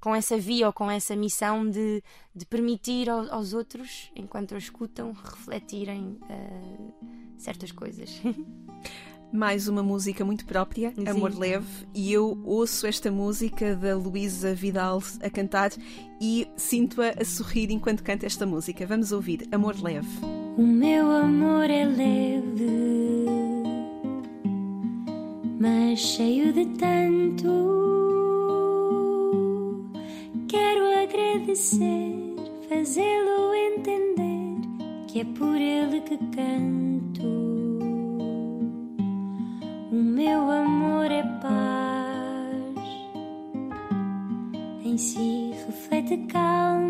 com 0.00 0.14
essa 0.14 0.38
via 0.38 0.66
ou 0.66 0.72
com 0.72 0.90
essa 0.90 1.16
missão 1.16 1.68
de, 1.68 2.02
de 2.34 2.46
permitir 2.46 3.10
aos, 3.10 3.28
aos 3.30 3.52
outros, 3.52 4.10
enquanto 4.14 4.54
a 4.54 4.58
escutam, 4.58 5.12
refletirem 5.12 6.18
uh, 6.22 6.94
certas 7.36 7.72
coisas. 7.72 8.20
Mais 9.32 9.68
uma 9.68 9.82
música 9.82 10.24
muito 10.24 10.46
própria, 10.46 10.90
Sim. 10.94 11.06
Amor 11.06 11.36
Leve, 11.36 11.86
e 11.94 12.10
eu 12.10 12.40
ouço 12.44 12.86
esta 12.86 13.10
música 13.10 13.76
da 13.76 13.94
Luísa 13.94 14.54
Vidal 14.54 15.02
a 15.20 15.28
cantar 15.28 15.70
e 16.18 16.48
sinto-a 16.56 17.10
a 17.20 17.24
sorrir 17.24 17.70
enquanto 17.70 18.02
canta 18.02 18.24
esta 18.24 18.46
música. 18.46 18.86
Vamos 18.86 19.12
ouvir 19.12 19.46
Amor 19.52 19.76
Leve. 19.82 20.08
O 20.56 20.62
meu 20.62 21.10
amor 21.10 21.68
é 21.68 21.84
leve 21.84 23.57
mas 25.58 25.98
cheio 25.98 26.52
de 26.52 26.66
tanto. 26.66 27.48
Quero 30.46 30.84
agradecer, 31.02 32.36
fazê-lo 32.68 33.54
entender 33.54 34.60
que 35.08 35.20
é 35.20 35.24
por 35.24 35.56
ele 35.56 36.00
que 36.02 36.16
canto. 36.16 37.26
O 39.90 39.94
meu 39.94 40.50
amor 40.50 41.10
é 41.10 41.22
paz, 41.40 42.88
em 44.84 44.96
si 44.96 45.52
reflete 45.66 46.18
calma, 46.28 46.87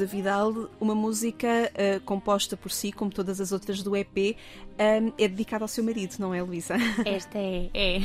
Luísa 0.00 0.06
Vidal, 0.06 0.70
uma 0.80 0.94
música 0.94 1.46
uh, 1.74 2.00
composta 2.06 2.56
por 2.56 2.70
si, 2.70 2.90
como 2.90 3.10
todas 3.10 3.38
as 3.38 3.52
outras 3.52 3.82
do 3.82 3.94
EP, 3.94 4.34
um, 4.78 5.12
é 5.18 5.28
dedicada 5.28 5.62
ao 5.64 5.68
seu 5.68 5.84
marido, 5.84 6.14
não 6.18 6.32
é, 6.32 6.42
Luísa? 6.42 6.74
Esta 7.04 7.36
é, 7.38 7.68
é. 7.74 7.96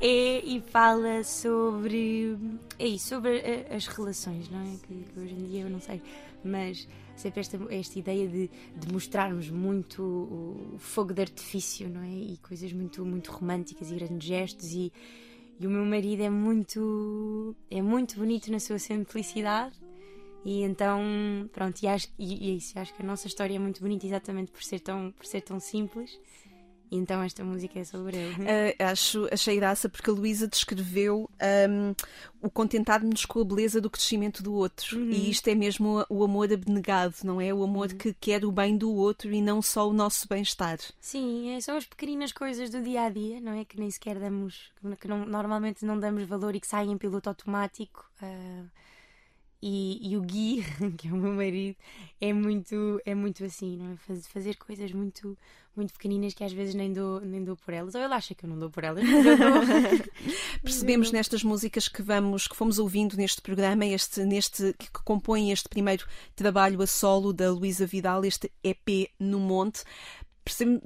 É 0.00 0.44
e 0.44 0.60
fala 0.60 1.22
sobre. 1.22 2.36
É 2.76 2.88
isso, 2.88 3.10
sobre 3.10 3.38
a- 3.38 3.76
as 3.76 3.86
relações, 3.86 4.50
não 4.50 4.60
é? 4.60 4.76
Que, 4.84 4.94
que 5.12 5.20
hoje 5.20 5.34
em 5.34 5.44
dia 5.44 5.60
eu 5.62 5.70
não 5.70 5.80
sei, 5.80 6.02
mas 6.44 6.88
sempre 7.14 7.40
esta, 7.40 7.56
esta 7.70 7.98
ideia 8.00 8.26
de, 8.26 8.50
de 8.76 8.92
mostrarmos 8.92 9.48
muito 9.48 10.02
o, 10.02 10.74
o 10.74 10.78
fogo 10.78 11.12
de 11.14 11.20
artifício, 11.22 11.88
não 11.88 12.02
é? 12.02 12.08
E 12.10 12.36
coisas 12.38 12.72
muito, 12.72 13.04
muito 13.04 13.30
românticas 13.30 13.92
e 13.92 13.94
grandes 13.94 14.26
gestos 14.26 14.72
e. 14.72 14.92
E 15.58 15.66
o 15.66 15.70
meu 15.70 15.86
marido 15.86 16.22
é 16.22 16.28
muito 16.28 17.56
é 17.70 17.80
muito 17.80 18.16
bonito 18.16 18.52
na 18.52 18.60
sua 18.60 18.78
simplicidade 18.78 19.74
e 20.44 20.62
então 20.62 21.00
pronto 21.52 21.82
e, 21.82 21.88
acho, 21.88 22.08
e, 22.18 22.48
e 22.48 22.50
é 22.52 22.54
isso 22.56 22.78
acho 22.78 22.94
que 22.94 23.02
a 23.02 23.06
nossa 23.06 23.26
história 23.26 23.56
é 23.56 23.58
muito 23.58 23.80
bonita 23.80 24.06
exatamente 24.06 24.50
por 24.52 24.62
ser 24.62 24.80
tão 24.80 25.10
por 25.12 25.26
ser 25.26 25.40
tão 25.40 25.58
simples 25.58 26.18
e 26.88 26.96
então 26.96 27.20
esta 27.20 27.42
música 27.42 27.80
é 27.80 27.84
sobre 27.84 28.16
ele 28.16 28.34
Uh, 28.44 28.84
acho, 28.84 29.26
achei 29.32 29.56
graça 29.56 29.88
porque 29.88 30.08
a 30.08 30.12
Luísa 30.12 30.46
descreveu 30.46 31.28
um, 31.68 31.92
o 32.40 32.48
contentar-nos 32.48 33.24
com 33.24 33.40
a 33.40 33.44
beleza 33.44 33.80
do 33.80 33.90
crescimento 33.90 34.40
do 34.40 34.54
outro. 34.54 34.96
Uhum. 34.96 35.10
E 35.10 35.28
isto 35.28 35.48
é 35.48 35.54
mesmo 35.56 36.06
o 36.08 36.22
amor 36.22 36.52
abnegado, 36.52 37.16
não 37.24 37.40
é? 37.40 37.52
O 37.52 37.64
amor 37.64 37.90
Uhum. 37.90 37.98
que 37.98 38.14
quer 38.14 38.44
o 38.44 38.52
bem 38.52 38.76
do 38.78 38.94
outro 38.94 39.32
e 39.32 39.42
não 39.42 39.60
só 39.60 39.88
o 39.88 39.92
nosso 39.92 40.28
bem-estar. 40.28 40.78
Sim, 41.00 41.50
é, 41.56 41.60
são 41.60 41.76
as 41.76 41.84
pequeninas 41.86 42.30
coisas 42.30 42.70
do 42.70 42.80
dia 42.80 43.02
a 43.02 43.08
dia, 43.10 43.40
não 43.40 43.50
é? 43.54 43.64
Que 43.64 43.80
nem 43.80 43.90
sequer 43.90 44.20
damos, 44.20 44.70
que 45.00 45.08
não- 45.08 45.26
normalmente 45.26 45.84
não 45.84 45.98
damos 45.98 46.22
valor 46.22 46.54
e 46.54 46.60
que 46.60 46.68
saem 46.68 46.92
em 46.92 46.96
piloto 46.98 47.28
automático. 47.28 48.08
ah, 48.22 48.62
e, 49.68 50.12
e, 50.12 50.16
o 50.16 50.20
Gui, 50.22 50.64
que 50.96 51.08
é 51.08 51.12
o 51.12 51.16
meu 51.16 51.32
marido, 51.32 51.76
é 52.20 52.32
muito, 52.32 53.00
é 53.04 53.14
muito 53.16 53.44
assim, 53.44 53.76
não 53.76 53.92
é? 53.92 53.96
Faz, 53.96 54.26
fazer 54.28 54.56
coisas 54.56 54.92
muito, 54.92 55.36
muito 55.74 55.92
pequeninas 55.92 56.34
que 56.34 56.44
às 56.44 56.52
vezes 56.52 56.72
nem 56.74 56.92
dou, 56.92 57.20
nem 57.20 57.42
dou 57.42 57.56
por 57.56 57.74
elas. 57.74 57.96
Ou 57.96 58.00
ele 58.00 58.14
acha 58.14 58.32
que 58.32 58.44
eu 58.44 58.48
não 58.48 58.56
dou 58.56 58.70
por 58.70 58.84
elas, 58.84 59.02
mas 59.04 59.26
eu 59.26 59.36
dou. 59.36 60.10
Percebemos 60.62 61.10
nestas 61.10 61.42
músicas 61.42 61.88
que 61.88 62.00
vamos, 62.00 62.46
que 62.46 62.54
fomos 62.54 62.78
ouvindo 62.78 63.16
neste 63.16 63.42
programa, 63.42 63.84
este, 63.84 64.24
neste, 64.24 64.72
que 64.78 64.88
compõe 65.04 65.50
este 65.50 65.68
primeiro 65.68 66.06
trabalho 66.36 66.80
a 66.80 66.86
solo 66.86 67.32
da 67.32 67.50
Luísa 67.50 67.86
Vidal, 67.86 68.24
este 68.24 68.52
EP 68.62 69.10
no 69.18 69.40
Monte 69.40 69.82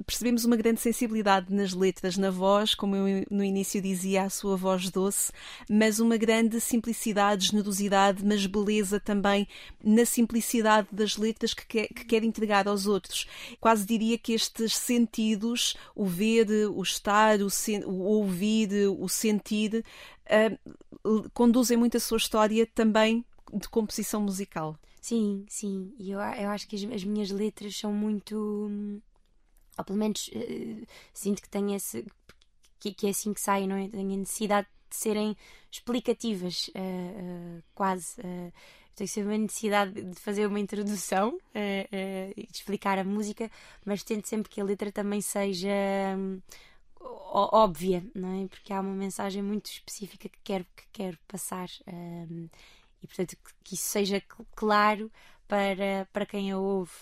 percebemos 0.05 0.43
uma 0.43 0.55
grande 0.55 0.81
sensibilidade 0.81 1.53
nas 1.53 1.73
letras, 1.73 2.17
na 2.17 2.31
voz, 2.31 2.73
como 2.73 2.95
eu 2.95 3.25
no 3.29 3.43
início 3.43 3.81
dizia, 3.81 4.23
a 4.23 4.29
sua 4.29 4.57
voz 4.57 4.89
doce, 4.89 5.31
mas 5.69 5.99
uma 5.99 6.17
grande 6.17 6.59
simplicidade, 6.59 7.47
generosidade, 7.47 8.25
mas 8.25 8.45
beleza 8.47 8.99
também 8.99 9.47
na 9.83 10.03
simplicidade 10.03 10.87
das 10.91 11.15
letras 11.15 11.53
que 11.53 11.65
quer, 11.67 11.87
que 11.87 12.05
quer 12.05 12.23
entregar 12.23 12.67
aos 12.67 12.87
outros. 12.87 13.27
Quase 13.59 13.85
diria 13.85 14.17
que 14.17 14.33
estes 14.33 14.75
sentidos, 14.75 15.75
o 15.95 16.05
ver, 16.05 16.47
o 16.69 16.81
estar, 16.81 17.39
o, 17.41 17.49
sen, 17.49 17.83
o 17.85 17.99
ouvir, 17.99 18.69
o 18.99 19.07
sentir, 19.07 19.85
uh, 21.03 21.29
conduzem 21.33 21.77
muito 21.77 21.97
a 21.97 21.99
sua 21.99 22.17
história 22.17 22.65
também 22.65 23.23
de 23.53 23.69
composição 23.69 24.21
musical. 24.21 24.75
Sim, 24.99 25.45
sim. 25.47 25.93
E 25.99 26.11
eu, 26.11 26.19
eu 26.19 26.49
acho 26.49 26.67
que 26.67 26.75
as, 26.75 26.83
as 26.83 27.03
minhas 27.03 27.31
letras 27.31 27.75
são 27.75 27.91
muito 27.91 29.01
ou 29.77 29.85
pelo 29.85 29.97
menos 29.97 30.29
uh, 30.29 30.87
sinto 31.13 31.41
que 31.41 31.49
tenho 31.49 31.75
esse 31.75 32.05
que, 32.79 32.93
que, 32.93 33.07
é 33.07 33.09
assim 33.11 33.33
que 33.33 33.41
saem, 33.41 33.67
não 33.67 33.75
é? 33.75 33.87
Tenho 33.87 34.13
a 34.13 34.17
necessidade 34.17 34.67
de 34.89 34.95
serem 34.95 35.37
explicativas, 35.71 36.69
uh, 36.69 37.59
uh, 37.59 37.63
quase. 37.75 38.15
tenho 38.95 39.07
sempre 39.07 39.35
a 39.35 39.37
necessidade 39.37 40.01
de 40.01 40.19
fazer 40.19 40.47
uma 40.47 40.59
introdução 40.59 41.37
e 41.55 42.47
de 42.47 42.57
explicar 42.57 42.97
a 42.99 43.03
música, 43.03 43.49
mas 43.85 44.03
tento 44.03 44.27
sempre 44.27 44.49
que 44.49 44.59
a 44.59 44.63
letra 44.63 44.91
também 44.91 45.21
seja 45.21 45.69
um, 46.17 46.41
óbvia, 46.99 48.03
não 48.13 48.43
é? 48.43 48.47
Porque 48.47 48.73
há 48.73 48.81
uma 48.81 48.93
mensagem 48.93 49.41
muito 49.41 49.67
específica 49.67 50.27
que 50.27 50.39
quero, 50.43 50.65
que 50.75 50.83
quero 50.91 51.17
passar. 51.27 51.69
Um, 51.87 52.49
e 53.01 53.07
portanto 53.07 53.35
que 53.63 53.75
isso 53.75 53.85
seja 53.89 54.21
claro 54.55 55.11
para, 55.51 56.07
para 56.13 56.25
quem 56.25 56.49
a 56.49 56.57
ouve. 56.57 56.93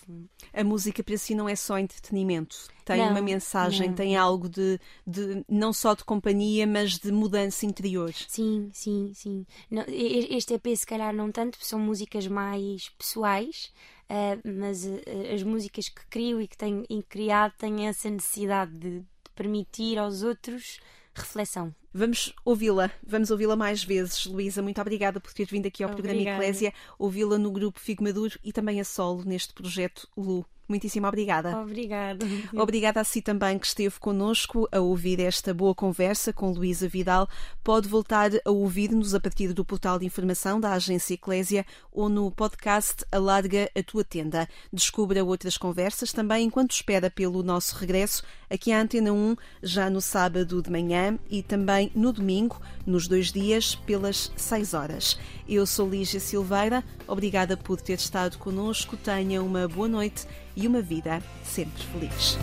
A 0.52 0.64
música 0.64 1.04
para 1.04 1.16
si 1.20 1.36
não 1.36 1.48
é 1.48 1.56
só 1.56 1.78
entretenimento, 1.78 2.58
tem 2.84 2.98
não, 2.98 3.12
uma 3.12 3.22
mensagem, 3.22 3.90
não. 3.90 3.96
tem 3.96 4.18
algo 4.18 4.50
de, 4.50 4.80
de 5.06 5.46
não 5.48 5.72
só 5.72 5.94
de 5.94 6.04
companhia, 6.04 6.66
mas 6.66 6.98
de 6.98 7.12
mudança 7.12 7.68
interior. 7.68 8.12
Sim, 8.12 8.72
sim, 8.74 9.12
sim. 9.14 9.46
Não, 9.70 9.86
este 9.88 10.56
EP 10.56 10.66
se 10.76 10.88
calhar 10.88 11.14
não 11.14 11.32
tanto, 11.32 11.64
são 11.64 11.78
músicas 11.78 12.26
mais 12.26 12.90
pessoais, 12.90 13.72
uh, 14.10 14.42
mas 14.44 14.84
uh, 14.84 15.00
as 15.32 15.44
músicas 15.44 15.88
que 15.88 16.04
crio 16.08 16.42
e 16.42 16.48
que 16.48 16.58
tenho 16.58 16.84
criado 17.08 17.54
têm 17.56 17.88
essa 17.88 18.10
necessidade 18.10 18.72
de, 18.80 19.00
de 19.02 19.06
permitir 19.36 20.00
aos 20.00 20.24
outros 20.24 20.80
reflexão. 21.20 21.74
Vamos 21.94 22.34
ouvi-la, 22.46 22.92
vamos 23.06 23.32
ouvi-la 23.32 23.56
mais 23.56 23.84
vezes. 23.84 24.26
Luísa, 24.26 24.62
muito 24.62 24.80
obrigada 24.80 25.20
por 25.20 25.34
ter 25.34 25.46
vindo 25.46 25.66
aqui 25.66 25.84
ao 25.84 25.90
obrigada. 25.90 26.14
programa 26.16 26.36
Eclésia, 26.36 26.74
ouvi-la 26.98 27.38
no 27.38 27.52
grupo 27.52 27.80
Figo 27.80 28.04
Maduro 28.04 28.38
e 28.44 28.54
também 28.54 28.80
a 28.80 28.86
solo 28.86 29.24
neste 29.24 29.54
projeto 29.54 30.08
Lu. 30.16 30.46
Muitíssimo 30.70 31.08
obrigada. 31.08 31.58
Obrigada. 31.58 32.24
Obrigada 32.54 33.02
a 33.02 33.04
si 33.04 33.24
também 33.24 33.58
que 33.58 33.66
esteve 33.66 34.00
connosco 34.00 34.70
a 34.72 34.80
ouvir 34.80 35.20
esta 35.20 35.52
boa 35.52 35.74
conversa 35.74 36.32
com 36.32 36.52
Luísa 36.52 36.88
Vidal. 36.88 37.28
Pode 37.64 37.88
voltar 37.88 38.30
a 38.46 38.52
ouvir-nos 38.52 39.16
a 39.16 39.20
partir 39.20 39.52
do 39.52 39.66
portal 39.66 39.98
de 39.98 40.06
informação 40.06 40.60
da 40.60 40.74
Agência 40.74 41.16
Eclésia 41.16 41.66
ou 41.92 42.08
no 42.08 42.30
podcast 42.30 43.04
Alarga 43.12 43.68
a 43.76 43.82
Tua 43.82 44.04
Tenda. 44.04 44.48
Descubra 44.72 45.26
outras 45.26 45.58
conversas 45.58 46.14
também 46.14 46.46
enquanto 46.46 46.70
espera 46.70 47.10
pelo 47.10 47.42
nosso 47.42 47.76
regresso 47.76 48.22
aqui 48.48 48.72
à 48.72 48.80
Antena 48.80 49.12
1, 49.12 49.36
já 49.64 49.90
no 49.90 50.02
sábado 50.02 50.62
de 50.62 50.70
manhã 50.70 51.18
e 51.32 51.42
também 51.42 51.92
no 51.96 52.14
domingo, 52.14 52.62
nos 52.86 53.08
dois 53.08 53.32
dias, 53.32 53.74
pelas 53.74 54.32
6 54.36 54.74
horas. 54.76 55.20
Eu 55.48 55.66
sou 55.66 55.90
Lígia 55.90 56.20
Silveira, 56.20 56.84
obrigada 57.08 57.58
por 57.58 57.82
ter 57.82 57.94
estado 57.94 58.38
connosco. 58.38 58.96
Tenha 58.96 59.42
uma 59.42 59.68
boa 59.68 59.88
noite 59.88 60.28
e 60.56 60.68
uma 60.68 60.82
vida 60.82 61.22
sempre 61.44 61.84
feliz. 61.84 62.38